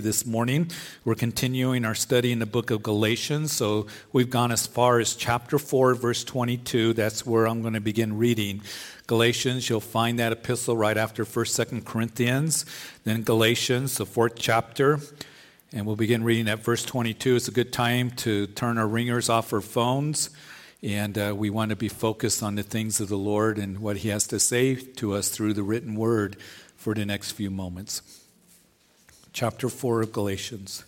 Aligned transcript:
this 0.00 0.26
morning. 0.26 0.70
We're 1.04 1.14
continuing 1.14 1.84
our 1.84 1.94
study 1.94 2.32
in 2.32 2.38
the 2.38 2.46
book 2.46 2.70
of 2.70 2.82
Galatians. 2.82 3.52
So 3.52 3.86
we've 4.12 4.30
gone 4.30 4.52
as 4.52 4.66
far 4.66 4.98
as 5.00 5.14
chapter 5.14 5.58
4, 5.58 5.94
verse 5.94 6.24
22. 6.24 6.92
That's 6.92 7.26
where 7.26 7.46
I'm 7.46 7.62
going 7.62 7.74
to 7.74 7.80
begin 7.80 8.18
reading. 8.18 8.62
Galatians, 9.06 9.68
you'll 9.68 9.80
find 9.80 10.18
that 10.18 10.32
epistle 10.32 10.76
right 10.76 10.96
after 10.96 11.24
1st, 11.24 11.66
2nd 11.66 11.84
Corinthians. 11.84 12.66
Then 13.04 13.22
Galatians, 13.22 13.96
the 13.96 14.06
fourth 14.06 14.34
chapter. 14.36 15.00
And 15.72 15.86
we'll 15.86 15.96
begin 15.96 16.24
reading 16.24 16.48
at 16.48 16.60
verse 16.60 16.84
22. 16.84 17.36
It's 17.36 17.48
a 17.48 17.52
good 17.52 17.72
time 17.72 18.10
to 18.12 18.46
turn 18.46 18.78
our 18.78 18.86
ringers 18.86 19.28
off 19.28 19.52
our 19.52 19.60
phones. 19.60 20.30
And 20.82 21.18
uh, 21.18 21.34
we 21.36 21.50
want 21.50 21.70
to 21.70 21.76
be 21.76 21.88
focused 21.88 22.42
on 22.42 22.54
the 22.54 22.62
things 22.62 23.00
of 23.00 23.08
the 23.08 23.18
Lord 23.18 23.58
and 23.58 23.80
what 23.80 23.98
He 23.98 24.10
has 24.10 24.26
to 24.28 24.38
say 24.38 24.76
to 24.76 25.14
us 25.14 25.28
through 25.28 25.54
the 25.54 25.62
written 25.62 25.94
word 25.96 26.36
for 26.76 26.94
the 26.94 27.04
next 27.04 27.32
few 27.32 27.50
moments. 27.50 28.27
Chapter 29.32 29.68
4 29.68 30.02
of 30.02 30.12
Galatians. 30.12 30.84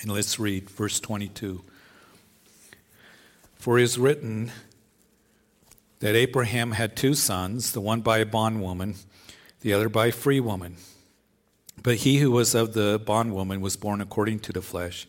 And 0.00 0.12
let's 0.12 0.38
read 0.38 0.68
verse 0.70 1.00
22. 1.00 1.62
For 3.56 3.78
it 3.78 3.82
is 3.82 3.98
written 3.98 4.52
that 6.00 6.14
Abraham 6.14 6.72
had 6.72 6.96
two 6.96 7.14
sons, 7.14 7.72
the 7.72 7.80
one 7.80 8.00
by 8.00 8.18
a 8.18 8.26
bondwoman, 8.26 8.94
the 9.60 9.72
other 9.72 9.88
by 9.88 10.06
a 10.06 10.12
free 10.12 10.40
woman. 10.40 10.76
But 11.82 11.98
he 11.98 12.18
who 12.18 12.30
was 12.30 12.54
of 12.54 12.74
the 12.74 13.00
bondwoman 13.04 13.60
was 13.60 13.76
born 13.76 14.00
according 14.00 14.40
to 14.40 14.52
the 14.52 14.62
flesh, 14.62 15.06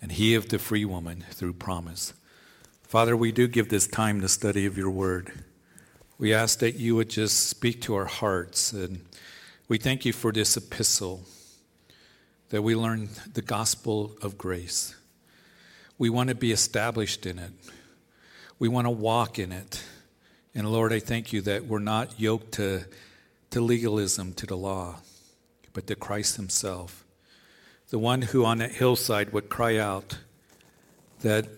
and 0.00 0.12
he 0.12 0.34
of 0.34 0.48
the 0.48 0.58
free 0.58 0.84
woman 0.84 1.24
through 1.30 1.54
promise. 1.54 2.14
Father, 2.82 3.16
we 3.16 3.32
do 3.32 3.48
give 3.48 3.68
this 3.68 3.86
time 3.86 4.20
the 4.20 4.28
study 4.28 4.66
of 4.66 4.78
your 4.78 4.90
word. 4.90 5.44
We 6.16 6.32
ask 6.32 6.60
that 6.60 6.76
you 6.76 6.94
would 6.94 7.10
just 7.10 7.48
speak 7.48 7.82
to 7.82 7.96
our 7.96 8.04
hearts, 8.04 8.72
and 8.72 9.04
we 9.66 9.78
thank 9.78 10.04
you 10.04 10.12
for 10.12 10.30
this 10.30 10.56
epistle 10.56 11.22
that 12.50 12.62
we 12.62 12.76
learn 12.76 13.08
the 13.32 13.42
gospel 13.42 14.16
of 14.22 14.38
grace. 14.38 14.94
We 15.98 16.10
want 16.10 16.28
to 16.28 16.36
be 16.36 16.52
established 16.52 17.26
in 17.26 17.40
it. 17.40 17.50
We 18.60 18.68
want 18.68 18.86
to 18.86 18.92
walk 18.92 19.40
in 19.40 19.50
it. 19.50 19.82
And 20.54 20.70
Lord, 20.70 20.92
I 20.92 21.00
thank 21.00 21.32
you 21.32 21.40
that 21.42 21.64
we're 21.64 21.80
not 21.80 22.20
yoked 22.20 22.52
to, 22.52 22.84
to 23.50 23.60
legalism, 23.60 24.34
to 24.34 24.46
the 24.46 24.56
law, 24.56 25.00
but 25.72 25.88
to 25.88 25.96
Christ 25.96 26.36
Himself, 26.36 27.04
the 27.90 27.98
one 27.98 28.22
who 28.22 28.44
on 28.44 28.58
that 28.58 28.70
hillside 28.70 29.32
would 29.32 29.48
cry 29.48 29.78
out 29.78 30.18
that 31.22 31.48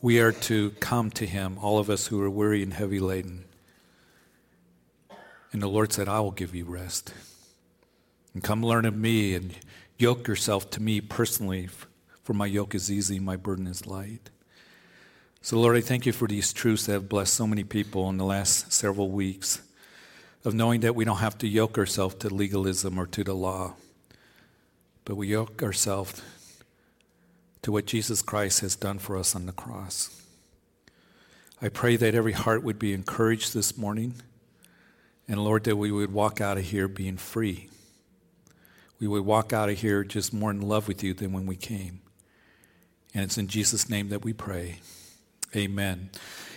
we 0.00 0.20
are 0.20 0.32
to 0.32 0.70
come 0.72 1.10
to 1.10 1.26
him, 1.26 1.58
all 1.58 1.78
of 1.78 1.90
us 1.90 2.06
who 2.06 2.22
are 2.22 2.30
weary 2.30 2.62
and 2.62 2.72
heavy 2.72 3.00
laden. 3.00 3.44
And 5.50 5.60
the 5.62 5.66
Lord 5.66 5.92
said, 5.92 6.08
I 6.08 6.20
will 6.20 6.30
give 6.30 6.54
you 6.54 6.64
rest. 6.64 7.12
And 8.32 8.42
come 8.42 8.62
learn 8.62 8.84
of 8.84 8.96
me 8.96 9.34
and 9.34 9.54
yoke 9.96 10.28
yourself 10.28 10.70
to 10.70 10.82
me 10.82 11.00
personally, 11.00 11.68
for 12.22 12.32
my 12.32 12.46
yoke 12.46 12.74
is 12.74 12.92
easy, 12.92 13.18
my 13.18 13.36
burden 13.36 13.66
is 13.66 13.86
light. 13.86 14.30
So, 15.40 15.58
Lord, 15.58 15.76
I 15.76 15.80
thank 15.80 16.06
you 16.06 16.12
for 16.12 16.28
these 16.28 16.52
truths 16.52 16.86
that 16.86 16.92
have 16.92 17.08
blessed 17.08 17.34
so 17.34 17.46
many 17.46 17.64
people 17.64 18.08
in 18.08 18.18
the 18.18 18.24
last 18.24 18.72
several 18.72 19.10
weeks 19.10 19.62
of 20.44 20.54
knowing 20.54 20.80
that 20.80 20.94
we 20.94 21.04
don't 21.04 21.18
have 21.18 21.38
to 21.38 21.48
yoke 21.48 21.78
ourselves 21.78 22.16
to 22.16 22.28
legalism 22.32 22.98
or 22.98 23.06
to 23.06 23.24
the 23.24 23.34
law, 23.34 23.74
but 25.04 25.16
we 25.16 25.28
yoke 25.28 25.62
ourselves 25.62 26.22
to 27.62 27.72
what 27.72 27.86
Jesus 27.86 28.22
Christ 28.22 28.60
has 28.60 28.76
done 28.76 28.98
for 28.98 29.16
us 29.16 29.34
on 29.34 29.46
the 29.46 29.52
cross. 29.52 30.22
I 31.60 31.68
pray 31.68 31.96
that 31.96 32.14
every 32.14 32.32
heart 32.32 32.62
would 32.62 32.78
be 32.78 32.92
encouraged 32.92 33.52
this 33.52 33.76
morning, 33.76 34.14
and 35.26 35.42
Lord, 35.42 35.64
that 35.64 35.76
we 35.76 35.90
would 35.90 36.12
walk 36.12 36.40
out 36.40 36.56
of 36.56 36.64
here 36.64 36.88
being 36.88 37.16
free. 37.16 37.68
We 39.00 39.08
would 39.08 39.24
walk 39.24 39.52
out 39.52 39.68
of 39.68 39.78
here 39.78 40.04
just 40.04 40.32
more 40.32 40.50
in 40.50 40.60
love 40.60 40.88
with 40.88 41.02
you 41.02 41.14
than 41.14 41.32
when 41.32 41.46
we 41.46 41.56
came. 41.56 42.00
And 43.14 43.24
it's 43.24 43.38
in 43.38 43.48
Jesus' 43.48 43.88
name 43.88 44.08
that 44.10 44.24
we 44.24 44.32
pray. 44.32 44.80
Amen. 45.56 46.10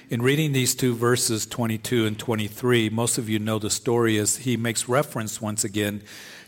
In 0.09 0.21
reading 0.21 0.51
these 0.51 0.75
two 0.75 0.93
verses, 0.93 1.45
22 1.45 2.05
and 2.05 2.19
23, 2.19 2.89
most 2.89 3.17
of 3.17 3.29
you 3.29 3.39
know 3.39 3.59
the 3.59 3.69
story 3.69 4.17
as 4.17 4.37
he 4.37 4.57
makes 4.57 4.89
reference 4.89 5.41
once 5.41 5.63
again 5.63 6.03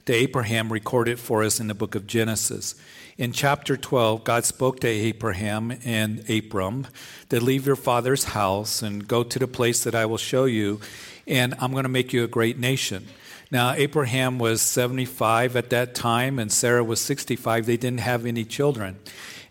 to 0.06 0.14
Abraham 0.14 0.72
recorded 0.72 1.20
for 1.20 1.44
us 1.44 1.60
in 1.60 1.68
the 1.68 1.74
book 1.74 1.96
of 1.96 2.06
Genesis. 2.06 2.76
In 3.16 3.32
chapter 3.32 3.78
12, 3.78 4.24
God 4.24 4.44
spoke 4.44 4.80
to 4.80 4.88
Abraham 4.88 5.78
and 5.86 6.28
Abram 6.28 6.88
to 7.30 7.40
leave 7.40 7.68
your 7.68 7.76
father's 7.76 8.24
house 8.24 8.82
and 8.82 9.08
go 9.08 9.22
to 9.22 9.38
the 9.38 9.48
place 9.48 9.84
that 9.84 9.94
I 9.94 10.08
will 10.08 10.18
show 10.18 10.46
you, 10.46 10.82
and 11.28 11.54
I'm 11.60 11.74
going 11.74 11.84
to 11.84 11.90
make 11.90 12.12
you 12.12 12.24
a 12.24 12.28
great 12.28 12.58
nation. 12.58 13.06
Now, 13.52 13.74
Abraham 13.74 14.40
was 14.40 14.64
75 14.64 15.56
at 15.56 15.70
that 15.70 15.94
time, 15.94 16.40
and 16.40 16.52
Sarah 16.52 16.84
was 16.84 17.00
65. 17.02 17.68
They 17.68 17.78
didn't 17.78 18.00
have 18.00 18.26
any 18.26 18.46
children. 18.46 18.98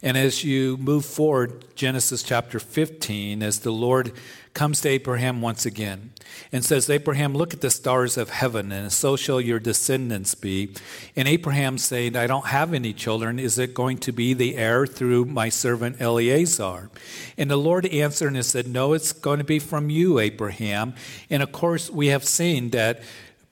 And 0.02 0.16
as 0.16 0.42
you 0.42 0.76
move 0.78 1.04
forward, 1.04 1.64
Genesis 1.76 2.24
chapter 2.24 2.58
15, 2.58 3.42
as 3.42 3.60
the 3.60 3.70
Lord 3.70 4.12
comes 4.52 4.80
to 4.80 4.88
Abraham 4.88 5.40
once 5.40 5.64
again 5.64 6.10
and 6.50 6.64
says, 6.64 6.90
Abraham, 6.90 7.34
look 7.34 7.54
at 7.54 7.60
the 7.60 7.70
stars 7.70 8.16
of 8.16 8.30
heaven, 8.30 8.72
and 8.72 8.92
so 8.92 9.16
shall 9.16 9.40
your 9.40 9.58
descendants 9.58 10.34
be. 10.34 10.74
And 11.16 11.28
Abraham 11.28 11.78
saying, 11.78 12.16
I 12.16 12.26
don't 12.26 12.46
have 12.46 12.74
any 12.74 12.92
children. 12.92 13.38
Is 13.38 13.58
it 13.58 13.74
going 13.74 13.98
to 13.98 14.12
be 14.12 14.34
the 14.34 14.56
heir 14.56 14.86
through 14.86 15.26
my 15.26 15.48
servant 15.48 16.00
Eliezer? 16.00 16.90
And 17.38 17.50
the 17.50 17.56
Lord 17.56 17.86
answered 17.86 18.34
and 18.34 18.44
said, 18.44 18.66
No, 18.66 18.92
it's 18.92 19.12
going 19.12 19.38
to 19.38 19.44
be 19.44 19.58
from 19.58 19.88
you, 19.88 20.18
Abraham. 20.18 20.94
And 21.30 21.42
of 21.42 21.52
course, 21.52 21.90
we 21.90 22.08
have 22.08 22.24
seen 22.24 22.70
that 22.70 23.02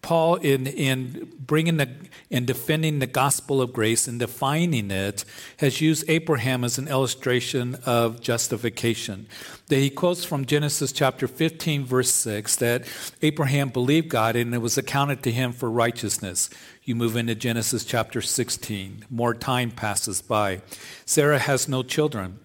Paul, 0.03 0.37
in, 0.37 0.66
in 0.66 1.33
bringing 1.38 1.77
the 1.77 1.88
in 2.31 2.47
defending 2.47 3.00
the 3.00 3.09
gospel 3.09 3.61
of 3.61 3.72
grace 3.72 4.06
and 4.06 4.21
defining 4.21 4.91
it, 4.93 5.25
has 5.59 5.81
used 5.81 6.09
Abraham 6.09 6.62
as 6.62 6.78
an 6.78 6.87
illustration 6.87 7.77
of 7.84 8.21
justification. 8.21 9.27
That 9.66 9.77
he 9.77 9.91
quotes 9.91 10.25
from 10.25 10.44
Genesis 10.44 10.93
chapter 10.93 11.27
15, 11.27 11.84
verse 11.84 12.10
6, 12.12 12.56
that 12.56 12.84
Abraham 13.21 13.71
believed 13.71 14.09
God 14.09 14.37
and 14.37 14.55
it 14.55 14.59
was 14.59 14.78
accounted 14.78 15.25
to 15.25 15.33
him 15.33 15.53
for 15.53 15.69
righteousness. 15.69 16.50
You 16.84 16.94
move 16.94 17.16
into 17.16 17.34
Genesis 17.34 17.84
chapter 17.84 18.22
16. 18.22 19.06
More 19.10 19.34
time 19.34 19.72
passes 19.72 20.22
by. 20.22 20.62
Sarah 21.05 21.41
has 21.41 21.69
no 21.69 21.83
children 21.83 22.39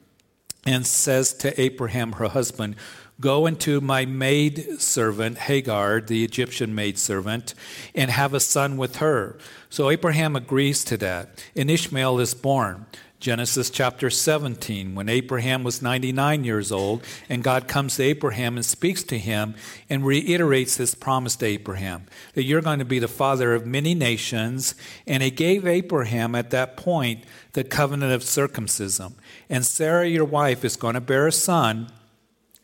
and 0.65 0.85
says 0.85 1.31
to 1.33 1.61
Abraham, 1.61 2.13
her 2.13 2.29
husband, 2.29 2.75
Go 3.19 3.45
into 3.45 3.79
my 3.79 4.05
maid 4.05 4.81
servant, 4.81 5.37
Hagar, 5.37 6.01
the 6.01 6.23
Egyptian 6.23 6.75
maid 6.75 6.97
servant, 6.97 7.53
and 7.93 8.11
have 8.11 8.33
a 8.33 8.41
son 8.41 8.75
with 8.75 8.97
her. 8.97 9.37
So 9.69 9.89
Abraham 9.89 10.35
agrees 10.35 10.83
to 10.85 10.97
that, 10.97 11.43
and 11.55 11.71
Ishmael 11.71 12.19
is 12.19 12.33
born. 12.33 12.85
Genesis 13.21 13.69
chapter 13.69 14.09
17, 14.09 14.93
when 14.93 15.07
Abraham 15.07 15.63
was 15.63 15.81
99 15.81 16.43
years 16.43 16.71
old, 16.71 17.03
and 17.29 17.41
God 17.41 17.67
comes 17.67 17.95
to 17.95 18.03
Abraham 18.03 18.57
and 18.57 18.65
speaks 18.65 19.01
to 19.03 19.17
him 19.17 19.55
and 19.89 20.05
reiterates 20.05 20.75
this 20.75 20.93
promise 20.93 21.37
to 21.37 21.45
Abraham 21.45 22.05
that 22.33 22.43
you're 22.43 22.61
going 22.61 22.79
to 22.79 22.85
be 22.85 22.99
the 22.99 23.07
father 23.07 23.55
of 23.55 23.65
many 23.65 23.95
nations. 23.95 24.75
And 25.07 25.23
he 25.23 25.31
gave 25.31 25.65
Abraham 25.65 26.35
at 26.35 26.51
that 26.51 26.77
point 26.77 27.23
the 27.53 27.63
covenant 27.63 28.11
of 28.11 28.21
circumcision. 28.21 29.15
And 29.49 29.65
Sarah, 29.65 30.07
your 30.07 30.25
wife, 30.25 30.65
is 30.65 30.75
going 30.75 30.95
to 30.95 31.01
bear 31.01 31.25
a 31.25 31.31
son 31.31 31.87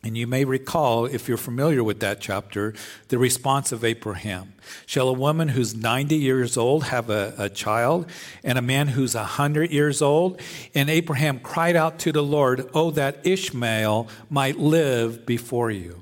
and 0.03 0.17
you 0.17 0.25
may 0.25 0.45
recall, 0.45 1.05
if 1.05 1.27
you're 1.27 1.37
familiar 1.37 1.83
with 1.83 1.99
that 1.99 2.19
chapter, 2.19 2.73
the 3.09 3.19
response 3.19 3.71
of 3.71 3.83
Abraham. 3.83 4.53
Shall 4.87 5.07
a 5.07 5.13
woman 5.13 5.49
who's 5.49 5.75
90 5.75 6.15
years 6.15 6.57
old 6.57 6.85
have 6.85 7.11
a, 7.11 7.35
a 7.37 7.49
child, 7.49 8.09
and 8.43 8.57
a 8.57 8.63
man 8.63 8.87
who's 8.89 9.13
100 9.13 9.69
years 9.69 10.01
old? 10.01 10.41
And 10.73 10.89
Abraham 10.89 11.39
cried 11.39 11.75
out 11.75 11.99
to 11.99 12.11
the 12.11 12.23
Lord, 12.23 12.67
Oh, 12.73 12.89
that 12.91 13.25
Ishmael 13.27 14.07
might 14.29 14.57
live 14.57 15.25
before 15.25 15.69
you. 15.69 16.01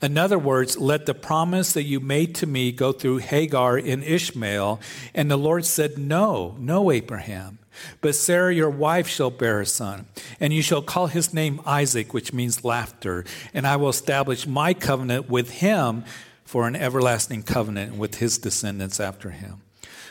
In 0.00 0.16
other 0.16 0.38
words, 0.38 0.78
let 0.78 1.04
the 1.04 1.12
promise 1.12 1.74
that 1.74 1.82
you 1.82 2.00
made 2.00 2.34
to 2.36 2.46
me 2.46 2.72
go 2.72 2.92
through 2.92 3.18
Hagar 3.18 3.76
and 3.76 4.02
Ishmael. 4.02 4.80
And 5.14 5.30
the 5.30 5.36
Lord 5.36 5.66
said, 5.66 5.98
No, 5.98 6.56
no, 6.58 6.90
Abraham. 6.90 7.58
But 8.00 8.14
Sarah, 8.14 8.54
your 8.54 8.70
wife, 8.70 9.08
shall 9.08 9.30
bear 9.30 9.60
a 9.60 9.66
son, 9.66 10.06
and 10.40 10.52
you 10.52 10.62
shall 10.62 10.82
call 10.82 11.08
his 11.08 11.34
name 11.34 11.60
Isaac, 11.66 12.14
which 12.14 12.32
means 12.32 12.64
laughter. 12.64 13.24
And 13.52 13.66
I 13.66 13.76
will 13.76 13.88
establish 13.88 14.46
my 14.46 14.74
covenant 14.74 15.28
with 15.28 15.50
him 15.50 16.04
for 16.44 16.66
an 16.66 16.76
everlasting 16.76 17.42
covenant 17.42 17.96
with 17.96 18.16
his 18.16 18.38
descendants 18.38 19.00
after 19.00 19.30
him. 19.30 19.62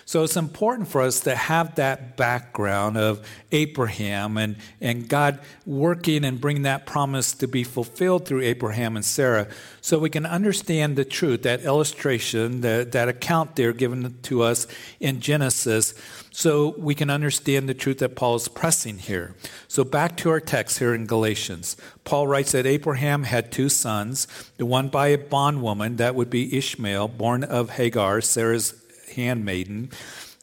So 0.07 0.23
it's 0.23 0.37
important 0.37 0.87
for 0.87 1.01
us 1.01 1.21
to 1.21 1.35
have 1.35 1.75
that 1.75 2.15
background 2.15 2.95
of 2.95 3.27
Abraham 3.51 4.37
and, 4.37 4.55
and 4.79 5.09
God 5.09 5.39
working 5.65 6.23
and 6.23 6.39
bringing 6.39 6.61
that 6.61 6.85
promise 6.85 7.33
to 7.33 7.47
be 7.47 7.63
fulfilled 7.63 8.27
through 8.27 8.41
Abraham 8.41 8.95
and 8.95 9.03
Sarah 9.03 9.47
so 9.81 9.97
we 9.97 10.11
can 10.11 10.27
understand 10.27 10.95
the 10.95 11.05
truth, 11.05 11.41
that 11.41 11.63
illustration, 11.63 12.61
that, 12.61 12.91
that 12.91 13.09
account 13.09 13.55
there 13.55 13.73
given 13.73 14.19
to 14.21 14.43
us 14.43 14.67
in 14.99 15.21
Genesis, 15.21 15.95
so 16.29 16.75
we 16.77 16.93
can 16.93 17.09
understand 17.09 17.67
the 17.67 17.73
truth 17.73 17.97
that 17.97 18.15
Paul 18.15 18.35
is 18.35 18.47
pressing 18.47 18.99
here. 18.99 19.33
So 19.67 19.83
back 19.83 20.17
to 20.17 20.29
our 20.29 20.39
text 20.39 20.77
here 20.77 20.93
in 20.93 21.07
Galatians. 21.07 21.77
Paul 22.03 22.27
writes 22.27 22.51
that 22.51 22.67
Abraham 22.67 23.23
had 23.23 23.51
two 23.51 23.69
sons, 23.69 24.27
the 24.57 24.67
one 24.67 24.89
by 24.89 25.07
a 25.07 25.17
bondwoman, 25.17 25.95
that 25.95 26.13
would 26.13 26.29
be 26.29 26.55
Ishmael, 26.55 27.07
born 27.07 27.43
of 27.43 27.71
Hagar, 27.71 28.21
Sarah's 28.21 28.84
handmaiden. 29.15 29.89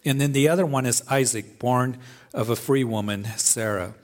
And 0.04 0.20
then 0.20 0.32
the 0.32 0.48
other 0.48 0.66
one 0.66 0.86
is 0.86 1.02
Isaac, 1.08 1.58
born 1.58 1.98
of 2.34 2.50
a 2.50 2.56
free 2.56 2.84
woman, 2.84 3.26
Sarah. 3.36 3.94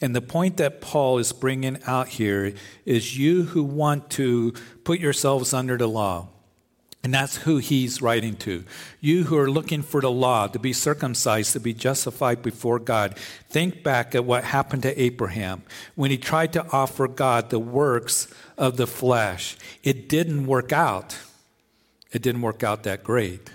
And 0.00 0.14
the 0.14 0.20
point 0.20 0.56
that 0.56 0.80
Paul 0.80 1.18
is 1.18 1.32
bringing 1.32 1.78
out 1.86 2.08
here 2.08 2.54
is 2.84 3.16
you 3.16 3.44
who 3.44 3.62
want 3.62 4.10
to 4.10 4.52
put 4.82 5.00
yourselves 5.00 5.54
under 5.54 5.76
the 5.76 5.88
law. 5.88 6.28
And 7.04 7.12
that's 7.12 7.36
who 7.36 7.58
he's 7.58 8.00
writing 8.00 8.34
to. 8.38 8.64
You 8.98 9.24
who 9.24 9.36
are 9.36 9.50
looking 9.50 9.82
for 9.82 10.00
the 10.00 10.10
law, 10.10 10.46
to 10.46 10.58
be 10.58 10.72
circumcised, 10.72 11.52
to 11.52 11.60
be 11.60 11.74
justified 11.74 12.42
before 12.42 12.78
God. 12.78 13.18
Think 13.50 13.82
back 13.82 14.14
at 14.14 14.24
what 14.24 14.42
happened 14.42 14.82
to 14.84 15.00
Abraham 15.00 15.62
when 15.94 16.10
he 16.10 16.16
tried 16.16 16.54
to 16.54 16.66
offer 16.72 17.06
God 17.06 17.50
the 17.50 17.58
works 17.58 18.26
of 18.56 18.78
the 18.78 18.86
flesh. 18.86 19.58
It 19.82 20.08
didn't 20.08 20.46
work 20.46 20.72
out. 20.72 21.18
It 22.10 22.22
didn't 22.22 22.40
work 22.40 22.62
out 22.62 22.84
that 22.84 23.04
great. 23.04 23.50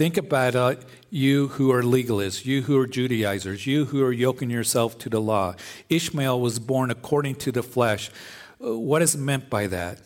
Think 0.00 0.16
about 0.16 0.56
uh, 0.56 0.76
you 1.10 1.48
who 1.48 1.70
are 1.72 1.82
legalists, 1.82 2.46
you 2.46 2.62
who 2.62 2.78
are 2.78 2.86
Judaizers, 2.86 3.66
you 3.66 3.84
who 3.84 4.02
are 4.02 4.12
yoking 4.12 4.48
yourself 4.48 4.96
to 5.00 5.10
the 5.10 5.20
law. 5.20 5.56
Ishmael 5.90 6.40
was 6.40 6.58
born 6.58 6.90
according 6.90 7.34
to 7.34 7.52
the 7.52 7.62
flesh. 7.62 8.10
Uh, 8.64 8.78
what 8.78 9.02
is 9.02 9.14
meant 9.14 9.50
by 9.50 9.66
that? 9.66 10.00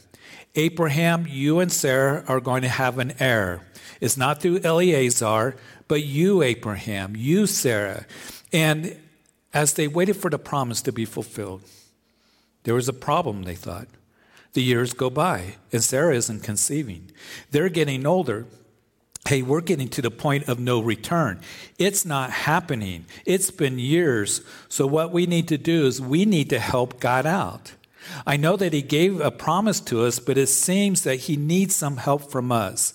Abraham, 0.56 1.28
you 1.28 1.60
and 1.60 1.70
Sarah 1.70 2.24
are 2.26 2.40
going 2.40 2.62
to 2.62 2.68
have 2.68 2.98
an 2.98 3.14
heir. 3.20 3.68
It's 4.00 4.16
not 4.16 4.42
through 4.42 4.62
Eliezer, 4.64 5.54
but 5.86 6.02
you, 6.02 6.42
Abraham, 6.42 7.14
you, 7.14 7.46
Sarah. 7.46 8.04
And 8.52 9.00
as 9.52 9.74
they 9.74 9.86
waited 9.86 10.16
for 10.16 10.28
the 10.28 10.40
promise 10.40 10.82
to 10.82 10.92
be 10.92 11.04
fulfilled, 11.04 11.62
there 12.64 12.74
was 12.74 12.88
a 12.88 12.92
problem, 12.92 13.44
they 13.44 13.54
thought. 13.54 13.86
The 14.54 14.62
years 14.64 14.92
go 14.92 15.08
by, 15.08 15.54
and 15.72 15.84
Sarah 15.84 16.16
isn't 16.16 16.42
conceiving. 16.42 17.12
They're 17.52 17.68
getting 17.68 18.04
older 18.04 18.48
hey, 19.26 19.40
we're 19.40 19.62
getting 19.62 19.88
to 19.88 20.02
the 20.02 20.10
point 20.10 20.48
of 20.48 20.58
no 20.58 20.80
return. 20.80 21.40
It's 21.78 22.04
not 22.04 22.30
happening. 22.30 23.06
It's 23.24 23.50
been 23.50 23.78
years. 23.78 24.42
So, 24.68 24.86
what 24.86 25.12
we 25.12 25.26
need 25.26 25.48
to 25.48 25.58
do 25.58 25.86
is 25.86 26.00
we 26.00 26.24
need 26.24 26.50
to 26.50 26.58
help 26.58 27.00
God 27.00 27.24
out. 27.24 27.72
I 28.26 28.36
know 28.36 28.56
that 28.56 28.74
He 28.74 28.82
gave 28.82 29.20
a 29.20 29.30
promise 29.30 29.80
to 29.80 30.04
us, 30.04 30.18
but 30.18 30.36
it 30.36 30.48
seems 30.48 31.04
that 31.04 31.20
He 31.20 31.36
needs 31.36 31.74
some 31.74 31.96
help 31.96 32.30
from 32.30 32.52
us. 32.52 32.92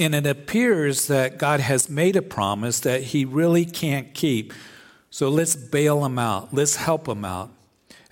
And 0.00 0.14
it 0.14 0.26
appears 0.26 1.08
that 1.08 1.38
God 1.38 1.60
has 1.60 1.90
made 1.90 2.16
a 2.16 2.22
promise 2.22 2.80
that 2.80 3.02
He 3.02 3.24
really 3.24 3.66
can't 3.66 4.14
keep. 4.14 4.54
So, 5.10 5.28
let's 5.28 5.54
bail 5.54 6.04
Him 6.04 6.18
out. 6.18 6.54
Let's 6.54 6.76
help 6.76 7.06
Him 7.06 7.26
out. 7.26 7.50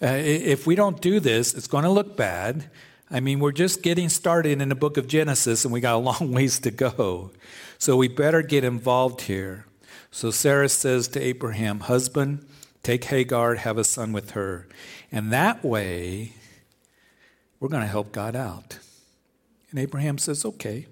Uh, 0.02 0.08
if 0.08 0.66
we 0.66 0.74
don't 0.74 1.00
do 1.00 1.20
this, 1.20 1.54
it's 1.54 1.68
going 1.68 1.84
to 1.84 1.90
look 1.90 2.18
bad. 2.18 2.68
I 3.10 3.20
mean, 3.20 3.38
we're 3.38 3.52
just 3.52 3.82
getting 3.82 4.08
started 4.08 4.60
in 4.60 4.68
the 4.68 4.74
book 4.74 4.96
of 4.96 5.06
Genesis 5.06 5.64
and 5.64 5.72
we 5.72 5.80
got 5.80 5.94
a 5.94 5.98
long 5.98 6.32
ways 6.34 6.58
to 6.60 6.70
go. 6.70 7.30
So 7.78 7.96
we 7.96 8.08
better 8.08 8.42
get 8.42 8.64
involved 8.64 9.22
here. 9.22 9.66
So 10.10 10.30
Sarah 10.30 10.68
says 10.68 11.08
to 11.08 11.20
Abraham, 11.20 11.80
Husband, 11.80 12.44
take 12.82 13.04
Hagar, 13.04 13.56
have 13.56 13.78
a 13.78 13.84
son 13.84 14.12
with 14.12 14.32
her. 14.32 14.66
And 15.12 15.32
that 15.32 15.64
way, 15.64 16.32
we're 17.60 17.68
going 17.68 17.82
to 17.82 17.88
help 17.88 18.12
God 18.12 18.34
out. 18.34 18.78
And 19.70 19.78
Abraham 19.78 20.18
says, 20.18 20.44
Okay. 20.44 20.86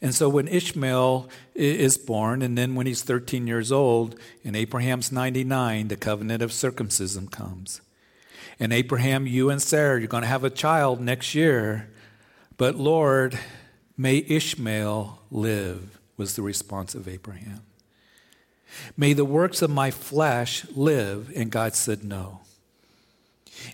And 0.00 0.14
so 0.14 0.28
when 0.30 0.48
Ishmael 0.48 1.28
is 1.54 1.98
born, 1.98 2.40
and 2.40 2.56
then 2.56 2.74
when 2.74 2.86
he's 2.86 3.02
13 3.02 3.46
years 3.46 3.70
old, 3.70 4.18
and 4.42 4.56
Abraham's 4.56 5.12
99, 5.12 5.88
the 5.88 5.96
covenant 5.96 6.42
of 6.42 6.50
circumcision 6.50 7.28
comes. 7.28 7.82
And 8.58 8.72
Abraham, 8.72 9.26
you 9.26 9.50
and 9.50 9.60
Sarah, 9.60 9.98
you're 9.98 10.08
going 10.08 10.22
to 10.22 10.28
have 10.28 10.44
a 10.44 10.50
child 10.50 11.00
next 11.00 11.34
year. 11.34 11.88
But 12.56 12.76
Lord, 12.76 13.38
may 13.96 14.24
Ishmael 14.26 15.18
live, 15.30 15.98
was 16.16 16.36
the 16.36 16.42
response 16.42 16.94
of 16.94 17.06
Abraham. 17.06 17.62
May 18.96 19.12
the 19.12 19.24
works 19.24 19.62
of 19.62 19.70
my 19.70 19.90
flesh 19.90 20.66
live. 20.74 21.32
And 21.36 21.50
God 21.50 21.74
said, 21.74 22.04
No. 22.04 22.40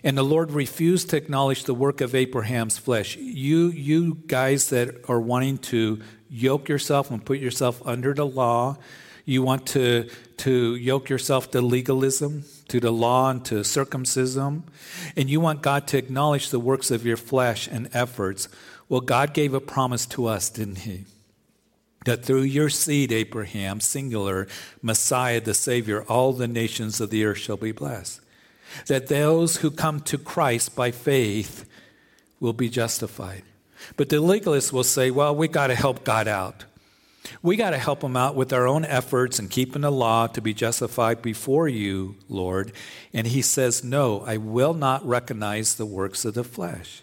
And 0.03 0.17
the 0.17 0.23
Lord 0.23 0.51
refused 0.51 1.09
to 1.09 1.17
acknowledge 1.17 1.63
the 1.63 1.73
work 1.73 2.01
of 2.01 2.15
Abraham's 2.15 2.77
flesh. 2.77 3.17
You, 3.17 3.67
you 3.67 4.15
guys 4.27 4.69
that 4.69 5.09
are 5.09 5.19
wanting 5.19 5.57
to 5.59 6.01
yoke 6.29 6.69
yourself 6.69 7.11
and 7.11 7.23
put 7.23 7.39
yourself 7.39 7.81
under 7.85 8.13
the 8.13 8.25
law, 8.25 8.77
you 9.25 9.43
want 9.43 9.67
to, 9.67 10.09
to 10.37 10.75
yoke 10.75 11.09
yourself 11.09 11.51
to 11.51 11.61
legalism, 11.61 12.45
to 12.73 12.79
the 12.79 12.91
law, 12.91 13.29
and 13.29 13.45
to 13.45 13.63
circumcision, 13.63 14.63
and 15.15 15.29
you 15.29 15.39
want 15.39 15.61
God 15.61 15.85
to 15.85 15.97
acknowledge 15.99 16.49
the 16.49 16.59
works 16.59 16.89
of 16.89 17.05
your 17.05 17.17
flesh 17.17 17.67
and 17.67 17.87
efforts. 17.93 18.49
Well, 18.89 18.99
God 18.99 19.35
gave 19.35 19.53
a 19.53 19.61
promise 19.61 20.07
to 20.07 20.25
us, 20.25 20.49
didn't 20.49 20.79
He? 20.79 21.05
That 22.05 22.25
through 22.25 22.41
your 22.41 22.71
seed, 22.71 23.11
Abraham, 23.11 23.79
singular, 23.79 24.47
Messiah, 24.81 25.39
the 25.39 25.53
Savior, 25.53 26.01
all 26.05 26.33
the 26.33 26.47
nations 26.47 26.99
of 26.99 27.11
the 27.11 27.25
earth 27.25 27.37
shall 27.37 27.57
be 27.57 27.71
blessed. 27.71 28.21
That 28.87 29.05
those 29.05 29.57
who 29.57 29.69
come 29.69 29.99
to 29.99 30.17
Christ 30.17 30.75
by 30.75 30.89
faith 30.89 31.69
will 32.39 32.53
be 32.53 32.69
justified. 32.69 33.43
But 33.97 34.09
the 34.09 34.15
legalists 34.15 34.73
will 34.73 34.83
say, 34.83 35.11
well, 35.11 35.35
we 35.35 35.47
got 35.47 35.67
to 35.67 35.75
help 35.75 36.03
God 36.03 36.27
out. 36.27 36.65
We 37.41 37.55
got 37.55 37.71
to 37.71 37.77
help 37.77 38.01
them 38.01 38.17
out 38.17 38.35
with 38.35 38.51
our 38.51 38.67
own 38.67 38.85
efforts 38.85 39.39
and 39.39 39.49
keeping 39.49 39.83
the 39.83 39.91
law 39.91 40.27
to 40.27 40.41
be 40.41 40.53
justified 40.53 41.21
before 41.21 41.67
you, 41.67 42.15
Lord. 42.27 42.73
And 43.13 43.27
he 43.27 43.41
says, 43.41 43.83
No, 43.83 44.21
I 44.21 44.37
will 44.37 44.73
not 44.73 45.05
recognize 45.05 45.75
the 45.75 45.85
works 45.85 46.25
of 46.25 46.33
the 46.33 46.43
flesh. 46.43 47.01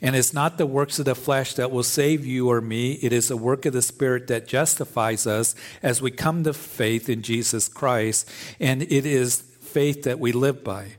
And 0.00 0.16
it's 0.16 0.34
not 0.34 0.58
the 0.58 0.66
works 0.66 0.98
of 0.98 1.04
the 1.04 1.14
flesh 1.14 1.54
that 1.54 1.70
will 1.70 1.82
save 1.82 2.26
you 2.26 2.50
or 2.50 2.60
me. 2.60 2.92
It 2.94 3.12
is 3.12 3.28
the 3.28 3.36
work 3.36 3.64
of 3.64 3.72
the 3.72 3.82
Spirit 3.82 4.26
that 4.26 4.48
justifies 4.48 5.26
us 5.26 5.54
as 5.82 6.02
we 6.02 6.10
come 6.10 6.44
to 6.44 6.52
faith 6.52 7.08
in 7.08 7.22
Jesus 7.22 7.68
Christ. 7.68 8.28
And 8.58 8.82
it 8.82 9.06
is 9.06 9.40
faith 9.40 10.02
that 10.04 10.18
we 10.18 10.32
live 10.32 10.64
by 10.64 10.96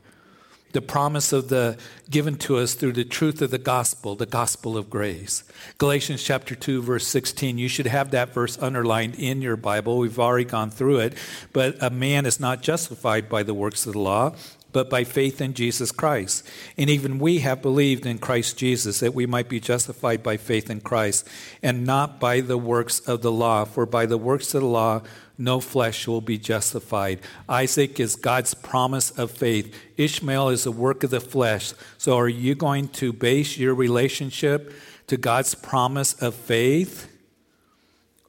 the 0.72 0.82
promise 0.82 1.34
of 1.34 1.50
the 1.50 1.78
given 2.10 2.36
to 2.36 2.58
us 2.58 2.74
through 2.74 2.94
the 2.94 3.04
truth 3.04 3.42
of 3.42 3.52
the 3.52 3.58
gospel, 3.58 4.16
the 4.16 4.26
gospel 4.26 4.78
of 4.78 4.90
grace. 4.90 5.44
Galatians 5.78 6.24
chapter 6.24 6.56
2 6.56 6.82
verse 6.82 7.08
16. 7.08 7.58
You 7.58 7.68
should 7.68 7.88
have 7.88 8.12
that 8.12 8.34
verse 8.34 8.58
underlined 8.60 9.16
in 9.16 9.42
your 9.42 9.58
Bible. 9.58 9.98
We've 9.98 10.20
already 10.20 10.46
gone 10.46 10.70
through 10.70 11.00
it. 11.00 11.14
But 11.54 11.82
a 11.82 11.90
man 11.90 12.26
is 12.26 12.40
not 12.40 12.62
justified 12.62 13.30
by 13.30 13.44
the 13.44 13.54
works 13.54 13.86
of 13.86 13.94
the 13.94 14.00
law, 14.00 14.36
but 14.72 14.90
by 14.90 15.04
faith 15.04 15.42
in 15.42 15.54
Jesus 15.54 15.92
Christ. 15.92 16.48
And 16.78 16.90
even 16.90 17.20
we 17.20 17.40
have 17.40 17.62
believed 17.62 18.06
in 18.06 18.20
Christ 18.20 18.58
Jesus 18.58 19.00
that 19.00 19.16
we 19.16 19.26
might 19.26 19.50
be 19.50 19.60
justified 19.60 20.22
by 20.22 20.38
faith 20.38 20.70
in 20.70 20.82
Christ 20.82 21.28
and 21.64 21.86
not 21.86 22.20
by 22.20 22.42
the 22.42 22.58
works 22.58 23.00
of 23.00 23.22
the 23.22 23.32
law. 23.32 23.66
For 23.66 23.86
by 23.86 24.06
the 24.06 24.18
works 24.18 24.54
of 24.54 24.62
the 24.62 24.68
law 24.68 25.02
no 25.40 25.62
flesh 25.62 26.06
will 26.06 26.22
be 26.22 26.38
justified. 26.38 27.22
Isaac 27.48 28.00
is 28.00 28.18
God's 28.18 28.54
promise 28.54 29.10
of 29.12 29.32
faith. 29.32 29.74
Ishmael 29.96 30.50
is 30.50 30.66
a 30.66 30.72
work 30.72 31.04
of 31.04 31.12
the 31.12 31.22
flesh. 31.22 31.74
So 31.98 32.18
are 32.18 32.28
you 32.28 32.56
going 32.56 32.90
to 32.90 33.14
base 33.14 33.58
your 33.58 33.74
relationship 33.74 34.74
to 35.08 35.16
God's 35.16 35.56
promise 35.56 36.14
of 36.22 36.36
faith 36.36 37.10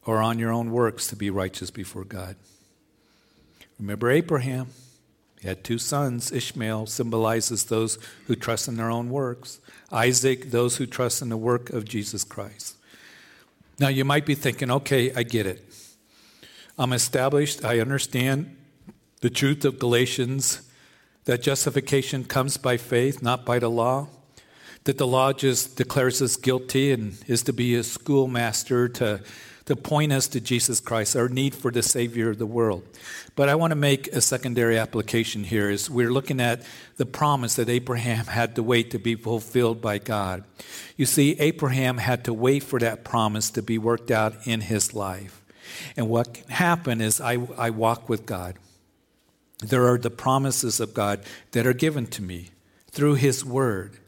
or 0.07 0.19
on 0.19 0.39
your 0.39 0.53
own 0.53 0.71
works 0.71 1.09
to 1.09 1.17
be 1.17 1.31
righteous 1.31 1.71
before 1.71 2.05
God? 2.05 2.37
Remember 3.81 4.09
Abraham. 4.09 4.69
He 5.41 5.49
had 5.49 5.65
two 5.65 5.79
sons. 5.79 6.31
Ishmael 6.31 6.87
symbolizes 6.87 7.65
those 7.65 7.99
who 8.27 8.37
trust 8.37 8.69
in 8.69 8.77
their 8.77 8.91
own 8.91 9.11
works. 9.11 9.59
Isaac, 9.91 10.51
those 10.51 10.77
who 10.77 10.87
trust 10.87 11.23
in 11.23 11.29
the 11.29 11.37
work 11.37 11.71
of 11.71 11.85
Jesus 11.85 12.23
Christ. 12.23 12.77
Now, 13.81 13.89
you 13.89 14.05
might 14.05 14.27
be 14.27 14.35
thinking, 14.35 14.71
okay, 14.71 15.13
I 15.15 15.23
get 15.23 15.47
it. 15.47 15.70
I'm 16.81 16.95
established. 16.95 17.63
I 17.63 17.79
understand 17.79 18.57
the 19.21 19.29
truth 19.29 19.67
of 19.67 19.79
Galatians 19.79 20.63
that 21.27 21.43
justification 21.43 22.25
comes 22.25 22.57
by 22.57 22.79
faith, 22.79 23.23
not 23.23 23.45
by 23.45 23.59
the 23.59 23.69
law. 23.69 24.09
That 24.85 24.97
the 24.97 25.07
law 25.07 25.35
just 25.35 25.77
declares 25.77 26.23
us 26.23 26.37
guilty 26.37 26.91
and 26.91 27.23
is 27.27 27.43
to 27.43 27.53
be 27.53 27.75
a 27.75 27.83
schoolmaster 27.83 28.89
to, 28.89 29.21
to 29.67 29.77
point 29.77 30.11
us 30.11 30.27
to 30.29 30.41
Jesus 30.41 30.81
Christ, 30.81 31.17
our 31.17 31.29
need 31.29 31.55
for 31.55 31.71
the 31.71 31.83
Savior 31.83 32.31
of 32.31 32.39
the 32.39 32.47
world. 32.47 32.83
But 33.37 33.51
I 33.51 33.57
want 33.57 33.73
to 33.73 33.77
make 33.77 34.09
a 34.09 34.23
secondary 34.23 34.79
application 34.79 35.45
here 35.45 35.69
is 35.69 35.91
we're 35.91 36.11
looking 36.11 36.41
at 36.41 36.63
the 36.97 37.05
promise 37.05 37.57
that 37.57 37.69
Abraham 37.69 38.25
had 38.25 38.55
to 38.55 38.63
wait 38.63 38.91
to 38.93 38.99
be 38.99 39.17
fulfilled 39.17 39.83
by 39.83 39.99
God. 39.99 40.45
You 40.97 41.05
see, 41.05 41.39
Abraham 41.41 41.99
had 41.99 42.25
to 42.25 42.33
wait 42.33 42.63
for 42.63 42.79
that 42.79 43.05
promise 43.05 43.51
to 43.51 43.61
be 43.61 43.77
worked 43.77 44.11
out 44.11 44.47
in 44.47 44.63
his 44.63 44.95
life. 44.95 45.40
And 45.97 46.09
what 46.09 46.35
can 46.35 46.49
happen 46.49 47.01
is 47.01 47.21
I, 47.21 47.35
I 47.57 47.71
walk 47.71 48.09
with 48.09 48.27
God. 48.27 48.57
There 49.59 49.87
are 49.87 49.99
the 49.99 50.11
promises 50.11 50.81
of 50.81 50.95
God 50.95 51.23
that 51.53 51.67
are 51.67 51.75
given 51.75 52.07
to 52.09 52.23
me 52.23 52.51
through 52.91 53.15
His 53.15 53.45
Word. 53.45 53.99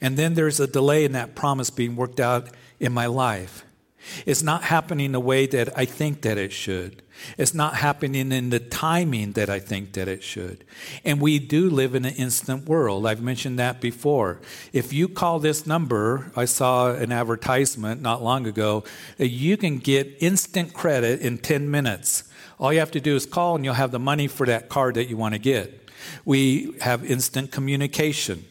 And 0.00 0.16
then 0.16 0.34
there's 0.34 0.60
a 0.60 0.66
delay 0.66 1.04
in 1.04 1.12
that 1.12 1.34
promise 1.34 1.70
being 1.70 1.96
worked 1.96 2.20
out 2.20 2.48
in 2.78 2.92
my 2.92 3.06
life. 3.06 3.64
It's 4.26 4.42
not 4.42 4.64
happening 4.64 5.12
the 5.12 5.20
way 5.20 5.46
that 5.46 5.76
I 5.78 5.84
think 5.84 6.22
that 6.22 6.38
it 6.38 6.52
should. 6.52 7.02
It's 7.38 7.54
not 7.54 7.76
happening 7.76 8.32
in 8.32 8.50
the 8.50 8.58
timing 8.58 9.32
that 9.32 9.48
I 9.48 9.58
think 9.58 9.92
that 9.92 10.08
it 10.08 10.22
should. 10.22 10.64
And 11.04 11.20
we 11.20 11.38
do 11.38 11.70
live 11.70 11.94
in 11.94 12.04
an 12.04 12.14
instant 12.14 12.68
world. 12.68 13.06
I've 13.06 13.22
mentioned 13.22 13.58
that 13.58 13.80
before. 13.80 14.40
If 14.72 14.92
you 14.92 15.08
call 15.08 15.38
this 15.38 15.66
number, 15.66 16.32
I 16.34 16.46
saw 16.46 16.92
an 16.92 17.12
advertisement 17.12 18.00
not 18.02 18.22
long 18.22 18.46
ago, 18.46 18.84
uh, 19.20 19.24
you 19.24 19.56
can 19.56 19.78
get 19.78 20.16
instant 20.20 20.74
credit 20.74 21.20
in 21.20 21.38
10 21.38 21.70
minutes. 21.70 22.24
All 22.58 22.72
you 22.72 22.80
have 22.80 22.90
to 22.92 23.00
do 23.00 23.14
is 23.16 23.26
call 23.26 23.56
and 23.56 23.64
you'll 23.64 23.74
have 23.74 23.92
the 23.92 23.98
money 23.98 24.26
for 24.26 24.46
that 24.46 24.68
card 24.68 24.94
that 24.94 25.08
you 25.08 25.16
want 25.16 25.34
to 25.34 25.40
get. 25.40 25.90
We 26.24 26.74
have 26.80 27.04
instant 27.04 27.52
communication. 27.52 28.44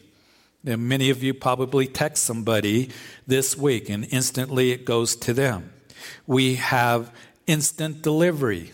And 0.64 0.88
many 0.88 1.10
of 1.10 1.22
you 1.22 1.34
probably 1.34 1.86
text 1.86 2.24
somebody 2.24 2.90
this 3.26 3.56
week 3.56 3.88
and 3.88 4.06
instantly 4.10 4.70
it 4.70 4.84
goes 4.84 5.16
to 5.16 5.34
them. 5.34 5.72
We 6.26 6.54
have 6.56 7.12
instant 7.46 8.02
delivery, 8.02 8.72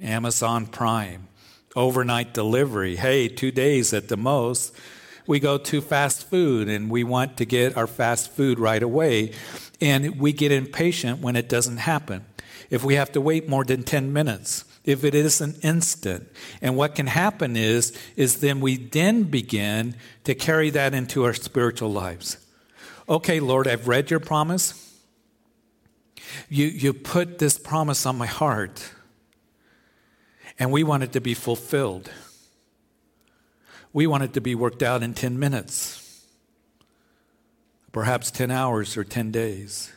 Amazon 0.00 0.66
Prime, 0.66 1.28
overnight 1.74 2.34
delivery. 2.34 2.96
Hey, 2.96 3.28
two 3.28 3.50
days 3.50 3.92
at 3.92 4.08
the 4.08 4.16
most. 4.16 4.74
We 5.26 5.40
go 5.40 5.58
to 5.58 5.80
fast 5.80 6.28
food 6.28 6.68
and 6.68 6.90
we 6.90 7.02
want 7.02 7.36
to 7.38 7.44
get 7.44 7.76
our 7.76 7.86
fast 7.86 8.30
food 8.30 8.58
right 8.58 8.82
away. 8.82 9.32
And 9.80 10.20
we 10.20 10.32
get 10.32 10.52
impatient 10.52 11.20
when 11.20 11.34
it 11.34 11.48
doesn't 11.48 11.78
happen. 11.78 12.26
If 12.70 12.84
we 12.84 12.94
have 12.94 13.10
to 13.12 13.20
wait 13.20 13.48
more 13.48 13.64
than 13.64 13.82
10 13.82 14.12
minutes, 14.12 14.64
if 14.84 15.02
it 15.02 15.14
is 15.14 15.40
an 15.40 15.56
instant. 15.62 16.28
And 16.60 16.76
what 16.76 16.94
can 16.94 17.06
happen 17.06 17.56
is, 17.56 17.98
is 18.16 18.40
then 18.40 18.60
we 18.60 18.76
then 18.76 19.24
begin 19.24 19.96
to 20.24 20.34
carry 20.34 20.70
that 20.70 20.94
into 20.94 21.24
our 21.24 21.34
spiritual 21.34 21.90
lives. 21.90 22.36
Okay, 23.08 23.40
Lord, 23.40 23.66
I've 23.66 23.88
read 23.88 24.10
your 24.10 24.20
promise. 24.20 24.80
You, 26.48 26.66
you 26.66 26.92
put 26.92 27.38
this 27.38 27.58
promise 27.58 28.06
on 28.06 28.16
my 28.16 28.26
heart, 28.26 28.90
and 30.58 30.70
we 30.70 30.82
want 30.82 31.02
it 31.02 31.12
to 31.12 31.20
be 31.20 31.34
fulfilled. 31.34 32.10
We 33.92 34.06
want 34.06 34.24
it 34.24 34.32
to 34.34 34.40
be 34.40 34.54
worked 34.54 34.82
out 34.82 35.02
in 35.02 35.14
10 35.14 35.38
minutes, 35.38 36.24
perhaps 37.92 38.30
10 38.30 38.50
hours 38.50 38.96
or 38.96 39.04
10 39.04 39.30
days. 39.30 39.92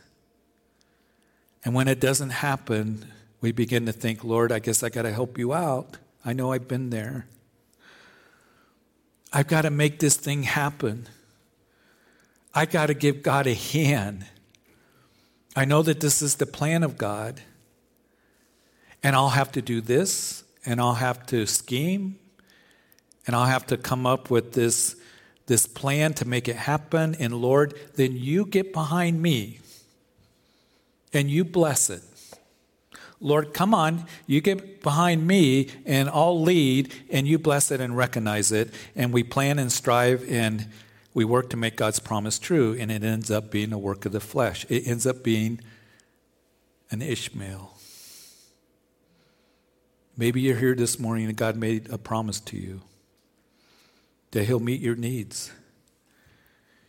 And 1.65 1.73
when 1.73 1.87
it 1.87 1.99
doesn't 1.99 2.29
happen, 2.29 3.11
we 3.41 3.51
begin 3.51 3.85
to 3.85 3.91
think, 3.91 4.23
Lord, 4.23 4.51
I 4.51 4.59
guess 4.59 4.83
I 4.83 4.89
got 4.89 5.03
to 5.03 5.11
help 5.11 5.37
you 5.37 5.53
out. 5.53 5.97
I 6.25 6.33
know 6.33 6.51
I've 6.51 6.67
been 6.67 6.89
there. 6.89 7.27
I've 9.31 9.47
got 9.47 9.61
to 9.63 9.69
make 9.69 9.99
this 9.99 10.15
thing 10.15 10.43
happen. 10.43 11.07
I 12.53 12.65
got 12.65 12.87
to 12.87 12.93
give 12.93 13.21
God 13.21 13.45
a 13.45 13.53
hand. 13.53 14.25
I 15.55 15.65
know 15.65 15.83
that 15.83 15.99
this 15.99 16.21
is 16.21 16.35
the 16.35 16.45
plan 16.45 16.83
of 16.83 16.97
God. 16.97 17.41
And 19.03 19.15
I'll 19.15 19.29
have 19.29 19.51
to 19.51 19.61
do 19.61 19.79
this, 19.79 20.43
and 20.65 20.81
I'll 20.81 20.95
have 20.95 21.25
to 21.27 21.45
scheme, 21.45 22.17
and 23.27 23.35
I'll 23.35 23.45
have 23.45 23.67
to 23.67 23.77
come 23.77 24.07
up 24.07 24.31
with 24.31 24.53
this, 24.53 24.95
this 25.45 25.67
plan 25.67 26.13
to 26.15 26.25
make 26.27 26.47
it 26.47 26.55
happen. 26.55 27.15
And 27.19 27.35
Lord, 27.35 27.75
then 27.95 28.17
you 28.17 28.45
get 28.45 28.73
behind 28.73 29.21
me 29.21 29.59
and 31.13 31.29
you 31.29 31.45
bless 31.45 31.89
it. 31.89 32.01
Lord, 33.19 33.53
come 33.53 33.73
on, 33.73 34.05
you 34.27 34.41
get 34.41 34.81
behind 34.81 35.25
me 35.25 35.69
and 35.85 36.09
I'll 36.09 36.39
lead 36.39 36.93
and 37.09 37.27
you 37.27 37.39
bless 37.39 37.71
it 37.71 37.81
and 37.81 37.97
recognize 37.97 38.51
it. 38.51 38.71
And 38.95 39.11
we 39.11 39.23
plan 39.23 39.57
and 39.57 39.71
strive 39.71 40.23
and 40.29 40.67
we 41.13 41.25
work 41.25 41.49
to 41.49 41.57
make 41.57 41.75
God's 41.75 41.99
promise 41.99 42.37
true. 42.37 42.75
And 42.79 42.91
it 42.91 43.03
ends 43.03 43.31
up 43.31 43.49
being 43.49 43.73
a 43.73 43.77
work 43.77 44.05
of 44.05 44.11
the 44.11 44.19
flesh, 44.19 44.65
it 44.69 44.87
ends 44.87 45.07
up 45.07 45.23
being 45.23 45.59
an 46.91 47.01
Ishmael. 47.01 47.73
Maybe 50.15 50.41
you're 50.41 50.57
here 50.57 50.73
this 50.73 50.99
morning 50.99 51.25
and 51.27 51.35
God 51.35 51.55
made 51.55 51.91
a 51.91 51.97
promise 51.97 52.39
to 52.41 52.57
you 52.57 52.81
that 54.31 54.45
He'll 54.45 54.59
meet 54.59 54.81
your 54.81 54.95
needs. 54.95 55.51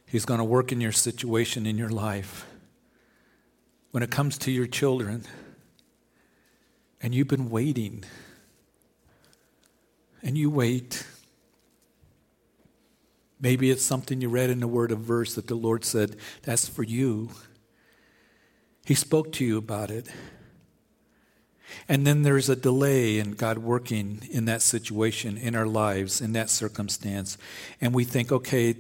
He's 0.07 0.25
going 0.25 0.39
to 0.39 0.45
work 0.45 0.73
in 0.73 0.81
your 0.81 0.93
situation 0.93 1.67
in 1.67 1.77
your 1.77 1.91
life. 1.91 2.47
When 3.91 4.03
it 4.03 4.11
comes 4.11 4.39
to 4.39 4.51
your 4.51 4.67
children, 4.67 5.25
and 7.01 7.15
you've 7.15 7.29
been 7.29 7.51
waiting. 7.51 8.05
And 10.23 10.37
you 10.37 10.51
wait. 10.51 11.07
Maybe 13.41 13.71
it's 13.71 13.85
something 13.85 14.21
you 14.21 14.29
read 14.29 14.51
in 14.51 14.61
the 14.61 14.67
word 14.67 14.91
of 14.91 15.01
verse 15.01 15.35
that 15.35 15.47
the 15.47 15.55
Lord 15.55 15.85
said, 15.85 16.17
that's 16.43 16.69
for 16.69 16.83
you. 16.83 17.31
He 18.85 18.95
spoke 18.95 19.33
to 19.35 19.45
you 19.45 19.59
about 19.59 19.91
it. 19.91 20.09
And 21.89 22.07
then 22.07 22.23
there's 22.23 22.49
a 22.49 22.57
delay 22.57 23.19
in 23.19 23.33
God 23.33 23.59
working 23.59 24.23
in 24.31 24.47
that 24.47 24.63
situation, 24.63 25.37
in 25.37 25.55
our 25.55 25.67
lives, 25.67 26.21
in 26.21 26.33
that 26.33 26.51
circumstance. 26.51 27.39
And 27.81 27.95
we 27.95 28.05
think, 28.05 28.33
okay, 28.33 28.75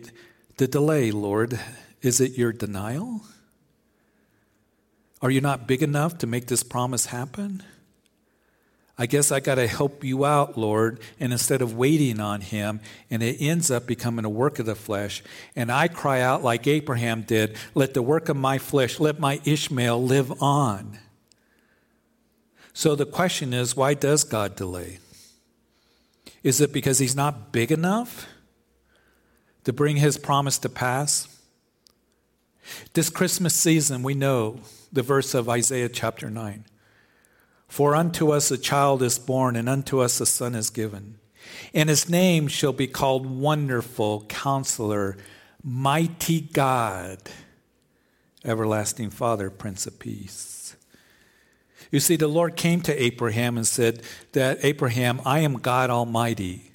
the 0.56 0.66
delay, 0.66 1.10
Lord, 1.10 1.60
is 2.02 2.20
it 2.20 2.38
your 2.38 2.52
denial? 2.52 3.22
Are 5.20 5.30
you 5.30 5.40
not 5.40 5.66
big 5.66 5.82
enough 5.82 6.18
to 6.18 6.26
make 6.26 6.46
this 6.46 6.62
promise 6.62 7.06
happen? 7.06 7.62
I 9.00 9.06
guess 9.06 9.30
I 9.30 9.38
got 9.38 9.54
to 9.54 9.66
help 9.68 10.02
you 10.02 10.24
out, 10.24 10.58
Lord. 10.58 10.98
And 11.20 11.32
instead 11.32 11.62
of 11.62 11.74
waiting 11.74 12.18
on 12.18 12.40
him, 12.40 12.80
and 13.08 13.22
it 13.22 13.40
ends 13.40 13.70
up 13.70 13.86
becoming 13.86 14.24
a 14.24 14.28
work 14.28 14.58
of 14.58 14.66
the 14.66 14.74
flesh. 14.74 15.22
And 15.54 15.70
I 15.70 15.86
cry 15.86 16.20
out 16.20 16.42
like 16.42 16.66
Abraham 16.66 17.22
did 17.22 17.56
let 17.74 17.94
the 17.94 18.02
work 18.02 18.28
of 18.28 18.36
my 18.36 18.58
flesh, 18.58 18.98
let 18.98 19.20
my 19.20 19.40
Ishmael 19.44 20.02
live 20.02 20.42
on. 20.42 20.98
So 22.72 22.96
the 22.96 23.06
question 23.06 23.54
is 23.54 23.76
why 23.76 23.94
does 23.94 24.24
God 24.24 24.56
delay? 24.56 24.98
Is 26.42 26.60
it 26.60 26.72
because 26.72 26.98
he's 26.98 27.16
not 27.16 27.52
big 27.52 27.70
enough 27.70 28.26
to 29.64 29.72
bring 29.72 29.96
his 29.96 30.18
promise 30.18 30.58
to 30.58 30.68
pass? 30.68 31.28
This 32.92 33.10
Christmas 33.10 33.54
season, 33.54 34.02
we 34.02 34.14
know 34.14 34.60
the 34.92 35.02
verse 35.02 35.34
of 35.34 35.48
Isaiah 35.48 35.88
chapter 35.88 36.30
9. 36.30 36.64
For 37.68 37.94
unto 37.94 38.30
us 38.30 38.50
a 38.50 38.58
child 38.58 39.02
is 39.02 39.18
born, 39.18 39.54
and 39.54 39.68
unto 39.68 40.00
us 40.00 40.20
a 40.20 40.26
son 40.26 40.54
is 40.54 40.70
given. 40.70 41.18
And 41.74 41.88
his 41.88 42.08
name 42.08 42.48
shall 42.48 42.72
be 42.72 42.86
called 42.86 43.26
Wonderful 43.26 44.24
Counselor, 44.28 45.16
Mighty 45.62 46.40
God, 46.40 47.18
Everlasting 48.44 49.10
Father, 49.10 49.50
Prince 49.50 49.86
of 49.86 49.98
Peace. 49.98 50.76
You 51.90 52.00
see, 52.00 52.16
the 52.16 52.28
Lord 52.28 52.56
came 52.56 52.80
to 52.82 53.02
Abraham 53.02 53.56
and 53.56 53.66
said 53.66 54.02
that, 54.32 54.58
Abraham, 54.62 55.20
I 55.24 55.40
am 55.40 55.54
God 55.54 55.90
Almighty. 55.90 56.72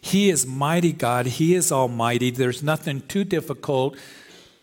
He 0.00 0.30
is 0.30 0.46
mighty 0.46 0.92
God. 0.92 1.26
He 1.26 1.54
is 1.54 1.70
almighty. 1.70 2.30
There's 2.30 2.62
nothing 2.62 3.02
too 3.02 3.24
difficult, 3.24 3.96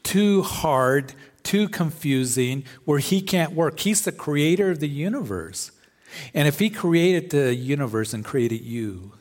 too 0.01 0.42
hard, 0.42 1.13
too 1.44 1.70
confusing, 1.70 2.64
where 2.86 3.00
he 3.00 3.22
can't 3.22 3.54
work. 3.54 3.80
He's 3.80 4.02
the 4.02 4.12
creator 4.12 4.72
of 4.72 4.80
the 4.80 4.90
universe. 4.90 5.72
And 6.34 6.48
if 6.48 6.60
he 6.60 6.70
created 6.70 7.30
the 7.30 7.54
universe 7.54 8.14
and 8.14 8.24
created 8.24 8.62
you, 8.62 9.14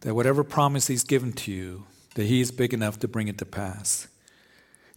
that 0.00 0.14
whatever 0.14 0.44
promise 0.44 0.86
he's 0.86 1.04
given 1.04 1.32
to 1.32 1.52
you, 1.52 1.84
that 2.14 2.26
he 2.26 2.40
is 2.40 2.50
big 2.50 2.72
enough 2.72 2.98
to 3.00 3.08
bring 3.08 3.28
it 3.28 3.38
to 3.38 3.46
pass. 3.46 4.08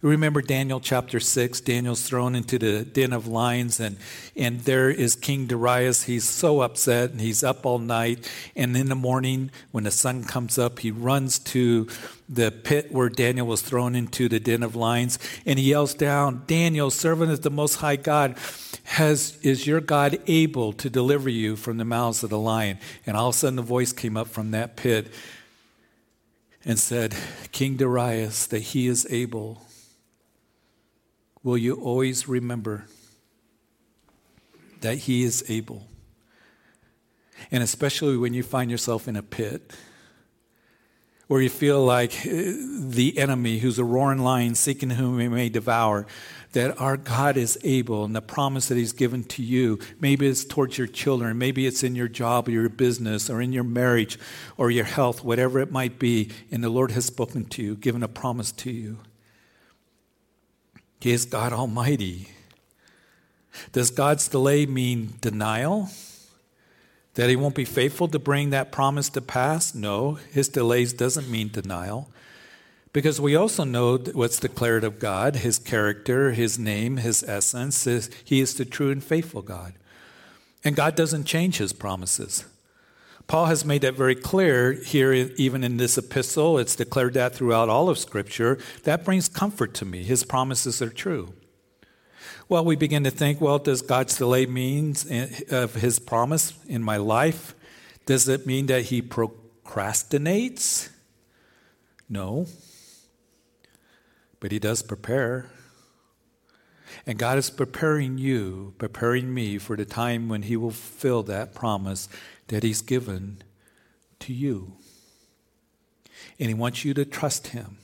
Remember 0.02 0.40
Daniel 0.40 0.80
chapter 0.80 1.20
6? 1.20 1.60
Daniel's 1.60 2.02
thrown 2.02 2.34
into 2.34 2.58
the 2.58 2.86
den 2.86 3.12
of 3.12 3.26
lions, 3.26 3.78
and, 3.78 3.98
and 4.34 4.60
there 4.60 4.88
is 4.88 5.14
King 5.14 5.46
Darius. 5.46 6.04
He's 6.04 6.26
so 6.26 6.62
upset, 6.62 7.10
and 7.10 7.20
he's 7.20 7.44
up 7.44 7.66
all 7.66 7.78
night. 7.78 8.30
And 8.56 8.74
in 8.74 8.88
the 8.88 8.94
morning, 8.94 9.50
when 9.72 9.84
the 9.84 9.90
sun 9.90 10.24
comes 10.24 10.56
up, 10.56 10.78
he 10.78 10.90
runs 10.90 11.38
to 11.40 11.86
the 12.30 12.50
pit 12.50 12.90
where 12.90 13.10
Daniel 13.10 13.46
was 13.46 13.60
thrown 13.60 13.94
into 13.94 14.26
the 14.26 14.40
den 14.40 14.62
of 14.62 14.74
lions, 14.74 15.18
and 15.44 15.58
he 15.58 15.68
yells 15.68 15.92
down, 15.92 16.44
Daniel, 16.46 16.90
servant 16.90 17.30
of 17.30 17.42
the 17.42 17.50
Most 17.50 17.76
High 17.76 17.96
God, 17.96 18.38
has, 18.84 19.38
is 19.42 19.66
your 19.66 19.82
God 19.82 20.18
able 20.26 20.72
to 20.72 20.88
deliver 20.88 21.28
you 21.28 21.56
from 21.56 21.76
the 21.76 21.84
mouths 21.84 22.24
of 22.24 22.30
the 22.30 22.38
lion? 22.38 22.78
And 23.04 23.18
all 23.18 23.28
of 23.28 23.34
a 23.34 23.38
sudden, 23.38 23.56
the 23.56 23.62
voice 23.62 23.92
came 23.92 24.16
up 24.16 24.28
from 24.28 24.52
that 24.52 24.76
pit 24.76 25.12
and 26.64 26.78
said, 26.78 27.14
King 27.52 27.76
Darius, 27.76 28.46
that 28.46 28.60
he 28.60 28.86
is 28.86 29.06
able 29.10 29.60
will 31.42 31.58
you 31.58 31.74
always 31.74 32.28
remember 32.28 32.86
that 34.80 34.98
He 34.98 35.22
is 35.22 35.44
able? 35.48 35.86
And 37.50 37.62
especially 37.62 38.16
when 38.16 38.34
you 38.34 38.42
find 38.42 38.70
yourself 38.70 39.08
in 39.08 39.16
a 39.16 39.22
pit, 39.22 39.72
where 41.30 41.40
you 41.40 41.48
feel 41.48 41.84
like 41.84 42.26
uh, 42.26 42.32
the 42.80 43.14
enemy, 43.16 43.60
who's 43.60 43.78
a 43.78 43.84
roaring 43.84 44.18
lion, 44.18 44.52
seeking 44.56 44.90
whom 44.90 45.20
he 45.20 45.28
may 45.28 45.48
devour, 45.48 46.04
that 46.50 46.80
our 46.80 46.96
God 46.96 47.36
is 47.36 47.56
able 47.62 48.04
and 48.04 48.16
the 48.16 48.20
promise 48.20 48.66
that 48.66 48.76
He's 48.76 48.92
given 48.92 49.22
to 49.24 49.42
you, 49.42 49.78
maybe 50.00 50.26
it's 50.26 50.44
towards 50.44 50.76
your 50.76 50.88
children, 50.88 51.38
maybe 51.38 51.68
it's 51.68 51.84
in 51.84 51.94
your 51.94 52.08
job 52.08 52.48
or 52.48 52.50
your 52.50 52.68
business 52.68 53.30
or 53.30 53.40
in 53.40 53.52
your 53.52 53.62
marriage 53.62 54.18
or 54.56 54.72
your 54.72 54.84
health, 54.84 55.22
whatever 55.22 55.60
it 55.60 55.70
might 55.70 56.00
be, 56.00 56.30
and 56.50 56.64
the 56.64 56.68
Lord 56.68 56.90
has 56.90 57.04
spoken 57.04 57.44
to 57.44 57.62
you, 57.62 57.76
given 57.76 58.02
a 58.02 58.08
promise 58.08 58.50
to 58.50 58.72
you. 58.72 58.98
He 61.00 61.12
is 61.12 61.24
God 61.24 61.52
Almighty. 61.52 62.28
Does 63.72 63.90
God's 63.90 64.28
delay 64.28 64.66
mean 64.66 65.14
denial? 65.20 65.88
That 67.14 67.30
he 67.30 67.36
won't 67.36 67.54
be 67.54 67.64
faithful 67.64 68.08
to 68.08 68.18
bring 68.18 68.50
that 68.50 68.70
promise 68.70 69.08
to 69.10 69.20
pass? 69.20 69.74
No, 69.74 70.14
his 70.32 70.48
delays 70.48 70.92
doesn't 70.92 71.28
mean 71.28 71.48
denial. 71.48 72.08
Because 72.92 73.20
we 73.20 73.36
also 73.36 73.64
know 73.64 73.96
what's 73.96 74.40
declared 74.40 74.84
of 74.84 74.98
God, 74.98 75.36
his 75.36 75.58
character, 75.58 76.32
his 76.32 76.58
name, 76.58 76.96
his 76.98 77.22
essence. 77.22 77.86
Is, 77.86 78.10
he 78.24 78.40
is 78.40 78.54
the 78.54 78.64
true 78.64 78.90
and 78.90 79.02
faithful 79.02 79.42
God. 79.42 79.74
And 80.64 80.76
God 80.76 80.96
doesn't 80.96 81.24
change 81.24 81.58
his 81.58 81.72
promises. 81.72 82.44
Paul 83.30 83.46
has 83.46 83.64
made 83.64 83.82
that 83.82 83.94
very 83.94 84.16
clear 84.16 84.72
here, 84.72 85.12
even 85.12 85.62
in 85.62 85.76
this 85.76 85.96
epistle. 85.96 86.58
It's 86.58 86.74
declared 86.74 87.14
that 87.14 87.32
throughout 87.32 87.68
all 87.68 87.88
of 87.88 87.96
Scripture. 87.96 88.58
That 88.82 89.04
brings 89.04 89.28
comfort 89.28 89.72
to 89.74 89.84
me. 89.84 90.02
His 90.02 90.24
promises 90.24 90.82
are 90.82 90.90
true. 90.90 91.32
Well, 92.48 92.64
we 92.64 92.74
begin 92.74 93.04
to 93.04 93.10
think, 93.12 93.40
well, 93.40 93.60
does 93.60 93.82
God's 93.82 94.18
delay 94.18 94.46
mean 94.46 94.96
eh, 95.08 95.28
of 95.48 95.76
his 95.76 96.00
promise 96.00 96.54
in 96.66 96.82
my 96.82 96.96
life? 96.96 97.54
Does 98.04 98.26
it 98.26 98.48
mean 98.48 98.66
that 98.66 98.86
he 98.86 99.00
procrastinates? 99.00 100.88
No. 102.08 102.46
But 104.40 104.50
he 104.50 104.58
does 104.58 104.82
prepare. 104.82 105.52
And 107.06 107.16
God 107.16 107.38
is 107.38 107.48
preparing 107.48 108.18
you, 108.18 108.74
preparing 108.78 109.32
me 109.32 109.58
for 109.58 109.76
the 109.76 109.84
time 109.84 110.28
when 110.28 110.42
he 110.42 110.56
will 110.56 110.72
fulfill 110.72 111.22
that 111.24 111.54
promise 111.54 112.08
that 112.50 112.62
he's 112.62 112.82
given 112.82 113.42
to 114.20 114.32
you. 114.32 114.74
And 116.38 116.48
he 116.48 116.54
wants 116.54 116.84
you 116.84 116.94
to 116.94 117.04
trust 117.04 117.48
him 117.48 117.78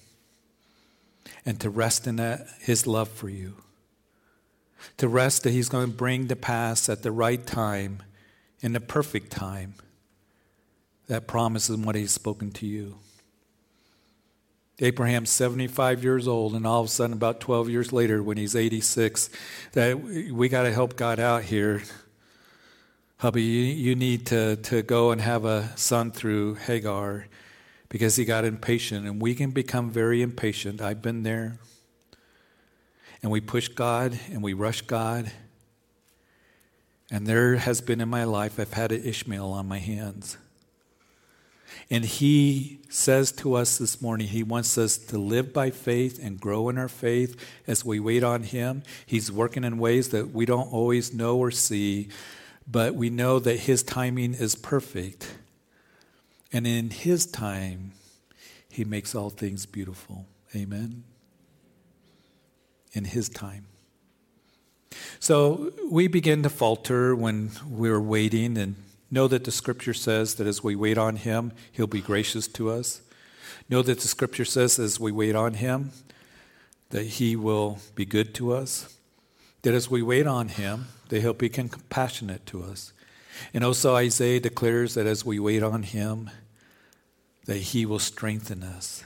and 1.44 1.58
to 1.60 1.70
rest 1.70 2.06
in 2.06 2.16
that, 2.16 2.46
his 2.60 2.86
love 2.86 3.08
for 3.08 3.28
you 3.28 3.56
to 4.98 5.08
rest 5.08 5.42
that 5.42 5.50
He's 5.50 5.68
going 5.68 5.90
to 5.90 5.96
bring 5.96 6.28
to 6.28 6.36
pass 6.36 6.88
at 6.88 7.02
the 7.02 7.12
right 7.12 7.44
time, 7.44 8.02
in 8.60 8.72
the 8.72 8.80
perfect 8.80 9.30
time, 9.30 9.74
that 11.08 11.26
promise 11.26 11.70
is 11.70 11.76
what 11.76 11.94
He's 11.94 12.12
spoken 12.12 12.50
to 12.52 12.66
you. 12.66 12.98
Abraham's 14.78 15.30
75 15.30 16.04
years 16.04 16.28
old, 16.28 16.54
and 16.54 16.66
all 16.66 16.80
of 16.80 16.86
a 16.86 16.90
sudden, 16.90 17.14
about 17.14 17.40
12 17.40 17.70
years 17.70 17.92
later, 17.94 18.22
when 18.22 18.36
he's 18.36 18.54
86, 18.54 19.30
that 19.72 19.98
we 19.98 20.50
got 20.50 20.64
to 20.64 20.72
help 20.72 20.96
God 20.96 21.18
out 21.18 21.44
here. 21.44 21.82
Hubby, 23.18 23.42
you, 23.42 23.62
you 23.62 23.94
need 23.94 24.26
to, 24.26 24.56
to 24.56 24.82
go 24.82 25.10
and 25.10 25.22
have 25.22 25.46
a 25.46 25.72
son 25.74 26.10
through 26.10 26.54
Hagar 26.54 27.26
because 27.88 28.16
he 28.16 28.26
got 28.26 28.44
impatient, 28.44 29.06
and 29.06 29.22
we 29.22 29.34
can 29.34 29.52
become 29.52 29.90
very 29.90 30.20
impatient. 30.20 30.82
I've 30.82 31.00
been 31.00 31.22
there 31.22 31.58
and 33.22 33.32
we 33.32 33.40
push 33.40 33.68
God 33.68 34.18
and 34.30 34.42
we 34.42 34.52
rush 34.52 34.82
God. 34.82 35.32
And 37.10 37.26
there 37.26 37.56
has 37.56 37.80
been 37.80 38.00
in 38.00 38.08
my 38.08 38.24
life, 38.24 38.60
I've 38.60 38.72
had 38.72 38.92
an 38.92 39.02
Ishmael 39.02 39.50
on 39.50 39.66
my 39.66 39.78
hands. 39.78 40.36
And 41.88 42.04
he 42.04 42.80
says 42.88 43.32
to 43.32 43.54
us 43.54 43.78
this 43.78 44.02
morning, 44.02 44.28
he 44.28 44.42
wants 44.42 44.76
us 44.76 44.98
to 44.98 45.18
live 45.18 45.52
by 45.52 45.70
faith 45.70 46.18
and 46.22 46.40
grow 46.40 46.68
in 46.68 46.78
our 46.78 46.88
faith 46.88 47.36
as 47.66 47.84
we 47.84 48.00
wait 48.00 48.24
on 48.24 48.42
him. 48.42 48.82
He's 49.06 49.30
working 49.30 49.64
in 49.64 49.78
ways 49.78 50.08
that 50.10 50.32
we 50.32 50.46
don't 50.46 50.72
always 50.72 51.14
know 51.14 51.36
or 51.36 51.50
see, 51.50 52.08
but 52.66 52.94
we 52.94 53.10
know 53.10 53.38
that 53.38 53.60
his 53.60 53.82
timing 53.82 54.34
is 54.34 54.54
perfect. 54.54 55.36
And 56.52 56.66
in 56.66 56.90
his 56.90 57.26
time, 57.26 57.92
he 58.70 58.84
makes 58.84 59.14
all 59.14 59.30
things 59.30 59.66
beautiful. 59.66 60.26
Amen 60.54 61.04
in 62.96 63.04
His 63.04 63.28
time. 63.28 63.66
So 65.20 65.72
we 65.90 66.08
begin 66.08 66.42
to 66.42 66.48
falter 66.48 67.14
when 67.14 67.50
we're 67.68 68.00
waiting 68.00 68.56
and 68.56 68.76
know 69.10 69.28
that 69.28 69.44
the 69.44 69.52
Scripture 69.52 69.94
says 69.94 70.36
that 70.36 70.46
as 70.46 70.64
we 70.64 70.74
wait 70.74 70.96
on 70.96 71.16
Him, 71.16 71.52
He'll 71.70 71.86
be 71.86 72.00
gracious 72.00 72.48
to 72.48 72.70
us. 72.70 73.02
Know 73.68 73.82
that 73.82 74.00
the 74.00 74.08
Scripture 74.08 74.46
says 74.46 74.78
as 74.78 74.98
we 74.98 75.12
wait 75.12 75.36
on 75.36 75.54
Him, 75.54 75.92
that 76.90 77.04
He 77.04 77.36
will 77.36 77.78
be 77.94 78.06
good 78.06 78.34
to 78.36 78.54
us. 78.54 78.96
That 79.62 79.74
as 79.74 79.90
we 79.90 80.00
wait 80.02 80.26
on 80.26 80.48
Him, 80.48 80.86
that 81.08 81.20
He'll 81.20 81.32
be 81.32 81.48
compassionate 81.48 82.46
to 82.46 82.62
us. 82.62 82.92
And 83.52 83.62
also 83.64 83.94
Isaiah 83.94 84.40
declares 84.40 84.94
that 84.94 85.06
as 85.06 85.24
we 85.24 85.38
wait 85.38 85.62
on 85.62 85.82
Him, 85.82 86.30
that 87.46 87.58
He 87.58 87.86
will 87.86 87.98
strengthen 87.98 88.62
us. 88.62 89.04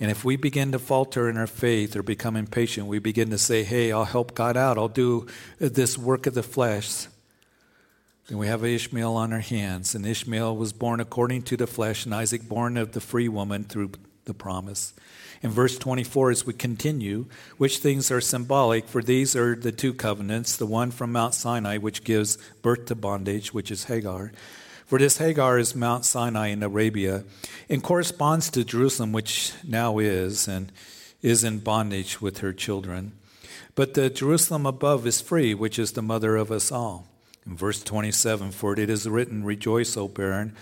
And 0.00 0.10
if 0.10 0.24
we 0.24 0.36
begin 0.36 0.72
to 0.72 0.78
falter 0.78 1.28
in 1.28 1.36
our 1.36 1.46
faith 1.46 1.96
or 1.96 2.02
become 2.02 2.36
impatient, 2.36 2.86
we 2.86 2.98
begin 2.98 3.30
to 3.30 3.38
say, 3.38 3.62
hey, 3.62 3.92
I'll 3.92 4.04
help 4.04 4.34
God 4.34 4.56
out, 4.56 4.78
I'll 4.78 4.88
do 4.88 5.26
this 5.58 5.96
work 5.96 6.26
of 6.26 6.34
the 6.34 6.42
flesh. 6.42 7.06
Then 8.28 8.38
we 8.38 8.48
have 8.48 8.64
Ishmael 8.64 9.14
on 9.14 9.32
our 9.32 9.40
hands. 9.40 9.94
And 9.94 10.04
Ishmael 10.04 10.56
was 10.56 10.72
born 10.72 10.98
according 11.00 11.42
to 11.42 11.56
the 11.56 11.66
flesh, 11.66 12.04
and 12.04 12.14
Isaac 12.14 12.48
born 12.48 12.76
of 12.76 12.92
the 12.92 13.00
free 13.00 13.28
woman 13.28 13.64
through 13.64 13.92
the 14.24 14.34
promise. 14.34 14.92
In 15.42 15.50
verse 15.50 15.78
24, 15.78 16.30
as 16.30 16.46
we 16.46 16.52
continue, 16.52 17.26
which 17.58 17.78
things 17.78 18.10
are 18.10 18.20
symbolic? 18.20 18.88
For 18.88 19.02
these 19.02 19.36
are 19.36 19.54
the 19.54 19.72
two 19.72 19.94
covenants 19.94 20.56
the 20.56 20.66
one 20.66 20.90
from 20.90 21.12
Mount 21.12 21.34
Sinai, 21.34 21.78
which 21.78 22.04
gives 22.04 22.38
birth 22.62 22.86
to 22.86 22.94
bondage, 22.94 23.52
which 23.52 23.70
is 23.70 23.84
Hagar 23.84 24.32
for 24.86 25.00
this 25.00 25.18
Hagar 25.18 25.58
is 25.58 25.74
Mount 25.74 26.04
Sinai 26.04 26.46
in 26.48 26.62
Arabia 26.62 27.24
and 27.68 27.82
corresponds 27.82 28.48
to 28.50 28.64
Jerusalem, 28.64 29.10
which 29.10 29.52
now 29.66 29.98
is, 29.98 30.46
and 30.46 30.70
is 31.22 31.42
in 31.42 31.58
bondage 31.58 32.20
with 32.22 32.38
her 32.38 32.52
children. 32.52 33.12
But 33.74 33.94
the 33.94 34.08
Jerusalem 34.08 34.64
above 34.64 35.04
is 35.04 35.20
free, 35.20 35.54
which 35.54 35.76
is 35.76 35.92
the 35.92 36.02
mother 36.02 36.36
of 36.36 36.52
us 36.52 36.70
all. 36.70 37.08
In 37.44 37.56
verse 37.56 37.82
27, 37.82 38.52
for 38.52 38.78
it 38.78 38.88
is 38.88 39.08
written, 39.08 39.44
Rejoice, 39.44 39.96
O 39.96 40.06
barren, 40.06 40.54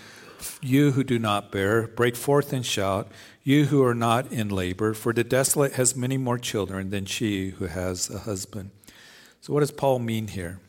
you 0.59 0.91
who 0.91 1.03
do 1.03 1.19
not 1.19 1.51
bear, 1.51 1.87
break 1.87 2.15
forth 2.15 2.51
and 2.51 2.65
shout, 2.65 3.07
you 3.45 3.65
who 3.65 3.83
are 3.83 3.93
not 3.93 4.31
in 4.31 4.49
labor, 4.49 4.93
for 4.95 5.13
the 5.13 5.23
desolate 5.23 5.73
has 5.73 5.95
many 5.95 6.17
more 6.17 6.39
children 6.39 6.89
than 6.89 7.05
she 7.05 7.51
who 7.51 7.67
has 7.67 8.09
a 8.09 8.19
husband. 8.19 8.71
So, 9.39 9.53
what 9.53 9.59
does 9.59 9.71
Paul 9.71 9.99
mean 9.99 10.27
here? 10.27 10.59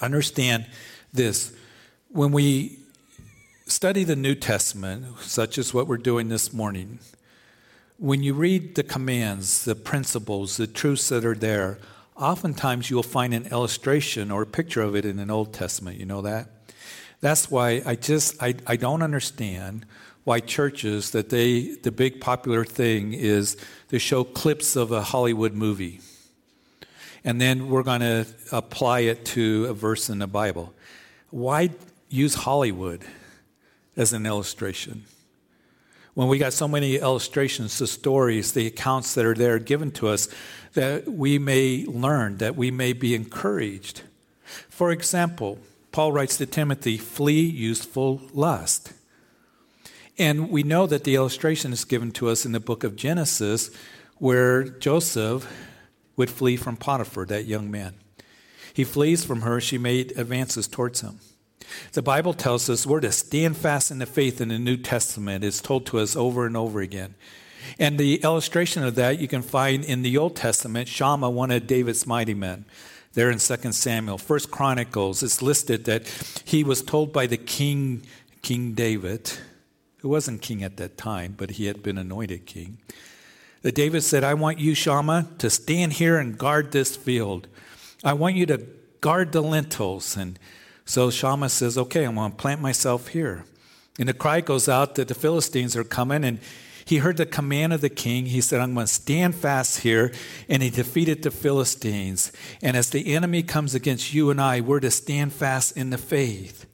Understand 0.00 0.66
this 1.12 1.52
when 2.08 2.30
we 2.30 2.78
study 3.66 4.04
the 4.04 4.16
New 4.16 4.36
Testament, 4.36 5.18
such 5.20 5.58
as 5.58 5.74
what 5.74 5.88
we're 5.88 5.96
doing 5.96 6.28
this 6.28 6.52
morning, 6.52 7.00
when 7.98 8.22
you 8.22 8.34
read 8.34 8.76
the 8.76 8.84
commands, 8.84 9.64
the 9.64 9.74
principles, 9.74 10.56
the 10.56 10.68
truths 10.68 11.08
that 11.08 11.24
are 11.24 11.34
there, 11.34 11.78
oftentimes 12.16 12.88
you'll 12.88 13.02
find 13.02 13.34
an 13.34 13.46
illustration 13.46 14.30
or 14.30 14.42
a 14.42 14.46
picture 14.46 14.82
of 14.82 14.94
it 14.94 15.04
in 15.04 15.18
an 15.18 15.30
Old 15.30 15.52
Testament. 15.52 15.98
You 15.98 16.06
know 16.06 16.22
that? 16.22 16.48
That's 17.20 17.50
why 17.50 17.82
I 17.84 17.96
just 17.96 18.40
I, 18.40 18.54
I 18.66 18.76
don't 18.76 19.02
understand 19.02 19.86
why 20.24 20.40
churches 20.40 21.10
that 21.12 21.30
they 21.30 21.74
the 21.76 21.90
big 21.90 22.20
popular 22.20 22.64
thing 22.64 23.12
is 23.12 23.56
to 23.88 23.98
show 23.98 24.24
clips 24.24 24.76
of 24.76 24.92
a 24.92 25.02
Hollywood 25.02 25.54
movie. 25.54 26.00
And 27.24 27.40
then 27.40 27.68
we're 27.68 27.82
going 27.82 28.00
to 28.00 28.26
apply 28.50 29.00
it 29.00 29.24
to 29.26 29.66
a 29.68 29.74
verse 29.74 30.08
in 30.08 30.20
the 30.20 30.26
Bible. 30.26 30.72
Why 31.30 31.70
use 32.08 32.34
Hollywood 32.34 33.04
as 33.96 34.12
an 34.12 34.26
illustration. 34.26 35.04
When 36.14 36.28
we 36.28 36.38
got 36.38 36.52
so 36.52 36.66
many 36.66 36.96
illustrations, 36.96 37.78
the 37.78 37.86
stories, 37.86 38.52
the 38.52 38.66
accounts 38.66 39.14
that 39.14 39.24
are 39.24 39.34
there 39.34 39.58
given 39.58 39.90
to 39.92 40.08
us, 40.08 40.28
that 40.74 41.06
we 41.06 41.38
may 41.38 41.84
learn, 41.86 42.38
that 42.38 42.56
we 42.56 42.70
may 42.70 42.92
be 42.92 43.14
encouraged. 43.14 44.02
For 44.68 44.90
example, 44.90 45.58
Paul 45.92 46.12
writes 46.12 46.36
to 46.38 46.46
Timothy, 46.46 46.96
flee 46.96 47.42
youthful 47.42 48.22
lust. 48.32 48.92
And 50.20 50.50
we 50.50 50.62
know 50.62 50.86
that 50.86 51.04
the 51.04 51.14
illustration 51.14 51.72
is 51.72 51.86
given 51.86 52.12
to 52.12 52.28
us 52.28 52.44
in 52.44 52.52
the 52.52 52.60
book 52.60 52.84
of 52.84 52.94
Genesis, 52.94 53.70
where 54.18 54.64
Joseph 54.64 55.50
would 56.14 56.28
flee 56.28 56.58
from 56.58 56.76
Potiphar, 56.76 57.24
that 57.24 57.46
young 57.46 57.70
man. 57.70 57.94
He 58.74 58.84
flees 58.84 59.24
from 59.24 59.40
her, 59.40 59.62
she 59.62 59.78
made 59.78 60.12
advances 60.18 60.68
towards 60.68 61.00
him. 61.00 61.20
The 61.92 62.02
Bible 62.02 62.34
tells 62.34 62.68
us 62.68 62.86
we're 62.86 63.00
to 63.00 63.12
stand 63.12 63.56
fast 63.56 63.90
in 63.90 63.98
the 63.98 64.04
faith 64.04 64.42
in 64.42 64.48
the 64.48 64.58
New 64.58 64.76
Testament. 64.76 65.42
It's 65.42 65.62
told 65.62 65.86
to 65.86 65.98
us 65.98 66.14
over 66.14 66.44
and 66.44 66.54
over 66.54 66.82
again. 66.82 67.14
And 67.78 67.98
the 67.98 68.16
illustration 68.16 68.82
of 68.82 68.96
that 68.96 69.20
you 69.20 69.26
can 69.26 69.40
find 69.40 69.82
in 69.82 70.02
the 70.02 70.18
Old 70.18 70.36
Testament, 70.36 70.88
Shammah, 70.88 71.30
one 71.30 71.50
of 71.50 71.66
David's 71.66 72.06
mighty 72.06 72.34
men. 72.34 72.66
There 73.14 73.30
in 73.30 73.38
2 73.38 73.72
Samuel. 73.72 74.18
First 74.18 74.50
Chronicles, 74.50 75.22
it's 75.22 75.40
listed 75.40 75.86
that 75.86 76.06
he 76.44 76.62
was 76.62 76.82
told 76.82 77.10
by 77.10 77.26
the 77.26 77.38
king, 77.38 78.02
King 78.42 78.72
David, 78.72 79.32
who 80.00 80.08
wasn't 80.08 80.42
king 80.42 80.62
at 80.62 80.76
that 80.78 80.96
time, 80.96 81.34
but 81.36 81.52
he 81.52 81.66
had 81.66 81.82
been 81.82 81.98
anointed 81.98 82.46
king. 82.46 82.78
That 83.62 83.74
David 83.74 84.02
said, 84.02 84.24
I 84.24 84.34
want 84.34 84.58
you, 84.58 84.74
Shammah, 84.74 85.28
to 85.38 85.50
stand 85.50 85.94
here 85.94 86.18
and 86.18 86.38
guard 86.38 86.72
this 86.72 86.96
field. 86.96 87.46
I 88.02 88.14
want 88.14 88.36
you 88.36 88.46
to 88.46 88.66
guard 89.00 89.32
the 89.32 89.42
lentils. 89.42 90.16
And 90.16 90.38
so 90.86 91.10
Shammah 91.10 91.50
says, 91.50 91.76
Okay, 91.76 92.04
I'm 92.04 92.14
going 92.14 92.30
to 92.30 92.36
plant 92.36 92.62
myself 92.62 93.08
here. 93.08 93.44
And 93.98 94.08
the 94.08 94.14
cry 94.14 94.40
goes 94.40 94.68
out 94.68 94.94
that 94.94 95.08
the 95.08 95.14
Philistines 95.14 95.76
are 95.76 95.84
coming, 95.84 96.24
and 96.24 96.38
he 96.86 96.98
heard 96.98 97.18
the 97.18 97.26
command 97.26 97.74
of 97.74 97.82
the 97.82 97.90
king. 97.90 98.26
He 98.26 98.40
said, 98.40 98.60
I'm 98.60 98.72
going 98.72 98.86
to 98.86 98.92
stand 98.92 99.34
fast 99.34 99.80
here. 99.80 100.12
And 100.48 100.62
he 100.62 100.70
defeated 100.70 101.22
the 101.22 101.30
Philistines. 101.30 102.32
And 102.62 102.76
as 102.76 102.90
the 102.90 103.14
enemy 103.14 103.42
comes 103.42 103.74
against 103.74 104.14
you 104.14 104.30
and 104.30 104.40
I, 104.40 104.60
we're 104.62 104.80
to 104.80 104.90
stand 104.90 105.34
fast 105.34 105.76
in 105.76 105.90
the 105.90 105.98
faith. 105.98 106.66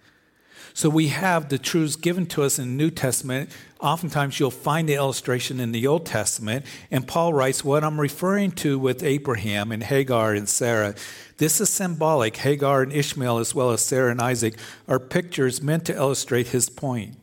So 0.76 0.90
we 0.90 1.08
have 1.08 1.48
the 1.48 1.56
truths 1.56 1.96
given 1.96 2.26
to 2.26 2.42
us 2.42 2.58
in 2.58 2.68
the 2.68 2.84
New 2.84 2.90
Testament. 2.90 3.48
Oftentimes 3.80 4.38
you'll 4.38 4.50
find 4.50 4.86
the 4.86 4.92
illustration 4.92 5.58
in 5.58 5.72
the 5.72 5.86
Old 5.86 6.04
Testament. 6.04 6.66
And 6.90 7.08
Paul 7.08 7.32
writes, 7.32 7.64
What 7.64 7.82
I'm 7.82 7.98
referring 7.98 8.52
to 8.56 8.78
with 8.78 9.02
Abraham 9.02 9.72
and 9.72 9.82
Hagar 9.82 10.34
and 10.34 10.46
Sarah, 10.46 10.94
this 11.38 11.62
is 11.62 11.70
symbolic. 11.70 12.36
Hagar 12.36 12.82
and 12.82 12.92
Ishmael, 12.92 13.38
as 13.38 13.54
well 13.54 13.70
as 13.70 13.82
Sarah 13.82 14.10
and 14.10 14.20
Isaac, 14.20 14.58
are 14.86 15.00
pictures 15.00 15.62
meant 15.62 15.86
to 15.86 15.96
illustrate 15.96 16.48
his 16.48 16.68
point. 16.68 17.16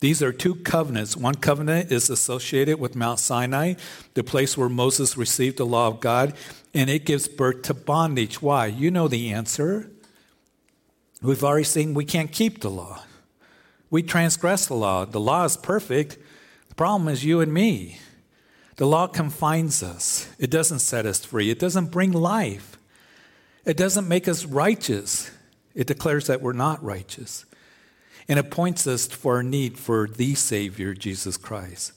These 0.00 0.20
are 0.20 0.32
two 0.32 0.56
covenants. 0.56 1.16
One 1.16 1.36
covenant 1.36 1.92
is 1.92 2.10
associated 2.10 2.80
with 2.80 2.96
Mount 2.96 3.20
Sinai, 3.20 3.74
the 4.14 4.24
place 4.24 4.58
where 4.58 4.68
Moses 4.68 5.16
received 5.16 5.56
the 5.56 5.66
law 5.66 5.86
of 5.86 6.00
God, 6.00 6.34
and 6.74 6.90
it 6.90 7.04
gives 7.04 7.28
birth 7.28 7.62
to 7.62 7.74
bondage. 7.74 8.42
Why? 8.42 8.66
You 8.66 8.90
know 8.90 9.06
the 9.06 9.32
answer. 9.32 9.88
We've 11.22 11.44
already 11.44 11.64
seen 11.64 11.94
we 11.94 12.04
can't 12.04 12.32
keep 12.32 12.60
the 12.60 12.70
law. 12.70 13.02
We 13.90 14.02
transgress 14.02 14.66
the 14.66 14.74
law. 14.74 15.04
The 15.04 15.20
law 15.20 15.44
is 15.44 15.56
perfect. 15.56 16.18
The 16.68 16.74
problem 16.74 17.08
is 17.08 17.24
you 17.24 17.40
and 17.40 17.52
me. 17.52 17.98
The 18.76 18.86
law 18.86 19.06
confines 19.06 19.82
us, 19.82 20.28
it 20.38 20.50
doesn't 20.50 20.78
set 20.78 21.06
us 21.06 21.24
free, 21.24 21.50
it 21.50 21.58
doesn't 21.58 21.92
bring 21.92 22.10
life, 22.10 22.78
it 23.64 23.76
doesn't 23.76 24.08
make 24.08 24.26
us 24.26 24.44
righteous. 24.44 25.30
It 25.74 25.86
declares 25.86 26.26
that 26.26 26.42
we're 26.42 26.52
not 26.52 26.82
righteous. 26.82 27.46
And 28.28 28.38
it 28.38 28.50
points 28.50 28.86
us 28.86 29.06
for 29.06 29.36
our 29.36 29.42
need 29.42 29.78
for 29.78 30.06
the 30.06 30.34
Savior, 30.34 30.94
Jesus 30.94 31.36
Christ. 31.36 31.92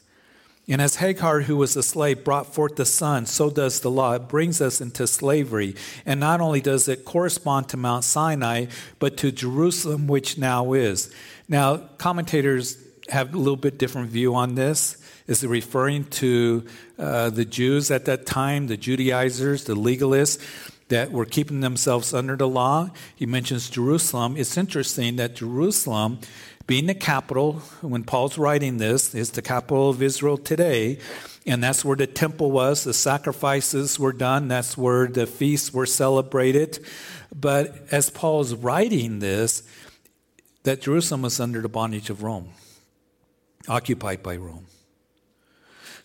And 0.68 0.82
as 0.82 0.96
Hagar, 0.96 1.42
who 1.42 1.58
was 1.58 1.76
a 1.76 1.84
slave, 1.84 2.24
brought 2.24 2.54
forth 2.54 2.76
the 2.76 2.86
son, 2.86 3.28
so 3.28 3.52
does 3.52 3.82
the 3.82 3.92
law. 3.92 4.14
It 4.14 4.28
brings 4.28 4.62
us 4.62 4.82
into 4.82 5.06
slavery. 5.06 5.76
And 6.06 6.20
not 6.20 6.42
only 6.42 6.60
does 6.60 6.88
it 6.88 7.06
correspond 7.06 7.70
to 7.70 7.78
Mount 7.78 8.04
Sinai, 8.04 8.66
but 8.98 9.16
to 9.18 9.32
Jerusalem, 9.32 10.08
which 10.08 10.40
now 10.40 10.74
is. 10.74 11.14
Now, 11.48 11.78
commentators 11.78 12.78
have 13.10 13.36
a 13.36 13.38
little 13.38 13.58
bit 13.58 13.78
different 13.78 14.10
view 14.10 14.34
on 14.34 14.56
this. 14.56 14.98
Is 15.28 15.44
it 15.44 15.50
referring 15.50 16.06
to 16.06 16.66
uh, 16.98 17.30
the 17.30 17.46
Jews 17.46 17.92
at 17.92 18.06
that 18.06 18.26
time, 18.26 18.66
the 18.66 18.78
Judaizers, 18.78 19.66
the 19.66 19.76
legalists? 19.76 20.72
that 20.90 21.12
were 21.12 21.26
keeping 21.26 21.62
themselves 21.62 22.14
under 22.14 22.36
the 22.36 22.48
law. 22.48 22.90
He 23.16 23.26
mentions 23.26 23.70
Jerusalem. 23.70 24.38
It's 24.38 24.56
interesting 24.56 25.16
that 25.16 25.36
Jerusalem 25.36 26.20
being 26.68 26.88
the 26.88 26.96
capital, 26.96 27.54
when 27.82 28.04
Paul's 28.04 28.38
writing 28.38 28.78
this, 28.78 29.14
is 29.14 29.32
the 29.32 29.42
capital 29.42 29.90
of 29.90 30.02
Israel 30.02 30.38
today. 30.38 31.00
And 31.46 31.64
that's 31.64 31.86
where 31.86 31.96
the 31.96 32.08
temple 32.08 32.52
was. 32.52 32.84
The 32.84 32.94
sacrifices 32.94 34.00
were 34.00 34.14
done. 34.14 34.48
That's 34.48 34.76
where 34.76 35.08
the 35.08 35.28
feasts 35.28 35.72
were 35.72 35.86
celebrated. 35.86 36.84
But 37.34 37.76
as 37.92 38.10
Paul's 38.10 38.56
writing 38.56 39.20
this, 39.20 39.62
that 40.64 40.82
Jerusalem 40.82 41.22
was 41.22 41.40
under 41.40 41.62
the 41.62 41.70
bondage 41.70 42.10
of 42.10 42.24
Rome, 42.24 42.50
occupied 43.68 44.24
by 44.24 44.36
Rome. 44.38 44.66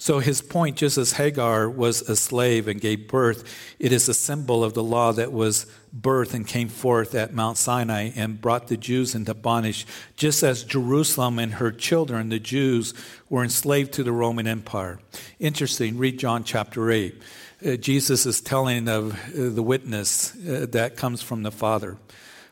So 0.01 0.19
his 0.19 0.41
point, 0.41 0.79
just 0.79 0.97
as 0.97 1.13
Hagar 1.13 1.69
was 1.69 2.01
a 2.01 2.17
slave 2.17 2.69
and 2.69 2.81
gave 2.81 3.07
birth, 3.07 3.45
it 3.79 3.93
is 3.93 4.09
a 4.09 4.15
symbol 4.15 4.65
of 4.65 4.73
the 4.73 4.83
law 4.83 5.13
that 5.13 5.31
was 5.31 5.67
birthed 5.95 6.33
and 6.33 6.47
came 6.47 6.71
forth 6.71 7.15
at 7.15 7.35
Mount 7.35 7.59
Sinai 7.59 8.11
and 8.17 8.41
brought 8.41 8.69
the 8.69 8.79
Jews 8.79 9.15
into 9.15 9.35
bondage, 9.35 9.87
just 10.17 10.43
as 10.43 10.65
Jerusalem 10.65 11.39
and 11.39 11.53
her 11.53 11.71
children, 11.71 12.31
the 12.31 12.39
Jews, 12.39 12.95
were 13.29 13.45
enslaved 13.45 13.93
to 13.93 14.03
the 14.03 14.11
Roman 14.11 14.47
Empire. 14.47 15.01
Interesting, 15.39 15.99
read 15.99 16.19
John 16.19 16.45
chapter 16.45 16.91
8. 16.91 17.23
Uh, 17.63 17.77
Jesus 17.77 18.25
is 18.25 18.41
telling 18.41 18.89
of 18.89 19.13
uh, 19.13 19.51
the 19.51 19.63
witness 19.63 20.35
uh, 20.35 20.65
that 20.71 20.97
comes 20.97 21.21
from 21.21 21.43
the 21.43 21.53
Father 21.53 21.99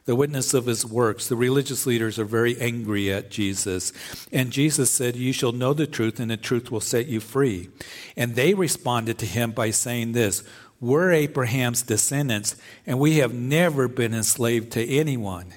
the 0.08 0.16
witness 0.16 0.54
of 0.54 0.64
his 0.64 0.86
works. 0.86 1.28
The 1.28 1.36
religious 1.36 1.84
leaders 1.84 2.18
are 2.18 2.24
very 2.24 2.58
angry 2.58 3.12
at 3.12 3.30
Jesus. 3.30 3.92
And 4.32 4.50
Jesus 4.50 4.90
said, 4.90 5.16
You 5.16 5.34
shall 5.34 5.52
know 5.52 5.74
the 5.74 5.86
truth, 5.86 6.18
and 6.18 6.30
the 6.30 6.38
truth 6.38 6.70
will 6.70 6.80
set 6.80 7.08
you 7.08 7.20
free. 7.20 7.68
And 8.16 8.34
they 8.34 8.54
responded 8.54 9.18
to 9.18 9.26
him 9.26 9.50
by 9.50 9.70
saying 9.70 10.12
this 10.12 10.44
We're 10.80 11.12
Abraham's 11.12 11.82
descendants, 11.82 12.56
and 12.86 12.98
we 12.98 13.18
have 13.18 13.34
never 13.34 13.86
been 13.86 14.14
enslaved 14.14 14.72
to 14.72 14.88
anyone. 14.88 15.52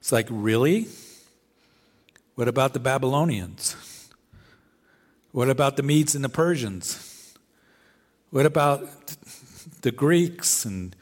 It's 0.00 0.10
like, 0.10 0.26
really? 0.30 0.88
What 2.34 2.48
about 2.48 2.72
the 2.72 2.80
Babylonians? 2.80 3.76
What 5.30 5.48
about 5.48 5.76
the 5.76 5.84
Medes 5.84 6.16
and 6.16 6.24
the 6.24 6.28
Persians? 6.28 7.36
What 8.30 8.46
about 8.46 8.82
the 9.82 9.92
Greeks 9.92 10.64
and 10.64 10.96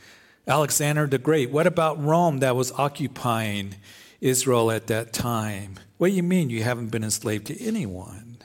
Alexander 0.49 1.07
the 1.07 1.19
Great. 1.19 1.51
What 1.51 1.67
about 1.67 2.03
Rome 2.03 2.39
that 2.39 2.57
was 2.57 2.73
occupying 2.73 3.75
Israel 4.21 4.71
at 4.71 4.87
that 4.87 5.13
time? 5.13 5.75
What 5.99 6.09
do 6.09 6.15
you 6.15 6.23
mean 6.23 6.49
you 6.49 6.63
haven't 6.63 6.91
been 6.91 7.05
enslaved 7.05 7.47
to 7.49 7.63
anyone? 7.63 8.39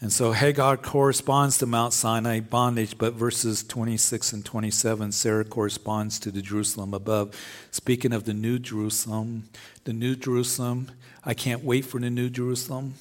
And 0.00 0.10
so 0.10 0.32
Hagar 0.32 0.78
corresponds 0.78 1.58
to 1.58 1.66
Mount 1.66 1.92
Sinai 1.92 2.40
bondage, 2.40 2.96
but 2.96 3.12
verses 3.12 3.62
26 3.62 4.32
and 4.32 4.44
27, 4.46 5.12
Sarah 5.12 5.44
corresponds 5.44 6.18
to 6.20 6.30
the 6.30 6.40
Jerusalem 6.40 6.94
above. 6.94 7.38
Speaking 7.70 8.14
of 8.14 8.24
the 8.24 8.32
New 8.32 8.58
Jerusalem, 8.58 9.50
the 9.84 9.92
New 9.92 10.16
Jerusalem, 10.16 10.90
I 11.22 11.34
can't 11.34 11.62
wait 11.62 11.84
for 11.84 12.00
the 12.00 12.08
New 12.08 12.30
Jerusalem. 12.30 12.94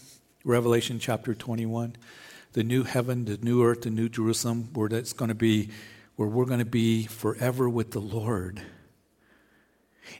Revelation 0.44 1.00
chapter 1.00 1.34
21. 1.34 1.96
The 2.52 2.64
new 2.66 2.84
heaven, 2.84 3.24
the 3.24 3.38
new 3.38 3.64
earth, 3.64 3.84
the 3.84 3.90
new 3.92 4.10
Jerusalem, 4.10 4.68
where 4.74 4.90
that's 4.90 5.14
going 5.14 5.30
to 5.30 5.36
be 5.36 5.70
where 6.20 6.28
we're 6.28 6.44
going 6.44 6.60
to 6.60 6.66
be 6.66 7.06
forever 7.06 7.70
with 7.70 7.92
the 7.92 8.02
Lord. 8.02 8.62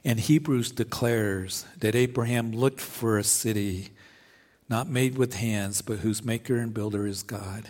And 0.02 0.18
Hebrews 0.18 0.70
declares 0.70 1.66
that 1.78 1.94
Abraham 1.94 2.52
looked 2.52 2.80
for 2.80 3.18
a 3.18 3.22
city 3.22 3.90
not 4.66 4.88
made 4.88 5.18
with 5.18 5.34
hands, 5.34 5.82
but 5.82 5.98
whose 5.98 6.24
maker 6.24 6.56
and 6.56 6.72
builder 6.72 7.06
is 7.06 7.22
God. 7.22 7.68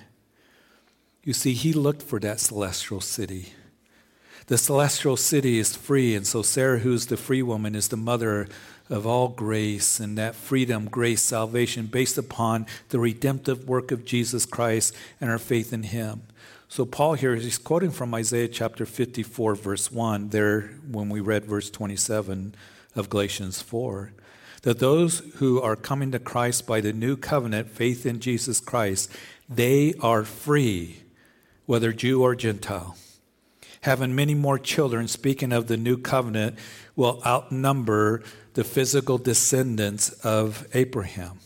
You 1.25 1.33
see, 1.33 1.55
he 1.55 1.73
looked 1.73 2.03
for 2.03 2.21
that 2.21 2.39
celestial 2.39 3.01
city. 3.01 3.53
The 4.47 4.59
celestial 4.59 5.17
city 5.17 5.59
is 5.59 5.75
free, 5.75 6.15
and 6.15 6.25
so 6.25 6.43
Sarah, 6.43 6.79
who's 6.79 7.07
the 7.07 7.17
free 7.17 7.43
woman, 7.43 7.75
is 7.75 7.89
the 7.89 7.97
mother 7.97 8.47
of 8.89 9.09
all 9.09 9.27
grace, 9.27 9.99
and 9.99 10.17
that 10.19 10.37
freedom, 10.37 10.85
grace, 10.85 11.21
salvation 11.21 11.87
based 11.87 12.17
upon 12.17 12.67
the 12.91 13.01
redemptive 13.01 13.69
work 13.69 13.91
of 13.91 14.05
Jesus 14.05 14.47
Christ 14.47 14.95
and 15.21 15.29
our 15.29 15.39
faith 15.39 15.73
in 15.73 15.83
him. 15.83 16.23
So, 16.73 16.87
Paul 16.87 17.15
here 17.15 17.35
is 17.35 17.59
quoting 17.59 17.91
from 17.91 18.15
Isaiah 18.15 18.47
chapter 18.47 18.87
54, 18.87 19.57
verse 19.57 19.91
1, 19.91 20.29
there 20.29 20.71
when 20.89 21.09
we 21.09 21.19
read 21.19 21.45
verse 21.45 21.69
27 21.69 22.55
of 22.95 23.11
Galatians 23.11 23.61
4, 23.61 24.13
that 24.63 24.79
those 24.79 25.19
who 25.39 25.61
are 25.61 25.75
coming 25.75 26.13
to 26.13 26.21
Christ 26.21 26.69
by 26.69 26.81
the 26.81 26.93
new 26.93 27.17
covenant, 27.17 27.71
faith 27.71 28.07
in 28.07 28.21
Jesus 28.21 28.61
Christ, 28.61 29.11
they 29.49 29.95
are 30.01 30.23
free, 30.23 31.03
whether 31.67 31.93
Jew 31.93 32.23
or 32.23 32.37
Gentile. 32.37 32.97
Having 33.81 34.15
many 34.15 34.37
more 34.37 34.57
children, 34.57 35.09
speaking 35.09 35.53
of 35.53 35.67
the 35.67 35.77
new 35.77 35.97
covenant, 35.97 36.57
will 36.95 37.21
outnumber 37.27 38.23
the 38.55 38.63
physical 38.63 39.19
descendants 39.19 40.11
of 40.25 40.69
Abraham. 40.73 41.41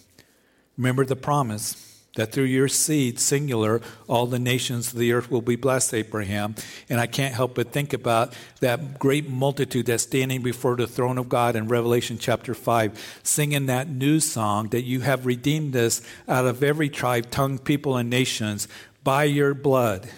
Remember 0.77 1.07
the 1.07 1.17
promise 1.17 1.94
that 2.15 2.33
through 2.33 2.45
your 2.45 2.69
seed, 2.69 3.19
singular, 3.19 3.81
all 4.09 4.27
the 4.27 4.39
nations 4.39 4.93
of 4.93 4.99
the 4.99 5.13
earth 5.13 5.31
will 5.31 5.43
be 5.43 5.57
blessed, 5.57 5.95
Abraham. 5.95 6.55
And 6.89 7.01
I 7.01 7.07
can't 7.07 7.35
help 7.35 7.57
but 7.57 7.73
think 7.73 7.93
about 7.93 8.35
that 8.61 8.99
great 8.99 9.29
multitude 9.29 9.87
that's 9.87 10.05
standing 10.05 10.43
before 10.43 10.77
the 10.77 10.87
throne 10.87 11.19
of 11.19 11.29
God 11.29 11.57
in 11.57 11.69
Revelation 11.69 12.19
chapter 12.19 12.55
5, 12.55 13.21
singing 13.23 13.67
that 13.67 13.89
new 13.89 14.21
song 14.21 14.69
that 14.69 14.83
you 14.83 15.01
have 15.01 15.27
redeemed 15.27 15.75
us 15.77 16.03
out 16.29 16.47
of 16.47 16.63
every 16.63 16.89
tribe, 16.89 17.31
tongue, 17.31 17.59
people, 17.59 17.97
and 17.97 18.09
nations 18.09 18.69
by 19.03 19.25
your 19.25 19.55
blood. 19.55 20.09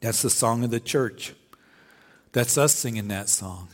That's 0.00 0.22
the 0.22 0.30
song 0.30 0.62
of 0.62 0.70
the 0.70 0.80
church. 0.80 1.34
That's 2.32 2.56
us 2.56 2.74
singing 2.74 3.08
that 3.08 3.28
song. 3.28 3.68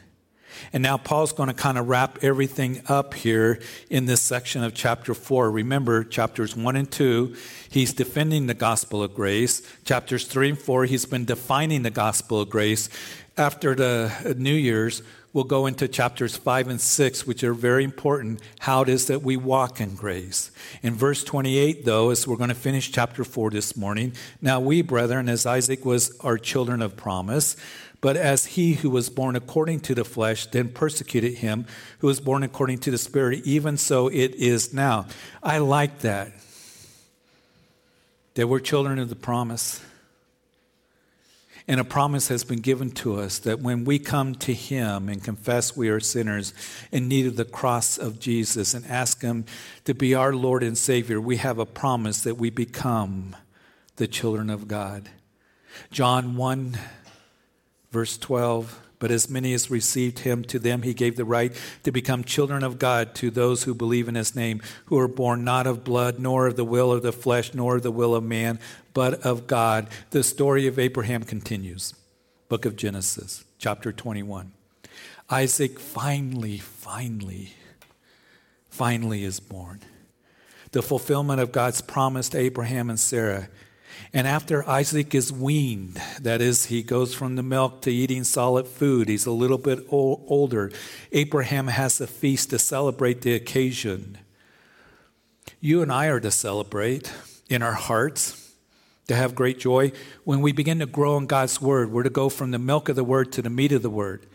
And 0.73 0.83
now 0.83 0.97
Paul's 0.97 1.33
going 1.33 1.49
to 1.49 1.55
kind 1.55 1.79
of 1.79 1.89
wrap 1.89 2.19
everything 2.23 2.83
up 2.89 3.15
here 3.15 3.61
in 3.91 4.07
this 4.07 4.23
section 4.23 4.63
of 4.63 4.75
chapter 4.75 5.15
4. 5.15 5.51
Remember, 5.51 6.05
chapters 6.05 6.57
1 6.57 6.77
and 6.77 6.91
2, 6.91 7.35
he's 7.69 7.93
defending 7.93 8.47
the 8.47 8.55
gospel 8.55 9.03
of 9.03 9.15
grace. 9.15 9.63
Chapters 9.85 10.27
3 10.27 10.51
and 10.51 10.59
4, 10.59 10.85
he's 10.87 11.07
been 11.07 11.25
defining 11.25 11.83
the 11.83 11.91
gospel 11.91 12.41
of 12.41 12.51
grace. 12.51 12.89
After 13.37 13.75
the 13.75 14.35
New 14.37 14.55
Year's, 14.55 15.03
we'll 15.33 15.45
go 15.45 15.67
into 15.67 15.89
chapters 15.89 16.37
5 16.37 16.69
and 16.69 16.81
6, 16.81 17.27
which 17.27 17.43
are 17.43 17.55
very 17.55 17.85
important, 17.85 18.41
how 18.61 18.83
it 18.83 18.89
is 18.89 19.07
that 19.07 19.23
we 19.23 19.37
walk 19.37 19.81
in 19.81 19.95
grace. 19.95 20.51
In 20.83 20.95
verse 20.95 21.25
28, 21.25 21.85
though, 21.85 22.11
as 22.11 22.27
we're 22.27 22.37
going 22.37 22.51
to 22.51 22.55
finish 22.55 22.93
chapter 22.93 23.25
4 23.25 23.51
this 23.51 23.77
morning, 23.77 24.13
now 24.41 24.61
we, 24.61 24.83
brethren, 24.83 25.29
as 25.29 25.47
Isaac 25.47 25.85
was 25.85 26.19
our 26.21 26.37
children 26.37 26.83
of 26.83 26.97
promise, 26.97 27.57
but 28.03 28.17
as 28.17 28.47
he 28.47 28.75
who 28.75 28.91
was 28.91 29.09
born 29.09 29.37
according 29.37 29.81
to 29.81 29.95
the 29.95 30.05
flesh 30.05 30.47
then 30.47 30.69
persecuted 30.69 31.35
him 31.35 31.65
who 32.01 32.09
was 32.09 32.21
born 32.21 32.43
according 32.43 32.77
to 32.79 32.91
the 32.91 32.99
Spirit, 32.99 33.47
even 33.47 33.79
so 33.79 34.09
it 34.09 34.35
is 34.35 34.75
now. 34.75 35.07
I 35.43 35.59
like 35.59 36.01
that. 36.01 36.33
That 38.35 38.49
we're 38.49 38.59
children 38.59 38.99
of 38.99 39.09
the 39.09 39.15
promise. 39.15 39.81
And 41.69 41.79
a 41.79 41.85
promise 41.85 42.27
has 42.27 42.43
been 42.43 42.59
given 42.59 42.91
to 42.91 43.21
us 43.21 43.39
that 43.41 43.61
when 43.61 43.85
we 43.85 44.01
come 44.01 44.35
to 44.37 44.53
Him 44.53 45.09
and 45.09 45.23
confess 45.23 45.77
we 45.77 45.89
are 45.89 46.01
sinners 46.01 46.53
in 46.91 47.07
need 47.07 47.27
of 47.27 47.37
the 47.37 47.45
cross 47.45 47.99
of 47.99 48.19
Jesus 48.19 48.75
and 48.75 48.85
ask 48.87 49.23
Him 49.23 49.45
to 49.85 49.95
be 49.95 50.13
our 50.13 50.35
Lord 50.35 50.65
and 50.65 50.77
Savior, 50.77 51.21
we 51.21 51.37
have 51.37 51.61
a 51.61 51.67
promise 51.67 52.23
that 52.23 52.37
we 52.37 52.51
become 52.51 53.37
the 53.95 54.09
children 54.09 54.51
of 54.51 54.67
God. 54.67 55.09
John 55.93 56.37
1, 56.37 56.77
verse 57.93 58.19
12 58.19 58.81
but 59.03 59.11
as 59.11 59.29
many 59.29 59.53
as 59.53 59.69
received 59.69 60.21
him, 60.21 60.45
to 60.45 60.61
them 60.61 60.83
he 60.83 60.95
gave 60.95 61.17
the 61.17 61.25
right 61.25 61.53
to 61.83 61.91
become 61.91 62.23
children 62.23 62.63
of 62.63 62.79
God 62.79 63.17
to 63.17 63.33
those 63.33 63.65
who 63.65 63.75
believe 63.75 64.07
in 64.07 64.15
his 64.15 64.37
name, 64.37 64.63
who 64.85 64.97
are 64.97 65.09
born 65.09 65.43
not 65.43 65.67
of 65.67 65.83
blood, 65.83 66.21
nor 66.21 66.47
of 66.47 66.55
the 66.55 66.65
will 66.65 66.93
of 66.93 67.03
the 67.03 67.11
flesh, 67.11 67.53
nor 67.53 67.75
of 67.75 67.83
the 67.83 67.91
will 67.91 68.15
of 68.15 68.23
man, 68.23 68.61
but 68.95 69.15
of 69.27 69.49
God. 69.49 69.89
The 70.11 70.23
story 70.23 70.69
of 70.69 70.79
Abraham 70.79 71.25
continues. 71.25 71.95
Book 72.49 72.65
of 72.65 72.77
Genesis, 72.77 73.45
chapter 73.59 73.91
21. 73.91 74.53
Isaac 75.29 75.81
finally, 75.81 76.59
finally, 76.59 77.55
finally 78.71 79.25
is 79.25 79.41
born. 79.41 79.81
The 80.71 80.81
fulfillment 80.81 81.41
of 81.41 81.51
God's 81.51 81.81
promise 81.81 82.29
to 82.29 82.39
Abraham 82.39 82.89
and 82.89 83.01
Sarah 83.01 83.49
and 84.13 84.27
after 84.27 84.69
Isaac 84.69 85.15
is 85.15 85.33
weaned, 85.33 86.01
that 86.21 86.41
is, 86.41 86.67
he 86.67 86.83
goes 86.83 87.15
from 87.15 87.37
the 87.37 87.43
milk 87.43 87.83
to 87.83 87.93
eating 87.93 88.25
solid 88.25 88.67
food, 88.67 89.09
he's 89.09 89.27
a 89.27 89.33
little 89.33 89.59
bit 89.59 89.87
older. 89.91 90.71
Abraham 91.13 91.69
has 91.69 92.01
a 92.01 92.07
feast 92.07 92.51
to 92.51 92.59
celebrate 92.59 93.23
the 93.23 93.35
occasion. 93.35 94.19
You 95.61 95.83
and 95.83 95.93
I 95.93 96.07
are 96.07 96.21
to 96.21 96.31
celebrate 96.31 97.13
in 97.49 97.63
our 97.63 97.75
hearts 97.75 98.55
to 99.09 99.15
have 99.15 99.35
great 99.35 99.59
joy. 99.59 99.93
When 100.25 100.41
we 100.41 100.53
begin 100.53 100.79
to 100.79 100.87
grow 100.87 101.17
in 101.17 101.27
God's 101.27 101.61
word, 101.61 101.93
we're 101.93 102.03
to 102.03 102.11
go 102.11 102.29
from 102.29 102.51
the 102.51 102.59
milk 102.59 102.89
of 102.89 102.97
the 102.97 103.05
word 103.05 103.33
to 103.33 103.43
the 103.43 103.51
meat 103.51 103.73
of 103.73 103.83
the 103.83 103.91
word. 103.91 104.27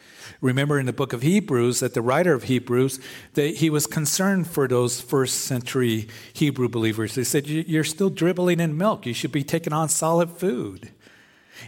Remember 0.41 0.79
in 0.79 0.85
the 0.85 0.93
book 0.93 1.13
of 1.13 1.21
Hebrews 1.21 1.79
that 1.79 1.93
the 1.93 2.01
writer 2.01 2.33
of 2.33 2.43
Hebrews 2.43 2.99
that 3.33 3.57
he 3.57 3.69
was 3.69 3.87
concerned 3.87 4.47
for 4.47 4.67
those 4.67 5.01
first 5.01 5.41
century 5.41 6.07
Hebrew 6.33 6.69
believers. 6.69 7.15
He 7.15 7.23
said 7.23 7.47
you're 7.47 7.83
still 7.83 8.09
dribbling 8.09 8.59
in 8.59 8.77
milk. 8.77 9.05
You 9.05 9.13
should 9.13 9.31
be 9.31 9.43
taking 9.43 9.73
on 9.73 9.89
solid 9.89 10.29
food. 10.31 10.91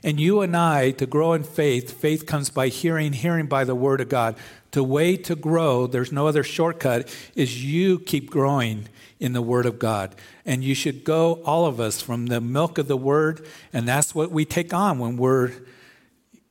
And 0.03 0.19
you 0.19 0.41
and 0.41 0.55
I 0.55 0.91
to 0.91 1.07
grow 1.07 1.33
in 1.33 1.43
faith, 1.43 1.99
faith 1.99 2.25
comes 2.25 2.49
by 2.51 2.67
hearing, 2.67 3.13
hearing 3.13 3.47
by 3.47 3.63
the 3.63 3.73
word 3.73 4.01
of 4.01 4.09
God. 4.09 4.35
The 4.71 4.83
way 4.83 5.17
to 5.17 5.35
grow, 5.35 5.87
there's 5.87 6.11
no 6.11 6.27
other 6.27 6.43
shortcut, 6.43 7.13
is 7.35 7.65
you 7.65 7.97
keep 7.97 8.29
growing 8.29 8.87
in 9.19 9.33
the 9.33 9.41
Word 9.41 9.65
of 9.65 9.79
God. 9.79 10.15
And 10.45 10.63
you 10.63 10.75
should 10.75 11.03
go, 11.03 11.41
all 11.43 11.65
of 11.65 11.79
us, 11.79 12.01
from 12.01 12.27
the 12.27 12.39
milk 12.39 12.77
of 12.77 12.87
the 12.87 12.97
Word, 12.97 13.45
and 13.73 13.87
that's 13.87 14.13
what 14.13 14.31
we 14.31 14.45
take 14.45 14.73
on 14.73 14.99
when 14.99 15.17
we're 15.17 15.51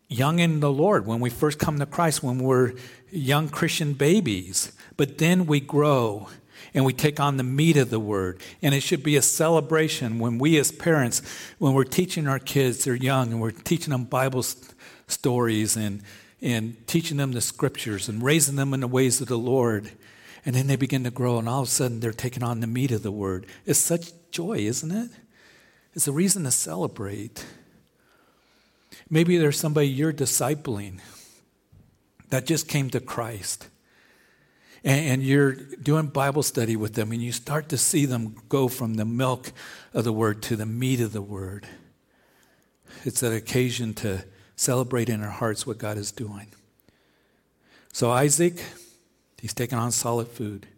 young 0.09 0.39
in 0.39 0.61
the 0.61 0.73
Lord, 0.73 1.07
when 1.07 1.21
we 1.21 1.31
first 1.31 1.59
come 1.59 1.79
to 1.79 1.87
Christ, 1.87 2.23
when 2.23 2.39
we're 2.39 2.73
young 3.11 3.49
Christian 3.49 3.93
babies. 3.93 4.73
But 4.97 5.19
then 5.19 5.47
we 5.47 5.61
grow 5.61 6.29
and 6.75 6.85
we 6.85 6.93
take 6.93 7.21
on 7.21 7.37
the 7.37 7.45
meat 7.45 7.77
of 7.77 7.91
the 7.91 8.01
word. 8.01 8.41
And 8.63 8.75
it 8.75 8.83
should 8.83 9.03
be 9.03 9.17
a 9.17 9.23
celebration 9.23 10.19
when 10.19 10.39
we, 10.39 10.59
as 10.59 10.73
parents, 10.73 11.23
when 11.59 11.75
we're 11.75 11.85
teaching 11.85 12.27
our 12.27 12.39
kids, 12.39 12.85
they're 12.85 12.95
young, 12.95 13.33
and 13.33 13.41
we're 13.41 13.51
teaching 13.51 13.93
them 13.93 14.05
Bible 14.05 14.45
stories 15.07 15.77
and, 15.77 16.03
and 16.43 16.87
teaching 16.87 17.17
them 17.17 17.33
the 17.33 17.41
scriptures 17.41 18.09
and 18.09 18.23
raising 18.23 18.57
them 18.57 18.75
in 18.75 18.81
the 18.81 18.89
ways 18.89 19.21
of 19.21 19.29
the 19.29 19.39
Lord. 19.39 19.91
And 20.45 20.55
then 20.55 20.67
they 20.67 20.77
begin 20.77 21.05
to 21.05 21.11
grow, 21.11 21.39
and 21.39 21.49
all 21.49 21.63
of 21.63 21.69
a 21.69 21.71
sudden 21.71 22.01
they're 22.01 22.13
taking 22.13 22.43
on 22.43 22.61
the 22.61 22.67
meat 22.67 22.91
of 22.91 23.03
the 23.03 23.13
word. 23.13 23.47
It's 23.67 23.79
such 23.79 24.13
joy, 24.31 24.59
isn't 24.59 24.91
it? 24.91 25.11
It's 25.95 26.09
a 26.09 26.13
reason 26.13 26.45
to 26.45 26.51
celebrate. 26.51 27.45
Maybe 29.11 29.37
there's 29.39 29.59
somebody 29.59 29.89
you're 29.89 30.13
discipling 30.13 31.01
that 32.29 32.47
just 32.47 32.69
came 32.69 32.91
to 32.91 33.01
Christ. 33.01 33.69
And, 34.85 35.23
you're 35.23 35.53
doing 35.53 36.07
Bible 36.07 36.43
study 36.43 36.77
with 36.77 36.95
them, 36.95 37.11
and 37.11 37.21
you 37.21 37.33
start 37.33 37.69
to 37.71 37.79
see 37.79 38.07
them 38.07 38.37
go 38.49 38.69
from 38.69 38.95
the 38.95 39.05
milk 39.05 39.53
of 39.93 40.05
the 40.05 40.13
word 40.13 40.41
to 40.45 40.57
the 40.57 40.67
meat 40.67 41.01
of 41.01 41.13
the 41.13 41.21
word. 41.21 41.67
It's 43.05 43.23
an 43.23 43.33
occasion 43.33 43.93
to 43.95 44.25
celebrate 44.57 45.09
in 45.09 45.23
our 45.23 45.31
hearts 45.31 45.67
what 45.67 45.79
God 45.79 45.99
is 45.99 46.13
doing. 46.13 46.47
So, 47.93 48.11
Isaac, 48.11 48.63
he's 49.41 49.53
taking 49.53 49.79
on 49.79 49.91
solid 49.91 50.29
food. 50.29 50.69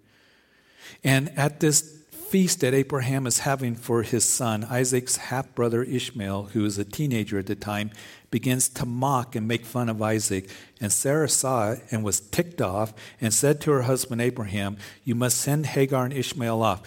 And 1.04 1.30
at 1.38 1.60
this 1.60 1.99
feast 2.30 2.60
that 2.60 2.74
Abraham 2.74 3.26
is 3.26 3.40
having 3.40 3.74
for 3.74 4.04
his 4.04 4.24
son, 4.24 4.62
Isaac's 4.62 5.16
half 5.16 5.52
brother 5.56 5.82
Ishmael, 5.82 6.50
who 6.52 6.62
was 6.62 6.78
a 6.78 6.84
teenager 6.84 7.40
at 7.40 7.46
the 7.46 7.56
time, 7.56 7.90
begins 8.30 8.68
to 8.68 8.86
mock 8.86 9.34
and 9.34 9.48
make 9.48 9.64
fun 9.64 9.88
of 9.88 10.00
Isaac. 10.00 10.48
And 10.80 10.92
Sarah 10.92 11.28
saw 11.28 11.72
it 11.72 11.82
and 11.90 12.04
was 12.04 12.20
ticked 12.20 12.62
off 12.62 12.94
and 13.20 13.34
said 13.34 13.60
to 13.62 13.72
her 13.72 13.82
husband 13.82 14.20
Abraham, 14.20 14.76
You 15.02 15.16
must 15.16 15.38
send 15.38 15.66
Hagar 15.66 16.04
and 16.04 16.14
Ishmael 16.14 16.62
off. 16.62 16.82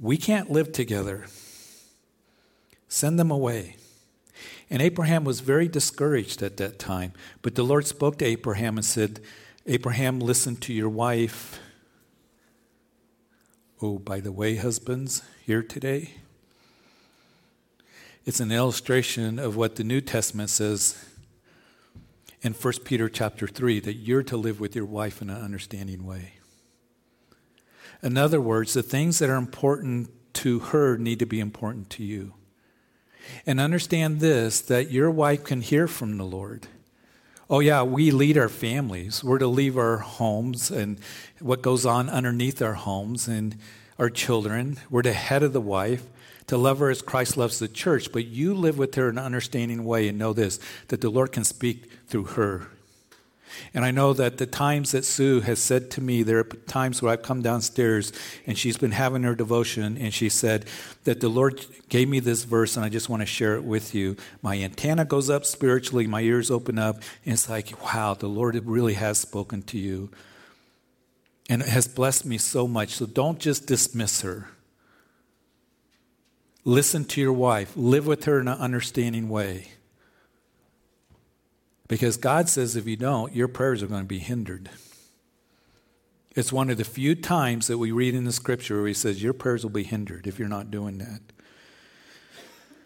We 0.00 0.16
can't 0.16 0.50
live 0.50 0.72
together. 0.72 1.26
Send 2.88 3.18
them 3.18 3.30
away. 3.30 3.76
And 4.70 4.80
Abraham 4.80 5.24
was 5.24 5.40
very 5.40 5.68
discouraged 5.68 6.42
at 6.42 6.56
that 6.56 6.78
time. 6.78 7.12
But 7.42 7.54
the 7.54 7.64
Lord 7.64 7.86
spoke 7.86 8.16
to 8.18 8.24
Abraham 8.24 8.78
and 8.78 8.84
said, 8.86 9.20
Abraham, 9.66 10.20
listen 10.20 10.56
to 10.56 10.72
your 10.72 10.88
wife. 10.88 11.60
Oh, 13.82 13.98
by 13.98 14.20
the 14.20 14.32
way, 14.32 14.56
husbands, 14.56 15.22
here 15.46 15.62
today, 15.62 16.10
it's 18.26 18.38
an 18.38 18.52
illustration 18.52 19.38
of 19.38 19.56
what 19.56 19.76
the 19.76 19.84
New 19.84 20.02
Testament 20.02 20.50
says 20.50 21.02
in 22.42 22.52
1 22.52 22.74
Peter 22.84 23.08
chapter 23.08 23.48
3 23.48 23.80
that 23.80 23.94
you're 23.94 24.22
to 24.24 24.36
live 24.36 24.60
with 24.60 24.76
your 24.76 24.84
wife 24.84 25.22
in 25.22 25.30
an 25.30 25.42
understanding 25.42 26.04
way. 26.04 26.34
In 28.02 28.18
other 28.18 28.40
words, 28.40 28.74
the 28.74 28.82
things 28.82 29.18
that 29.18 29.30
are 29.30 29.36
important 29.36 30.10
to 30.34 30.58
her 30.58 30.98
need 30.98 31.18
to 31.18 31.26
be 31.26 31.40
important 31.40 31.88
to 31.90 32.04
you. 32.04 32.34
And 33.46 33.58
understand 33.58 34.20
this 34.20 34.60
that 34.60 34.90
your 34.90 35.10
wife 35.10 35.42
can 35.44 35.62
hear 35.62 35.88
from 35.88 36.18
the 36.18 36.24
Lord. 36.24 36.66
Oh, 37.52 37.58
yeah, 37.58 37.82
we 37.82 38.12
lead 38.12 38.38
our 38.38 38.48
families. 38.48 39.24
We're 39.24 39.40
to 39.40 39.48
leave 39.48 39.76
our 39.76 39.96
homes 39.96 40.70
and 40.70 41.00
what 41.40 41.62
goes 41.62 41.84
on 41.84 42.08
underneath 42.08 42.62
our 42.62 42.74
homes 42.74 43.26
and 43.26 43.56
our 43.98 44.08
children. 44.08 44.78
We're 44.88 45.02
the 45.02 45.12
head 45.12 45.42
of 45.42 45.52
the 45.52 45.60
wife 45.60 46.06
to 46.46 46.56
love 46.56 46.78
her 46.78 46.90
as 46.90 47.02
Christ 47.02 47.36
loves 47.36 47.58
the 47.58 47.66
church, 47.66 48.12
but 48.12 48.26
you 48.26 48.54
live 48.54 48.78
with 48.78 48.94
her 48.94 49.08
in 49.08 49.18
an 49.18 49.24
understanding 49.24 49.84
way 49.84 50.06
and 50.06 50.16
know 50.16 50.32
this 50.32 50.60
that 50.88 51.00
the 51.00 51.10
Lord 51.10 51.32
can 51.32 51.42
speak 51.42 51.90
through 52.06 52.24
her. 52.24 52.68
And 53.74 53.84
I 53.84 53.90
know 53.90 54.12
that 54.12 54.38
the 54.38 54.46
times 54.46 54.92
that 54.92 55.04
Sue 55.04 55.40
has 55.40 55.58
said 55.58 55.90
to 55.92 56.00
me, 56.00 56.22
there 56.22 56.38
are 56.38 56.44
times 56.44 57.02
where 57.02 57.12
I've 57.12 57.22
come 57.22 57.42
downstairs 57.42 58.12
and 58.46 58.56
she's 58.56 58.76
been 58.76 58.92
having 58.92 59.22
her 59.22 59.34
devotion 59.34 59.96
and 59.96 60.12
she 60.12 60.28
said 60.28 60.66
that 61.04 61.20
the 61.20 61.28
Lord 61.28 61.64
gave 61.88 62.08
me 62.08 62.20
this 62.20 62.44
verse 62.44 62.76
and 62.76 62.84
I 62.84 62.88
just 62.88 63.08
want 63.08 63.22
to 63.22 63.26
share 63.26 63.56
it 63.56 63.64
with 63.64 63.94
you. 63.94 64.16
My 64.42 64.58
antenna 64.58 65.04
goes 65.04 65.30
up 65.30 65.44
spiritually, 65.44 66.06
my 66.06 66.20
ears 66.20 66.50
open 66.50 66.78
up, 66.78 66.96
and 67.24 67.34
it's 67.34 67.48
like, 67.48 67.82
wow, 67.82 68.14
the 68.14 68.28
Lord 68.28 68.54
really 68.64 68.94
has 68.94 69.18
spoken 69.18 69.62
to 69.62 69.78
you. 69.78 70.10
And 71.48 71.62
it 71.62 71.68
has 71.68 71.88
blessed 71.88 72.24
me 72.24 72.38
so 72.38 72.68
much. 72.68 72.90
So 72.90 73.06
don't 73.06 73.38
just 73.38 73.66
dismiss 73.66 74.20
her. 74.20 74.48
Listen 76.64 77.04
to 77.06 77.20
your 77.20 77.32
wife. 77.32 77.72
Live 77.74 78.06
with 78.06 78.24
her 78.24 78.40
in 78.40 78.48
an 78.48 78.58
understanding 78.58 79.28
way. 79.28 79.72
Because 81.90 82.16
God 82.16 82.48
says 82.48 82.76
if 82.76 82.86
you 82.86 82.96
don't, 82.96 83.34
your 83.34 83.48
prayers 83.48 83.82
are 83.82 83.88
going 83.88 84.02
to 84.02 84.06
be 84.06 84.20
hindered. 84.20 84.70
It's 86.36 86.52
one 86.52 86.70
of 86.70 86.76
the 86.76 86.84
few 86.84 87.16
times 87.16 87.66
that 87.66 87.78
we 87.78 87.90
read 87.90 88.14
in 88.14 88.22
the 88.22 88.30
scripture 88.30 88.76
where 88.76 88.86
he 88.86 88.94
says 88.94 89.20
your 89.20 89.32
prayers 89.32 89.64
will 89.64 89.72
be 89.72 89.82
hindered 89.82 90.28
if 90.28 90.38
you're 90.38 90.46
not 90.46 90.70
doing 90.70 90.98
that. 90.98 91.20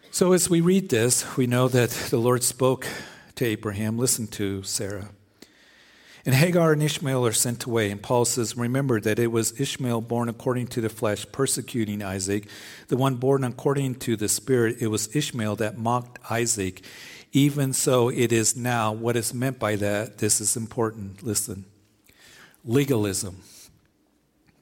So 0.09 0.33
as 0.33 0.49
we 0.49 0.59
read 0.59 0.89
this, 0.89 1.37
we 1.37 1.45
know 1.45 1.67
that 1.67 1.91
the 1.91 2.17
Lord 2.17 2.41
spoke 2.41 2.87
to 3.35 3.45
Abraham, 3.45 3.99
listen 3.99 4.25
to 4.29 4.63
Sarah. 4.63 5.09
And 6.25 6.33
Hagar 6.33 6.73
and 6.73 6.81
Ishmael 6.81 7.23
are 7.27 7.31
sent 7.31 7.65
away. 7.65 7.91
And 7.91 8.01
Paul 8.01 8.25
says, 8.25 8.57
Remember 8.57 8.99
that 8.99 9.19
it 9.19 9.27
was 9.27 9.59
Ishmael 9.61 10.01
born 10.01 10.29
according 10.29 10.65
to 10.69 10.81
the 10.81 10.89
flesh, 10.89 11.27
persecuting 11.31 12.01
Isaac. 12.01 12.47
The 12.87 12.97
one 12.97 13.17
born 13.17 13.43
according 13.43 13.95
to 13.95 14.15
the 14.15 14.27
Spirit, 14.27 14.77
it 14.79 14.87
was 14.87 15.15
Ishmael 15.15 15.57
that 15.57 15.77
mocked 15.77 16.17
Isaac. 16.31 16.81
Even 17.31 17.73
so 17.73 18.09
it 18.09 18.31
is 18.31 18.55
now. 18.55 18.91
What 18.91 19.15
is 19.15 19.33
meant 19.33 19.59
by 19.59 19.75
that? 19.77 20.19
This 20.19 20.39
is 20.39 20.55
important. 20.55 21.23
Listen. 21.23 21.65
Legalism. 22.63 23.41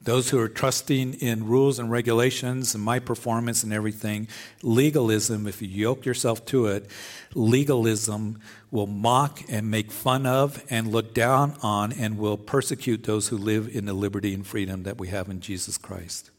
Those 0.02 0.28
who 0.28 0.38
are 0.38 0.48
trusting 0.48 1.14
in 1.14 1.46
rules 1.46 1.78
and 1.78 1.90
regulations 1.90 2.74
and 2.74 2.84
my 2.84 2.98
performance 2.98 3.62
and 3.64 3.72
everything, 3.72 4.28
legalism, 4.62 5.46
if 5.46 5.62
you 5.62 5.68
yoke 5.68 6.04
yourself 6.04 6.44
to 6.46 6.66
it, 6.66 6.90
legalism 7.32 8.38
will 8.70 8.86
mock 8.86 9.40
and 9.48 9.70
make 9.70 9.90
fun 9.90 10.26
of 10.26 10.62
and 10.68 10.92
look 10.92 11.14
down 11.14 11.56
on 11.62 11.90
and 11.92 12.18
will 12.18 12.36
persecute 12.36 13.04
those 13.04 13.28
who 13.28 13.38
live 13.38 13.74
in 13.74 13.86
the 13.86 13.94
liberty 13.94 14.34
and 14.34 14.46
freedom 14.46 14.82
that 14.82 14.98
we 14.98 15.08
have 15.08 15.30
in 15.30 15.40
Jesus 15.40 15.78
Christ 15.78 16.30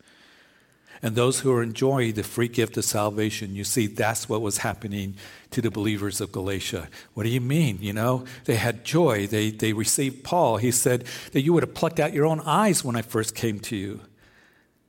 and 1.05 1.15
those 1.15 1.41
who 1.41 1.53
are 1.53 1.61
enjoying 1.61 2.13
the 2.13 2.23
free 2.23 2.47
gift 2.47 2.75
of 2.77 2.83
salvation. 2.83 3.53
You 3.53 3.63
see, 3.63 3.85
that's 3.85 4.27
what 4.27 4.41
was 4.41 4.57
happening 4.57 5.17
to 5.51 5.61
the 5.61 5.69
believers 5.69 6.19
of 6.19 6.31
Galatia. 6.31 6.87
What 7.13 7.25
do 7.25 7.29
you 7.29 7.41
mean? 7.41 7.77
You 7.79 7.93
know, 7.93 8.25
they 8.45 8.55
had 8.55 8.83
joy. 8.83 9.27
They, 9.27 9.51
they 9.51 9.71
received 9.71 10.23
Paul. 10.23 10.57
He 10.57 10.71
said 10.71 11.03
that 11.33 11.41
you 11.41 11.53
would 11.53 11.61
have 11.61 11.75
plucked 11.75 11.99
out 11.99 12.11
your 12.11 12.25
own 12.25 12.39
eyes 12.39 12.83
when 12.83 12.95
I 12.95 13.03
first 13.03 13.35
came 13.35 13.59
to 13.59 13.75
you. 13.75 14.01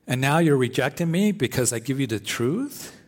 And 0.07 0.19
now 0.19 0.39
you're 0.39 0.57
rejecting 0.57 1.11
me 1.11 1.33
because 1.33 1.71
I 1.71 1.81
give 1.81 2.01
you 2.01 2.07
the 2.07 2.19
truth? 2.19 2.99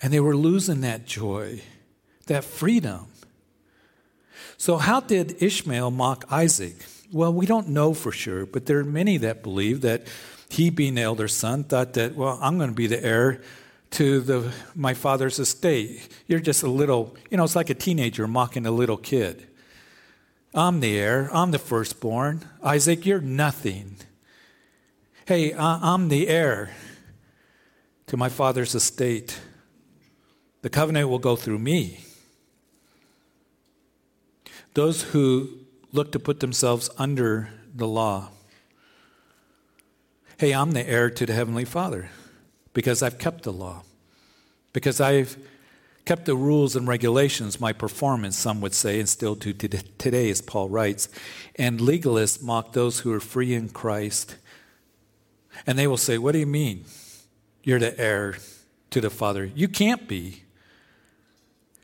And 0.00 0.14
they 0.14 0.20
were 0.20 0.36
losing 0.36 0.80
that 0.80 1.04
joy, 1.04 1.60
that 2.24 2.44
freedom. 2.44 3.08
So, 4.56 4.78
how 4.78 5.00
did 5.00 5.42
Ishmael 5.42 5.90
mock 5.90 6.24
Isaac? 6.30 6.86
Well, 7.12 7.34
we 7.34 7.44
don't 7.44 7.68
know 7.68 7.92
for 7.92 8.12
sure, 8.12 8.46
but 8.46 8.64
there 8.64 8.78
are 8.78 8.84
many 8.84 9.18
that 9.18 9.42
believe 9.42 9.82
that 9.82 10.06
he, 10.48 10.70
being 10.70 10.94
the 10.94 11.02
elder 11.02 11.28
son, 11.28 11.64
thought 11.64 11.94
that, 11.94 12.14
well, 12.14 12.38
I'm 12.40 12.58
going 12.58 12.70
to 12.70 12.74
be 12.74 12.86
the 12.86 13.02
heir 13.04 13.42
to 13.92 14.20
the, 14.20 14.52
my 14.74 14.94
father's 14.94 15.38
estate. 15.38 16.08
You're 16.26 16.40
just 16.40 16.62
a 16.62 16.68
little, 16.68 17.16
you 17.30 17.36
know, 17.36 17.44
it's 17.44 17.56
like 17.56 17.70
a 17.70 17.74
teenager 17.74 18.26
mocking 18.26 18.66
a 18.66 18.70
little 18.70 18.96
kid. 18.96 19.46
I'm 20.52 20.80
the 20.80 20.98
heir. 20.98 21.30
I'm 21.32 21.50
the 21.50 21.58
firstborn. 21.58 22.48
Isaac, 22.62 23.06
you're 23.06 23.20
nothing. 23.20 23.96
Hey, 25.26 25.54
I'm 25.54 26.08
the 26.08 26.28
heir 26.28 26.70
to 28.06 28.16
my 28.16 28.28
father's 28.28 28.74
estate. 28.74 29.40
The 30.62 30.70
covenant 30.70 31.08
will 31.08 31.18
go 31.18 31.34
through 31.34 31.58
me. 31.58 32.00
Those 34.74 35.02
who 35.02 35.60
look 35.92 36.12
to 36.12 36.18
put 36.18 36.40
themselves 36.40 36.90
under 36.98 37.50
the 37.74 37.86
law 37.86 38.30
hey, 40.38 40.52
I'm 40.52 40.72
the 40.72 40.88
heir 40.88 41.10
to 41.10 41.26
the 41.26 41.32
Heavenly 41.32 41.64
Father 41.64 42.10
because 42.72 43.02
I've 43.02 43.18
kept 43.18 43.44
the 43.44 43.52
law, 43.52 43.82
because 44.72 45.00
I've 45.00 45.36
kept 46.04 46.26
the 46.26 46.36
rules 46.36 46.76
and 46.76 46.86
regulations, 46.86 47.60
my 47.60 47.72
performance, 47.72 48.36
some 48.36 48.60
would 48.60 48.74
say, 48.74 49.00
and 49.00 49.08
still 49.08 49.34
do 49.34 49.52
today, 49.52 50.30
as 50.30 50.42
Paul 50.42 50.68
writes. 50.68 51.08
And 51.56 51.80
legalists 51.80 52.42
mock 52.42 52.72
those 52.72 53.00
who 53.00 53.12
are 53.12 53.20
free 53.20 53.54
in 53.54 53.70
Christ. 53.70 54.36
And 55.66 55.78
they 55.78 55.86
will 55.86 55.96
say, 55.96 56.18
What 56.18 56.32
do 56.32 56.38
you 56.38 56.46
mean? 56.46 56.84
You're 57.62 57.78
the 57.78 57.98
heir 57.98 58.36
to 58.90 59.00
the 59.00 59.10
Father. 59.10 59.44
You 59.44 59.68
can't 59.68 60.06
be. 60.06 60.42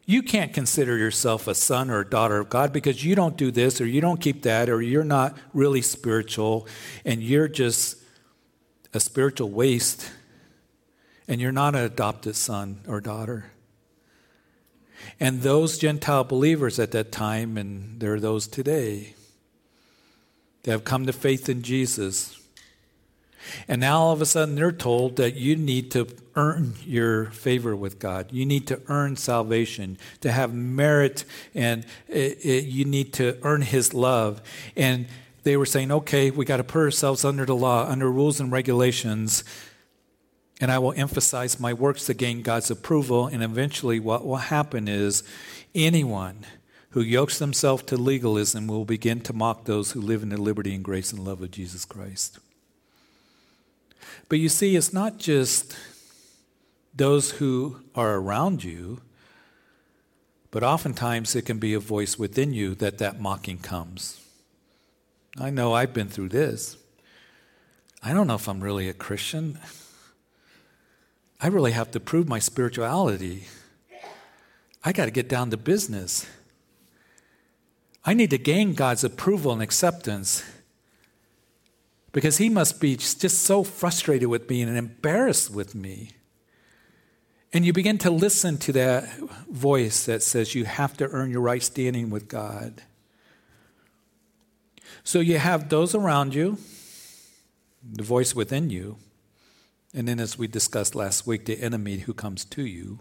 You 0.05 0.23
can't 0.23 0.53
consider 0.53 0.97
yourself 0.99 1.47
a 1.47 1.55
son 1.55 1.89
or 1.89 2.01
a 2.01 2.05
daughter 2.09 2.39
of 2.39 2.51
God 2.51 2.73
because 2.73 3.05
you 3.05 3.15
don't 3.15 3.37
do 3.37 3.53
this 3.53 3.81
or 3.81 3.87
you 3.87 4.01
don't 4.01 4.21
keep 4.21 4.43
that 4.43 4.69
or 4.69 4.83
you're 4.83 5.05
not 5.05 5.39
really 5.55 5.83
spiritual 5.83 6.67
and 7.05 7.23
you're 7.23 7.47
just 7.47 8.00
a 8.93 9.01
spiritual 9.01 9.51
waste 9.51 10.11
and 11.31 11.41
you're 11.41 11.53
not 11.53 11.77
an 11.77 11.85
adopted 11.85 12.35
son 12.35 12.81
or 12.89 13.01
daughter. 13.01 13.53
And 15.21 15.43
those 15.43 15.79
Gentile 15.79 16.25
believers 16.25 16.79
at 16.81 16.91
that 16.91 17.13
time, 17.13 17.57
and 17.57 18.01
there 18.01 18.15
are 18.15 18.21
those 18.21 18.49
today, 18.49 19.15
they 20.65 20.73
have 20.73 20.85
come 20.85 21.07
to 21.07 21.13
faith 21.13 21.49
in 21.49 21.63
Jesus. 21.63 22.37
And 23.69 23.81
now 23.81 24.01
all 24.01 24.13
of 24.13 24.21
a 24.21 24.27
sudden 24.27 24.57
they're 24.57 24.73
told 24.73 25.17
that 25.17 25.37
you 25.37 25.55
need 25.57 25.93
to 25.93 26.09
earn 26.35 26.75
your 26.85 27.27
favor 27.27 27.77
with 27.77 28.01
God. 28.01 28.33
You 28.33 28.45
need 28.45 28.67
to 28.67 28.81
earn 28.89 29.17
salvation, 29.17 29.99
to 30.21 30.33
have 30.33 30.53
merit, 30.53 31.25
and 31.55 31.87
it, 32.09 32.45
it, 32.45 32.65
you 32.65 32.85
need 32.85 33.13
to 33.15 33.39
earn 33.43 33.63
His 33.63 33.95
love. 33.95 34.43
And 34.77 35.07
they 35.43 35.57
were 35.57 35.67
saying, 35.67 35.91
okay, 35.91 36.31
we 36.31 36.45
got 36.45 36.59
to 36.59 36.65
put 36.65 36.81
ourselves 36.81 37.25
under 37.25 37.47
the 37.47 37.55
law, 37.55 37.89
under 37.89 38.11
rules 38.11 38.41
and 38.41 38.53
regulations, 38.53 39.45
and 40.61 40.71
I 40.71 40.79
will 40.79 40.93
emphasize 40.93 41.59
my 41.59 41.73
works 41.73 42.07
to 42.07 42.15
gain 42.15 42.43
God's 42.43 42.71
approval. 42.71 43.27
And 43.27 43.43
eventually, 43.43 43.99
what 43.99 44.27
will 44.27 44.37
happen 44.37 44.89
is 44.89 45.23
anyone 45.75 46.45
who 46.91 47.01
yokes 47.01 47.39
themselves 47.39 47.85
to 47.85 47.97
legalism 47.97 48.67
will 48.67 48.85
begin 48.85 49.21
to 49.23 49.33
mock 49.33 49.65
those 49.65 49.93
who 49.93 50.01
live 50.01 50.23
in 50.23 50.29
the 50.29 50.37
liberty 50.37 50.75
and 50.75 50.85
grace 50.85 51.13
and 51.13 51.25
love 51.25 51.41
of 51.41 51.51
Jesus 51.51 51.85
Christ. 51.85 52.39
But 54.29 54.39
you 54.39 54.49
see, 54.49 54.77
it's 54.77 54.93
not 54.93 55.19
just 55.19 55.77
those 56.95 57.33
who 57.33 57.81
are 57.95 58.17
around 58.17 58.63
you, 58.63 59.01
but 60.51 60.63
oftentimes 60.63 61.35
it 61.37 61.43
can 61.43 61.59
be 61.59 61.75
a 61.75 61.81
voice 61.81 62.19
within 62.19 62.53
you 62.53 62.75
that 62.77 62.99
that 62.99 63.21
mocking 63.21 63.59
comes. 63.59 64.21
I 65.39 65.51
know 65.51 65.73
I've 65.73 65.93
been 65.93 66.09
through 66.09 66.31
this. 66.31 66.77
I 68.03 68.13
don't 68.13 68.27
know 68.27 68.35
if 68.35 68.49
I'm 68.49 68.61
really 68.61 68.89
a 68.89 68.95
Christian. 68.95 69.59
I 71.41 71.47
really 71.49 71.73
have 71.73 71.91
to 71.93 72.01
prove 72.01 72.29
my 72.29 72.39
spirituality. 72.39 73.45
I 74.83 74.93
got 74.93 75.05
to 75.05 75.11
get 75.11 75.29
down 75.29 75.51
to 75.51 75.57
business. 75.57 76.27
I 78.05 78.15
need 78.15 78.31
to 78.31 78.39
gain 78.39 78.75
God's 78.75 79.05
approval 79.05 79.53
and 79.53 79.63
acceptance 79.63 80.43
because 82.13 82.39
He 82.39 82.49
must 82.49 82.81
be 82.81 82.97
just 82.97 83.41
so 83.43 83.63
frustrated 83.63 84.29
with 84.29 84.49
me 84.49 84.63
and 84.63 84.77
embarrassed 84.77 85.51
with 85.51 85.75
me. 85.75 86.11
And 87.53 87.65
you 87.65 87.73
begin 87.73 87.99
to 87.99 88.11
listen 88.11 88.59
to 88.59 88.73
that 88.73 89.19
voice 89.51 90.05
that 90.07 90.23
says 90.23 90.55
you 90.55 90.65
have 90.65 90.97
to 90.99 91.09
earn 91.09 91.31
your 91.31 91.43
right 91.43 91.63
standing 91.63 92.09
with 92.09 92.29
God. 92.29 92.83
So 95.05 95.21
you 95.21 95.39
have 95.39 95.69
those 95.69 95.95
around 95.95 96.35
you, 96.35 96.59
the 97.83 98.03
voice 98.03 98.35
within 98.35 98.71
you, 98.71 98.97
and 99.93 100.07
then, 100.07 100.21
as 100.21 100.39
we 100.39 100.47
discussed 100.47 100.95
last 100.95 101.27
week, 101.27 101.47
the 101.47 101.61
enemy 101.61 101.99
who 101.99 102.15
comes 102.15 102.45
to 102.45 102.65
you. 102.65 103.01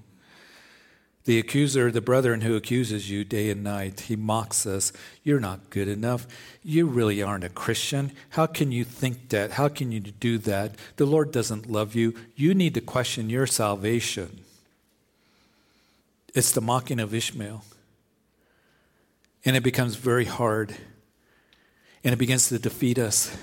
The 1.26 1.38
accuser, 1.38 1.92
the 1.92 2.02
brethren 2.02 2.42
who 2.42 2.56
accuses 2.56 3.12
you 3.12 3.24
day 3.24 3.52
and 3.52 3.64
night, 3.64 4.02
he 4.02 4.16
mocks 4.16 4.66
us. 4.66 4.92
You're 5.24 5.40
not 5.40 5.70
good 5.70 5.88
enough. 5.88 6.26
You 6.64 6.88
really 6.88 7.22
aren't 7.22 7.44
a 7.44 7.50
Christian. 7.50 8.14
How 8.32 8.48
can 8.48 8.72
you 8.72 8.84
think 8.84 9.30
that? 9.30 9.52
How 9.52 9.68
can 9.68 9.92
you 9.92 10.00
do 10.00 10.40
that? 10.40 10.74
The 10.96 11.06
Lord 11.06 11.32
doesn't 11.32 11.70
love 11.70 11.94
you. 11.94 12.16
You 12.36 12.56
need 12.56 12.74
to 12.74 12.82
question 12.82 13.30
your 13.30 13.46
salvation. 13.46 14.40
It's 16.34 16.52
the 16.52 16.62
mocking 16.62 17.00
of 17.00 17.14
Ishmael. 17.14 17.64
And 19.46 19.56
it 19.56 19.62
becomes 19.62 19.96
very 19.96 20.26
hard 20.26 20.76
and 22.04 22.14
it 22.14 22.18
begins 22.18 22.50
to 22.50 22.60
defeat 22.60 22.98
us. 22.98 23.36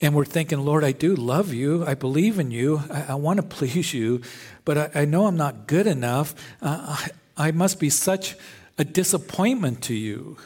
And 0.00 0.14
we're 0.14 0.24
thinking, 0.24 0.60
Lord, 0.60 0.84
I 0.84 0.92
do 0.92 1.16
love 1.16 1.52
you. 1.52 1.84
I 1.84 1.94
believe 1.94 2.38
in 2.38 2.50
you. 2.50 2.82
I, 2.90 3.06
I 3.10 3.14
want 3.14 3.38
to 3.38 3.42
please 3.56 3.92
you, 3.92 4.22
but 4.64 4.78
I, 4.78 5.02
I, 5.02 5.04
know 5.04 5.26
I'm 5.26 5.36
not 5.36 5.66
good 5.66 5.86
enough. 5.86 6.34
Uh, 6.62 6.96
I, 7.36 7.48
I 7.48 7.50
must 7.50 7.80
be 7.80 7.90
such 7.90 8.36
a 8.76 8.84
disappointment 8.84 9.82
to 9.84 9.94
you 9.94 10.36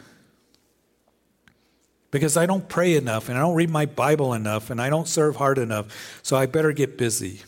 because 2.11 2.37
I 2.37 2.47
don't 2.47 2.69
pray 2.69 2.97
enough 2.97 3.29
and 3.29 3.37
I 3.37 3.41
don't 3.41 3.55
read 3.55 3.71
my 3.71 3.87
Bible 3.87 4.33
enough 4.33 4.71
and 4.71 4.81
I 4.81 4.89
don't 4.89 5.09
serve 5.09 5.37
hard 5.37 5.59
enough. 5.59 6.21
So 6.23 6.37
I 6.37 6.47
better 6.47 6.73
get 6.73 6.97
busy. 6.97 7.43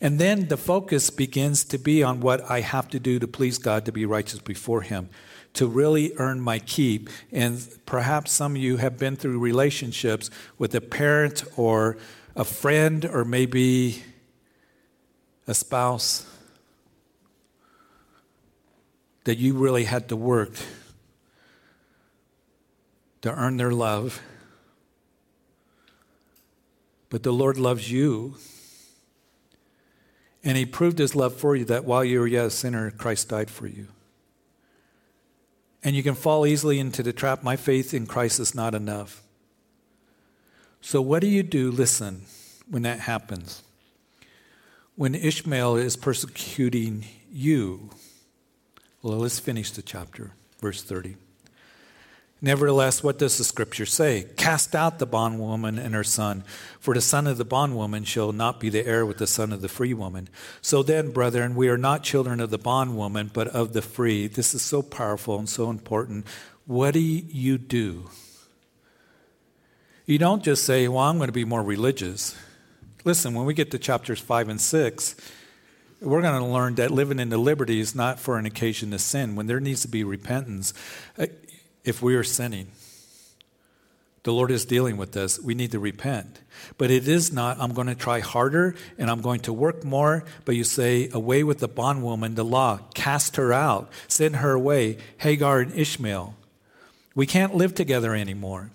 And 0.00 0.18
then 0.18 0.48
the 0.48 0.56
focus 0.56 1.10
begins 1.10 1.64
to 1.64 1.78
be 1.78 2.02
on 2.02 2.20
what 2.20 2.48
I 2.50 2.60
have 2.60 2.88
to 2.90 3.00
do 3.00 3.18
to 3.18 3.26
please 3.26 3.58
God 3.58 3.84
to 3.86 3.92
be 3.92 4.06
righteous 4.06 4.40
before 4.40 4.82
Him 4.82 5.08
to 5.58 5.66
really 5.66 6.12
earn 6.18 6.40
my 6.40 6.60
keep. 6.60 7.10
And 7.32 7.60
perhaps 7.84 8.30
some 8.30 8.54
of 8.54 8.62
you 8.62 8.76
have 8.76 8.96
been 8.96 9.16
through 9.16 9.40
relationships 9.40 10.30
with 10.56 10.72
a 10.72 10.80
parent 10.80 11.42
or 11.56 11.96
a 12.36 12.44
friend 12.44 13.04
or 13.04 13.24
maybe 13.24 14.04
a 15.48 15.54
spouse 15.54 16.24
that 19.24 19.38
you 19.38 19.54
really 19.54 19.82
had 19.82 20.08
to 20.10 20.16
work 20.16 20.52
to 23.22 23.32
earn 23.34 23.56
their 23.56 23.72
love. 23.72 24.22
But 27.10 27.24
the 27.24 27.32
Lord 27.32 27.58
loves 27.58 27.90
you. 27.90 28.36
And 30.44 30.56
He 30.56 30.64
proved 30.64 31.00
His 31.00 31.16
love 31.16 31.34
for 31.34 31.56
you 31.56 31.64
that 31.64 31.84
while 31.84 32.04
you 32.04 32.20
were 32.20 32.28
yet 32.28 32.46
a 32.46 32.50
sinner, 32.50 32.92
Christ 32.92 33.30
died 33.30 33.50
for 33.50 33.66
you. 33.66 33.88
And 35.88 35.96
you 35.96 36.02
can 36.02 36.16
fall 36.16 36.46
easily 36.46 36.78
into 36.78 37.02
the 37.02 37.14
trap 37.14 37.42
my 37.42 37.56
faith 37.56 37.94
in 37.94 38.06
Christ 38.06 38.40
is 38.40 38.54
not 38.54 38.74
enough. 38.74 39.22
So, 40.82 41.00
what 41.00 41.22
do 41.22 41.26
you 41.26 41.42
do? 41.42 41.70
Listen, 41.70 42.26
when 42.68 42.82
that 42.82 43.00
happens. 43.00 43.62
when 44.96 45.14
Ishmael 45.14 45.76
is 45.76 45.96
persecuting 45.96 47.06
you. 47.32 47.88
Well, 49.00 49.16
let's 49.16 49.38
finish 49.38 49.70
the 49.70 49.80
chapter, 49.80 50.32
verse 50.60 50.82
30. 50.82 51.16
Nevertheless, 52.40 53.02
what 53.02 53.18
does 53.18 53.36
the 53.36 53.42
scripture 53.42 53.86
say? 53.86 54.26
Cast 54.36 54.76
out 54.76 55.00
the 55.00 55.06
bondwoman 55.06 55.76
and 55.76 55.92
her 55.92 56.04
son, 56.04 56.44
for 56.78 56.94
the 56.94 57.00
son 57.00 57.26
of 57.26 57.36
the 57.36 57.44
bondwoman 57.44 58.04
shall 58.04 58.30
not 58.30 58.60
be 58.60 58.68
the 58.68 58.86
heir 58.86 59.04
with 59.04 59.18
the 59.18 59.26
son 59.26 59.52
of 59.52 59.60
the 59.60 59.68
free 59.68 59.92
woman. 59.92 60.28
So 60.62 60.84
then, 60.84 61.10
brethren, 61.10 61.56
we 61.56 61.68
are 61.68 61.78
not 61.78 62.04
children 62.04 62.38
of 62.38 62.50
the 62.50 62.58
bondwoman, 62.58 63.32
but 63.32 63.48
of 63.48 63.72
the 63.72 63.82
free. 63.82 64.28
This 64.28 64.54
is 64.54 64.62
so 64.62 64.82
powerful 64.82 65.36
and 65.36 65.48
so 65.48 65.68
important. 65.68 66.26
What 66.64 66.94
do 66.94 67.00
you 67.00 67.58
do? 67.58 68.08
You 70.06 70.18
don't 70.18 70.44
just 70.44 70.64
say, 70.64 70.86
Well, 70.86 71.00
I'm 71.00 71.16
going 71.16 71.28
to 71.28 71.32
be 71.32 71.44
more 71.44 71.62
religious. 71.62 72.36
Listen, 73.04 73.34
when 73.34 73.46
we 73.46 73.54
get 73.54 73.72
to 73.72 73.78
chapters 73.78 74.20
5 74.20 74.48
and 74.48 74.60
6, 74.60 75.16
we're 76.00 76.22
going 76.22 76.40
to 76.40 76.46
learn 76.46 76.76
that 76.76 76.90
living 76.92 77.18
in 77.18 77.30
the 77.30 77.38
liberty 77.38 77.80
is 77.80 77.94
not 77.94 78.20
for 78.20 78.38
an 78.38 78.46
occasion 78.46 78.92
to 78.92 78.98
sin. 78.98 79.34
When 79.34 79.48
there 79.48 79.60
needs 79.60 79.82
to 79.82 79.88
be 79.88 80.04
repentance, 80.04 80.72
uh, 81.18 81.26
if 81.88 82.02
we 82.02 82.14
are 82.14 82.24
sinning. 82.24 82.68
The 84.24 84.32
Lord 84.32 84.50
is 84.50 84.64
dealing 84.64 84.96
with 84.98 85.16
us. 85.16 85.40
We 85.40 85.54
need 85.54 85.72
to 85.72 85.78
repent. 85.78 86.40
But 86.76 86.90
it 86.90 87.08
is 87.08 87.32
not, 87.32 87.58
I'm 87.58 87.72
going 87.72 87.86
to 87.86 87.94
try 87.94 88.20
harder 88.20 88.74
and 88.98 89.10
I'm 89.10 89.22
going 89.22 89.40
to 89.40 89.52
work 89.52 89.84
more. 89.84 90.24
But 90.44 90.54
you 90.54 90.64
say, 90.64 91.08
away 91.12 91.44
with 91.44 91.60
the 91.60 91.68
bondwoman, 91.68 92.34
the 92.34 92.44
law, 92.44 92.80
cast 92.94 93.36
her 93.36 93.52
out, 93.52 93.90
send 94.06 94.36
her 94.36 94.52
away, 94.52 94.98
Hagar 95.18 95.60
and 95.60 95.72
Ishmael. 95.72 96.34
We 97.14 97.26
can't 97.26 97.54
live 97.54 97.74
together 97.74 98.14
anymore. 98.14 98.70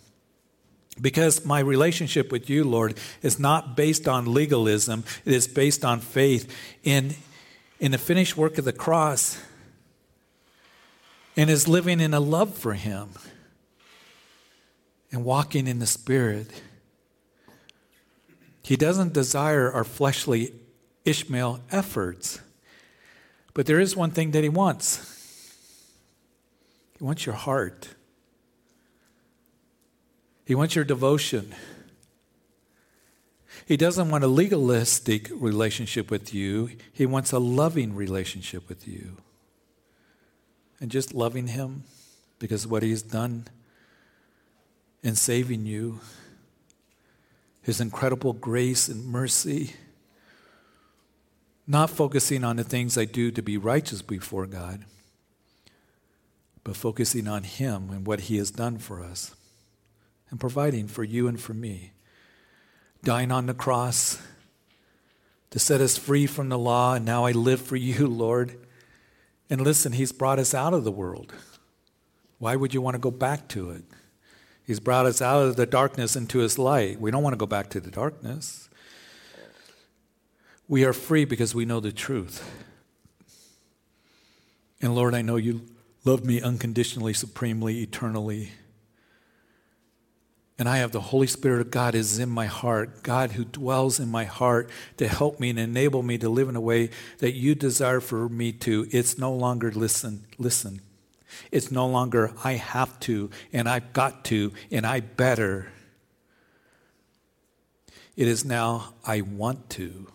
Because 0.99 1.45
my 1.45 1.59
relationship 1.59 2.31
with 2.31 2.49
you, 2.49 2.63
Lord, 2.63 2.97
is 3.21 3.39
not 3.39 3.75
based 3.75 4.07
on 4.07 4.33
legalism, 4.33 5.03
it 5.25 5.33
is 5.33 5.47
based 5.47 5.83
on 5.83 5.99
faith 5.99 6.51
in, 6.83 7.15
in 7.79 7.91
the 7.91 7.97
finished 7.97 8.37
work 8.37 8.57
of 8.57 8.65
the 8.65 8.73
cross 8.73 9.39
and 11.35 11.49
is 11.49 11.67
living 11.67 11.99
in 11.99 12.13
a 12.13 12.19
love 12.19 12.55
for 12.55 12.73
Him 12.73 13.09
and 15.11 15.25
walking 15.25 15.67
in 15.67 15.79
the 15.79 15.85
Spirit. 15.85 16.47
He 18.61 18.75
doesn't 18.75 19.13
desire 19.13 19.71
our 19.71 19.83
fleshly 19.83 20.53
Ishmael 21.05 21.61
efforts, 21.71 22.39
but 23.53 23.65
there 23.65 23.79
is 23.79 23.95
one 23.95 24.11
thing 24.11 24.31
that 24.31 24.43
He 24.43 24.49
wants 24.49 25.09
He 26.97 27.03
wants 27.03 27.25
your 27.25 27.35
heart, 27.35 27.89
He 30.45 30.55
wants 30.55 30.75
your 30.75 30.85
devotion. 30.85 31.53
He 33.65 33.77
doesn't 33.77 34.09
want 34.09 34.25
a 34.25 34.27
legalistic 34.27 35.29
relationship 35.31 36.11
with 36.11 36.33
you. 36.33 36.71
He 36.91 37.05
wants 37.05 37.31
a 37.31 37.39
loving 37.39 37.95
relationship 37.95 38.67
with 38.67 38.85
you 38.85 39.15
and 40.83 40.91
just 40.91 41.13
loving 41.13 41.47
Him 41.47 41.85
because 42.39 42.67
what 42.67 42.83
He's 42.83 43.01
done 43.01 43.47
in 45.01 45.15
saving 45.15 45.65
you, 45.65 46.01
His 47.61 47.79
incredible 47.79 48.33
grace 48.33 48.89
and 48.89 49.05
mercy. 49.05 49.75
Not 51.65 51.89
focusing 51.89 52.43
on 52.43 52.57
the 52.57 52.65
things 52.65 52.97
I 52.97 53.05
do 53.05 53.31
to 53.31 53.41
be 53.41 53.55
righteous 53.55 54.01
before 54.01 54.45
God, 54.45 54.83
but 56.65 56.75
focusing 56.75 57.29
on 57.29 57.43
Him 57.43 57.89
and 57.89 58.05
what 58.05 58.19
He 58.19 58.35
has 58.35 58.51
done 58.51 58.77
for 58.77 59.01
us 59.01 59.33
and 60.29 60.37
providing 60.37 60.89
for 60.89 61.05
you 61.05 61.29
and 61.29 61.39
for 61.39 61.53
me. 61.53 61.93
Dying 63.05 63.31
on 63.31 63.45
the 63.45 63.53
cross 63.53 64.21
to 65.51 65.59
set 65.59 65.79
us 65.79 65.97
free 65.97 66.27
from 66.27 66.49
the 66.49 66.59
law, 66.59 66.95
and 66.95 67.05
now 67.05 67.23
I 67.23 67.31
live 67.31 67.61
for 67.61 67.77
you, 67.77 68.05
Lord. 68.09 68.57
And 69.49 69.61
listen, 69.61 69.93
He's 69.93 70.11
brought 70.11 70.39
us 70.39 70.53
out 70.53 70.73
of 70.73 70.83
the 70.83 70.91
world. 70.91 71.33
Why 72.39 72.55
would 72.55 72.73
you 72.73 72.81
want 72.81 72.95
to 72.95 72.99
go 72.99 73.11
back 73.11 73.47
to 73.49 73.71
it? 73.71 73.83
He's 74.65 74.79
brought 74.79 75.05
us 75.05 75.21
out 75.21 75.43
of 75.43 75.55
the 75.55 75.65
darkness 75.65 76.15
into 76.15 76.39
His 76.39 76.57
light. 76.57 76.99
We 76.99 77.11
don't 77.11 77.23
want 77.23 77.33
to 77.33 77.37
go 77.37 77.45
back 77.45 77.69
to 77.71 77.79
the 77.79 77.91
darkness. 77.91 78.69
We 80.67 80.85
are 80.85 80.93
free 80.93 81.25
because 81.25 81.53
we 81.53 81.65
know 81.65 81.79
the 81.79 81.91
truth. 81.91 82.49
And 84.81 84.95
Lord, 84.95 85.13
I 85.13 85.21
know 85.21 85.35
you 85.35 85.61
love 86.05 86.25
me 86.25 86.41
unconditionally, 86.41 87.13
supremely, 87.13 87.81
eternally. 87.81 88.51
And 90.59 90.69
I 90.69 90.77
have 90.77 90.91
the 90.91 91.01
Holy 91.01 91.27
Spirit 91.27 91.61
of 91.61 91.71
God 91.71 91.95
is 91.95 92.19
in 92.19 92.29
my 92.29 92.45
heart, 92.45 93.01
God 93.01 93.31
who 93.31 93.43
dwells 93.43 93.99
in 93.99 94.09
my 94.09 94.25
heart 94.25 94.69
to 94.97 95.07
help 95.07 95.39
me 95.39 95.49
and 95.49 95.57
enable 95.57 96.03
me 96.03 96.17
to 96.19 96.29
live 96.29 96.47
in 96.47 96.55
a 96.55 96.61
way 96.61 96.91
that 97.17 97.33
you 97.33 97.55
desire 97.55 97.99
for 97.99 98.29
me 98.29 98.51
to. 98.51 98.87
It's 98.91 99.17
no 99.17 99.33
longer 99.33 99.71
listen, 99.71 100.25
listen. 100.37 100.81
It's 101.51 101.71
no 101.71 101.87
longer 101.87 102.33
I 102.43 102.53
have 102.53 102.99
to 103.01 103.31
and 103.51 103.67
I've 103.67 103.93
got 103.93 104.23
to 104.25 104.53
and 104.71 104.85
I 104.85 104.99
better. 104.99 105.71
It 108.15 108.27
is 108.27 108.45
now 108.45 108.93
I 109.03 109.21
want 109.21 109.71
to 109.71 110.07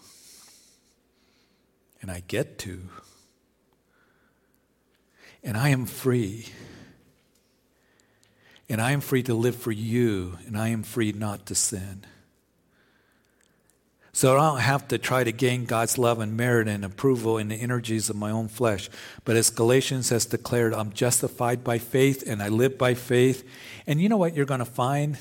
and 2.01 2.11
I 2.11 2.23
get 2.27 2.59
to. 2.61 2.89
And 5.43 5.57
I 5.57 5.71
am 5.71 5.87
free. 5.87 6.47
And 8.69 8.81
I 8.81 8.93
am 8.93 9.01
free 9.01 9.23
to 9.23 9.35
live 9.35 9.57
for 9.57 9.73
you, 9.73 10.39
and 10.47 10.57
I 10.57 10.69
am 10.69 10.83
free 10.83 11.13
not 11.13 11.47
to 11.47 11.55
sin. 11.55 12.05
So 14.13 14.37
I 14.37 14.51
don't 14.51 14.61
have 14.61 14.89
to 14.89 14.99
try 14.99 15.23
to 15.23 15.31
gain 15.31 15.65
God's 15.65 15.97
love 15.97 16.19
and 16.19 16.37
merit 16.37 16.67
and 16.67 16.85
approval 16.85 17.39
in 17.39 17.49
the 17.49 17.55
energies 17.55 18.11
of 18.11 18.17
my 18.17 18.33
own 18.33 18.49
flesh. 18.49 18.91
But 19.25 19.37
as 19.37 19.49
Galatians 19.49 20.09
has 20.09 20.27
declared, 20.27 20.75
I'm 20.75 20.93
justified 20.93 21.63
by 21.63 21.79
faith 21.79 22.25
and 22.27 22.43
I 22.43 22.49
live 22.49 22.77
by 22.77 22.95
faith. 22.95 23.49
And 23.87 24.01
you 24.01 24.09
know 24.09 24.17
what 24.17 24.35
you're 24.35 24.45
going 24.45 24.59
to 24.59 24.65
find? 24.65 25.19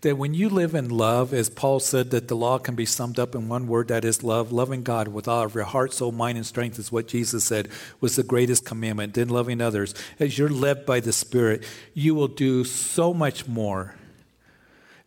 That 0.00 0.16
when 0.16 0.34
you 0.34 0.48
live 0.48 0.74
in 0.74 0.88
love, 0.88 1.32
as 1.32 1.50
Paul 1.50 1.80
said, 1.80 2.10
that 2.10 2.28
the 2.28 2.36
law 2.36 2.58
can 2.58 2.74
be 2.74 2.86
summed 2.86 3.18
up 3.18 3.34
in 3.34 3.48
one 3.48 3.66
word 3.66 3.88
that 3.88 4.04
is 4.04 4.22
love, 4.22 4.52
loving 4.52 4.82
God 4.82 5.08
with 5.08 5.28
all 5.28 5.44
of 5.44 5.54
your 5.54 5.64
heart, 5.64 5.92
soul, 5.92 6.12
mind, 6.12 6.36
and 6.36 6.46
strength 6.46 6.78
is 6.78 6.92
what 6.92 7.08
Jesus 7.08 7.44
said 7.44 7.68
was 8.00 8.16
the 8.16 8.22
greatest 8.22 8.64
commandment. 8.64 9.14
Then 9.14 9.28
loving 9.28 9.60
others. 9.60 9.94
As 10.18 10.38
you're 10.38 10.48
led 10.48 10.86
by 10.86 11.00
the 11.00 11.12
Spirit, 11.12 11.64
you 11.94 12.14
will 12.14 12.28
do 12.28 12.64
so 12.64 13.12
much 13.12 13.46
more 13.46 13.94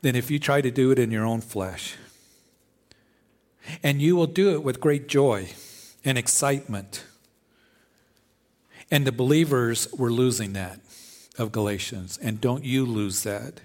than 0.01 0.15
if 0.15 0.29
you 0.29 0.39
try 0.39 0.61
to 0.61 0.71
do 0.71 0.91
it 0.91 0.99
in 0.99 1.11
your 1.11 1.25
own 1.25 1.41
flesh. 1.41 1.95
And 3.81 4.01
you 4.01 4.15
will 4.15 4.27
do 4.27 4.53
it 4.53 4.63
with 4.63 4.81
great 4.81 5.07
joy 5.07 5.49
and 6.03 6.17
excitement. 6.17 7.05
And 8.91 9.07
the 9.07 9.11
believers 9.11 9.91
were 9.93 10.11
losing 10.11 10.53
that 10.53 10.79
of 11.37 11.51
Galatians. 11.51 12.19
And 12.21 12.41
don't 12.41 12.63
you 12.63 12.85
lose 12.85 13.23
that. 13.23 13.61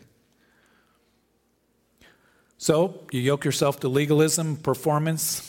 So, 2.60 3.04
you 3.12 3.20
yoke 3.20 3.44
yourself 3.44 3.78
to 3.80 3.88
legalism, 3.88 4.56
performance. 4.56 5.44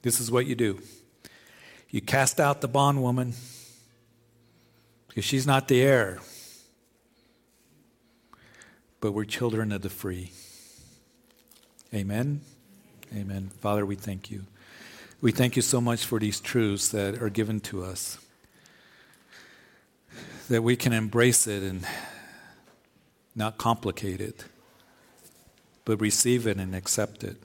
This 0.00 0.20
is 0.20 0.30
what 0.30 0.46
you 0.46 0.54
do 0.54 0.80
you 1.90 2.00
cast 2.00 2.40
out 2.40 2.60
the 2.60 2.66
bondwoman 2.66 3.34
because 5.06 5.24
she's 5.24 5.46
not 5.46 5.68
the 5.68 5.80
heir. 5.80 6.18
But 9.00 9.12
we're 9.12 9.24
children 9.24 9.70
of 9.70 9.82
the 9.82 9.88
free. 9.90 10.32
Amen. 11.94 12.40
Amen. 13.14 13.52
Father, 13.60 13.86
we 13.86 13.94
thank 13.94 14.28
you. 14.28 14.44
We 15.20 15.30
thank 15.30 15.54
you 15.54 15.62
so 15.62 15.80
much 15.80 16.04
for 16.04 16.18
these 16.18 16.40
truths 16.40 16.88
that 16.88 17.22
are 17.22 17.30
given 17.30 17.60
to 17.60 17.84
us, 17.84 18.18
that 20.48 20.62
we 20.62 20.74
can 20.74 20.92
embrace 20.92 21.46
it 21.46 21.62
and 21.62 21.86
not 23.36 23.56
complicate 23.56 24.20
it 24.20 24.46
but 25.84 26.00
receive 26.00 26.46
it 26.46 26.56
and 26.56 26.74
accept 26.74 27.24
it. 27.24 27.36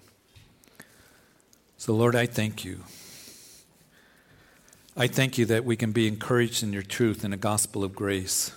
So, 1.77 1.93
Lord, 1.93 2.15
I 2.15 2.25
thank 2.25 2.65
you. 2.65 2.83
I 4.97 5.07
thank 5.07 5.37
you 5.37 5.45
that 5.45 5.63
we 5.63 5.75
can 5.75 5.91
be 5.91 6.07
encouraged 6.07 6.61
in 6.61 6.73
your 6.73 6.83
truth 6.83 7.23
in 7.23 7.31
the 7.31 7.37
gospel 7.37 7.83
of 7.83 7.95
grace, 7.95 8.51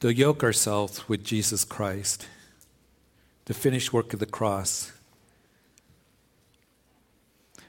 to 0.00 0.12
yoke 0.12 0.42
ourselves 0.42 1.08
with 1.08 1.22
Jesus 1.22 1.64
Christ, 1.64 2.26
the 3.44 3.54
finished 3.54 3.92
work 3.92 4.12
of 4.12 4.18
the 4.20 4.26
cross, 4.26 4.92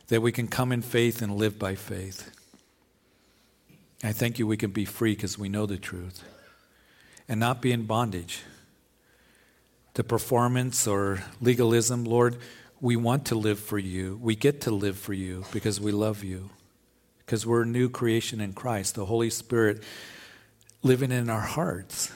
that 0.07 0.21
we 0.21 0.31
can 0.31 0.47
come 0.47 0.71
in 0.71 0.81
faith 0.81 1.21
and 1.21 1.35
live 1.35 1.59
by 1.59 1.75
faith. 1.75 2.31
I 4.03 4.13
thank 4.13 4.39
you 4.39 4.47
we 4.47 4.57
can 4.57 4.71
be 4.71 4.85
free 4.85 5.13
because 5.13 5.37
we 5.37 5.47
know 5.47 5.65
the 5.65 5.77
truth 5.77 6.23
and 7.29 7.39
not 7.39 7.61
be 7.61 7.71
in 7.71 7.83
bondage 7.83 8.41
to 9.93 10.03
performance 10.03 10.87
or 10.87 11.23
legalism. 11.41 12.03
Lord, 12.03 12.37
we 12.79 12.95
want 12.95 13.25
to 13.25 13.35
live 13.35 13.59
for 13.59 13.77
you. 13.77 14.19
We 14.21 14.35
get 14.35 14.61
to 14.61 14.71
live 14.71 14.97
for 14.97 15.13
you 15.13 15.45
because 15.51 15.79
we 15.79 15.91
love 15.91 16.23
you, 16.23 16.49
because 17.19 17.45
we're 17.45 17.63
a 17.63 17.67
new 17.67 17.89
creation 17.89 18.41
in 18.41 18.53
Christ, 18.53 18.95
the 18.95 19.05
Holy 19.05 19.29
Spirit 19.29 19.83
living 20.81 21.11
in 21.11 21.29
our 21.29 21.41
hearts, 21.41 22.11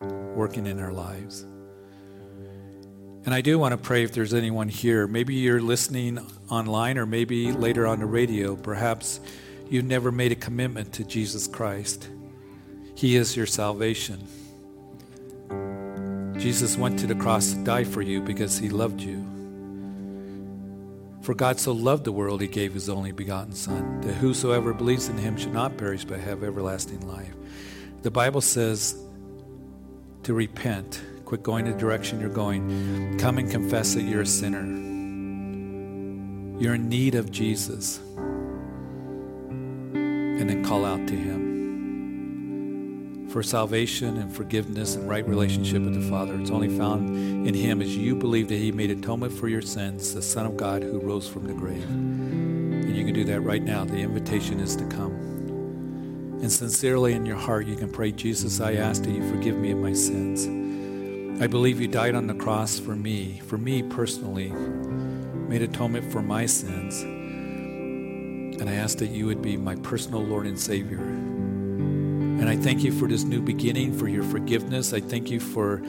working 0.00 0.66
in 0.66 0.78
our 0.80 0.92
lives. 0.92 1.46
And 3.26 3.32
I 3.32 3.40
do 3.40 3.58
want 3.58 3.72
to 3.72 3.78
pray 3.78 4.02
if 4.02 4.12
there's 4.12 4.34
anyone 4.34 4.68
here. 4.68 5.06
Maybe 5.06 5.34
you're 5.34 5.62
listening 5.62 6.18
online 6.50 6.98
or 6.98 7.06
maybe 7.06 7.52
later 7.52 7.86
on 7.86 8.00
the 8.00 8.06
radio. 8.06 8.54
Perhaps 8.54 9.18
you've 9.70 9.86
never 9.86 10.12
made 10.12 10.30
a 10.30 10.34
commitment 10.34 10.92
to 10.94 11.04
Jesus 11.04 11.46
Christ. 11.46 12.10
He 12.94 13.16
is 13.16 13.34
your 13.34 13.46
salvation. 13.46 14.28
Jesus 16.44 16.76
went 16.76 16.98
to 16.98 17.06
the 17.06 17.14
cross 17.14 17.54
to 17.54 17.64
die 17.64 17.84
for 17.84 18.02
you 18.02 18.20
because 18.20 18.58
he 18.58 18.68
loved 18.68 19.00
you. 19.00 19.24
For 21.22 21.34
God 21.34 21.58
so 21.58 21.72
loved 21.72 22.04
the 22.04 22.12
world, 22.12 22.42
he 22.42 22.48
gave 22.48 22.74
his 22.74 22.90
only 22.90 23.12
begotten 23.12 23.54
Son, 23.54 24.02
that 24.02 24.12
whosoever 24.12 24.74
believes 24.74 25.08
in 25.08 25.16
him 25.16 25.38
should 25.38 25.54
not 25.54 25.78
perish 25.78 26.04
but 26.04 26.20
have 26.20 26.44
everlasting 26.44 27.00
life. 27.08 27.32
The 28.02 28.10
Bible 28.10 28.42
says 28.42 28.94
to 30.24 30.34
repent, 30.34 31.00
quit 31.24 31.42
going 31.42 31.64
the 31.64 31.72
direction 31.72 32.20
you're 32.20 32.28
going, 32.28 33.16
come 33.16 33.38
and 33.38 33.50
confess 33.50 33.94
that 33.94 34.02
you're 34.02 34.20
a 34.20 34.26
sinner. 34.26 34.66
You're 36.60 36.74
in 36.74 36.90
need 36.90 37.14
of 37.14 37.30
Jesus. 37.30 38.00
And 39.94 40.50
then 40.50 40.62
call 40.62 40.84
out 40.84 41.08
to 41.08 41.16
him 41.16 41.43
for 43.34 43.42
salvation 43.42 44.16
and 44.18 44.32
forgiveness 44.32 44.94
and 44.94 45.08
right 45.08 45.26
relationship 45.26 45.82
with 45.82 46.00
the 46.00 46.08
Father. 46.08 46.40
It's 46.40 46.52
only 46.52 46.68
found 46.68 47.48
in 47.48 47.52
Him 47.52 47.82
as 47.82 47.96
you 47.96 48.14
believe 48.14 48.46
that 48.46 48.58
He 48.58 48.70
made 48.70 48.92
atonement 48.92 49.32
for 49.32 49.48
your 49.48 49.60
sins, 49.60 50.14
the 50.14 50.22
Son 50.22 50.46
of 50.46 50.56
God 50.56 50.84
who 50.84 51.00
rose 51.00 51.26
from 51.26 51.48
the 51.48 51.52
grave. 51.52 51.82
And 51.82 52.96
you 52.96 53.04
can 53.04 53.12
do 53.12 53.24
that 53.24 53.40
right 53.40 53.60
now. 53.60 53.84
The 53.84 53.96
invitation 53.96 54.60
is 54.60 54.76
to 54.76 54.84
come. 54.84 55.14
And 56.42 56.52
sincerely 56.52 57.14
in 57.14 57.26
your 57.26 57.34
heart, 57.34 57.66
you 57.66 57.74
can 57.74 57.90
pray, 57.90 58.12
Jesus, 58.12 58.60
I 58.60 58.74
ask 58.74 59.02
that 59.02 59.10
you 59.10 59.28
forgive 59.28 59.56
me 59.56 59.72
of 59.72 59.78
my 59.78 59.94
sins. 59.94 61.42
I 61.42 61.48
believe 61.48 61.80
you 61.80 61.88
died 61.88 62.14
on 62.14 62.28
the 62.28 62.34
cross 62.34 62.78
for 62.78 62.94
me, 62.94 63.40
for 63.46 63.58
me 63.58 63.82
personally, 63.82 64.50
made 65.48 65.62
atonement 65.62 66.12
for 66.12 66.22
my 66.22 66.46
sins. 66.46 67.02
And 67.02 68.70
I 68.70 68.74
ask 68.74 68.98
that 68.98 69.10
you 69.10 69.26
would 69.26 69.42
be 69.42 69.56
my 69.56 69.74
personal 69.74 70.22
Lord 70.22 70.46
and 70.46 70.56
Savior. 70.56 71.23
And 72.44 72.52
I 72.52 72.56
thank 72.62 72.84
you 72.84 72.92
for 72.92 73.08
this 73.08 73.24
new 73.24 73.40
beginning, 73.40 73.98
for 73.98 74.06
your 74.06 74.22
forgiveness. 74.22 74.92
I 74.92 75.00
thank 75.00 75.30
you 75.30 75.40
for, 75.40 75.80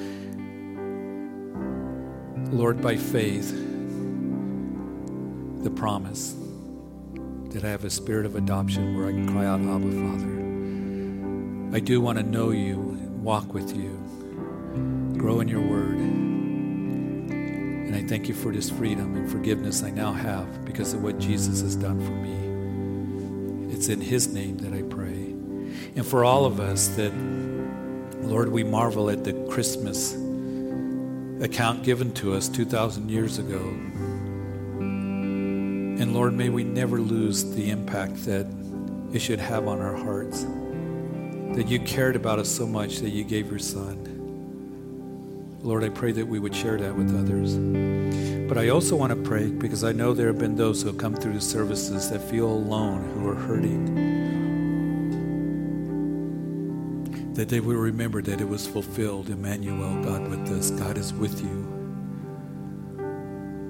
Lord, 2.55 2.81
by 2.81 2.95
faith, 2.95 3.51
the 5.63 5.69
promise 5.69 6.33
that 7.49 7.65
I 7.65 7.67
have 7.67 7.83
a 7.83 7.89
spirit 7.89 8.25
of 8.25 8.37
adoption 8.37 8.95
where 8.95 9.07
I 9.07 9.11
can 9.11 9.27
cry 9.27 9.45
out, 9.45 9.59
Abba, 9.59 9.91
Father. 9.91 11.75
I 11.75 11.81
do 11.81 11.99
want 11.99 12.19
to 12.19 12.23
know 12.23 12.51
you, 12.51 12.77
walk 13.21 13.53
with 13.53 13.75
you, 13.75 13.89
grow 15.17 15.41
in 15.41 15.49
your 15.49 15.59
word. 15.59 15.97
And 15.97 17.93
I 17.93 18.03
thank 18.03 18.29
you 18.29 18.33
for 18.33 18.53
this 18.53 18.69
freedom 18.69 19.17
and 19.17 19.29
forgiveness 19.29 19.83
I 19.83 19.89
now 19.89 20.13
have 20.13 20.63
because 20.63 20.93
of 20.93 21.03
what 21.03 21.19
Jesus 21.19 21.59
has 21.59 21.75
done 21.75 21.99
for 21.99 22.13
me. 22.13 23.73
It's 23.75 23.89
in 23.89 23.99
his 23.99 24.29
name 24.29 24.59
that 24.59 24.71
I 24.71 24.83
pray. 24.83 25.34
And 25.95 26.05
for 26.05 26.25
all 26.25 26.45
of 26.45 26.59
us 26.59 26.89
that, 26.89 27.13
Lord, 28.21 28.49
we 28.49 28.63
marvel 28.63 29.09
at 29.09 29.23
the 29.23 29.33
Christmas 29.49 30.13
account 31.41 31.83
given 31.83 32.13
to 32.15 32.33
us 32.33 32.49
2,000 32.49 33.09
years 33.09 33.37
ago. 33.39 33.61
And 35.97 36.13
Lord, 36.13 36.33
may 36.33 36.49
we 36.49 36.65
never 36.65 36.99
lose 36.99 37.55
the 37.55 37.69
impact 37.69 38.25
that 38.25 38.45
it 39.13 39.19
should 39.19 39.39
have 39.39 39.69
on 39.69 39.79
our 39.79 39.95
hearts. 39.95 40.45
That 41.55 41.69
you 41.69 41.79
cared 41.79 42.17
about 42.17 42.39
us 42.39 42.49
so 42.49 42.67
much 42.67 42.97
that 42.97 43.11
you 43.11 43.23
gave 43.23 43.49
your 43.49 43.59
Son. 43.59 44.11
Lord, 45.61 45.85
I 45.85 45.89
pray 45.89 46.11
that 46.11 46.27
we 46.27 46.39
would 46.39 46.53
share 46.53 46.77
that 46.77 46.93
with 46.93 47.17
others. 47.17 47.55
But 48.49 48.57
I 48.57 48.67
also 48.69 48.97
want 48.97 49.11
to 49.11 49.29
pray 49.29 49.47
because 49.47 49.85
I 49.85 49.93
know 49.93 50.13
there 50.13 50.27
have 50.27 50.37
been 50.37 50.57
those 50.57 50.81
who 50.81 50.87
have 50.89 50.97
come 50.97 51.15
through 51.15 51.33
the 51.33 51.41
services 51.41 52.09
that 52.09 52.19
feel 52.19 52.47
alone, 52.47 53.09
who 53.13 53.29
are 53.29 53.35
hurting 53.35 54.14
that 57.45 57.53
they 57.53 57.59
will 57.59 57.75
remember 57.75 58.23
that 58.23 58.41
it 58.41 58.49
was 58.49 58.65
fulfilled. 58.65 59.29
Emmanuel, 59.29 60.03
God 60.03 60.27
with 60.29 60.49
us. 60.49 60.71
God 60.71 60.97
is 60.97 61.13
with 61.13 61.39
you. 61.41 61.67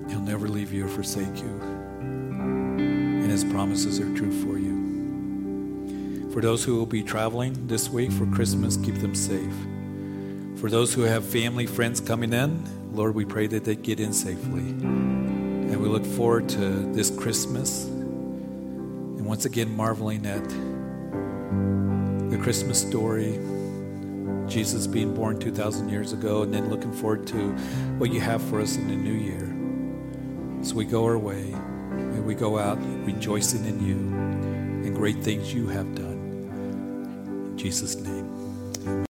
He'll 0.08 0.22
never 0.22 0.48
leave 0.48 0.72
you 0.72 0.86
or 0.86 0.88
forsake 0.88 1.36
you. 1.42 1.60
And 2.00 3.30
his 3.30 3.44
promises 3.44 4.00
are 4.00 4.16
true 4.16 4.32
for 4.32 4.58
you. 4.58 6.32
For 6.32 6.40
those 6.40 6.64
who 6.64 6.78
will 6.78 6.86
be 6.86 7.04
traveling 7.04 7.68
this 7.68 7.90
week 7.90 8.14
for 8.14 8.26
Christmas, 8.28 8.78
keep 8.78 8.96
them 9.00 9.14
safe. 9.14 9.54
For 10.62 10.70
those 10.70 10.94
who 10.94 11.02
have 11.02 11.26
family, 11.26 11.66
friends 11.66 12.00
coming 12.00 12.32
in, 12.32 12.64
Lord, 12.94 13.14
we 13.14 13.26
pray 13.26 13.48
that 13.48 13.66
they 13.66 13.76
get 13.76 14.00
in 14.00 14.14
safely. 14.14 14.70
And 14.70 15.82
we 15.82 15.90
look 15.90 16.06
forward 16.06 16.48
to 16.48 16.94
this 16.94 17.10
Christmas. 17.10 17.84
And 17.84 19.26
once 19.26 19.44
again, 19.44 19.76
marveling 19.76 20.26
at 20.26 20.48
the 22.32 22.38
Christmas 22.42 22.80
story, 22.80 23.38
Jesus 24.48 24.88
being 24.88 25.14
born 25.14 25.40
2,000 25.40 25.90
years 25.90 26.14
ago, 26.14 26.44
and 26.44 26.54
then 26.54 26.70
looking 26.70 26.94
forward 26.94 27.26
to 27.28 27.52
what 27.98 28.12
you 28.12 28.20
have 28.22 28.42
for 28.44 28.62
us 28.62 28.76
in 28.78 28.88
the 28.88 28.96
new 28.96 29.14
year. 29.14 29.52
So 30.64 30.76
we 30.76 30.86
go 30.86 31.04
our 31.06 31.18
way, 31.18 31.52
and 31.52 32.26
we 32.26 32.36
go 32.36 32.58
out 32.58 32.78
rejoicing 33.06 33.66
in 33.66 33.86
you 33.86 33.96
and 33.96 34.96
great 34.96 35.24
things 35.24 35.54
you 35.54 35.68
have 35.68 35.94
done. 35.96 36.14
In 37.52 37.58
Jesus' 37.58 37.96
name. 37.96 38.26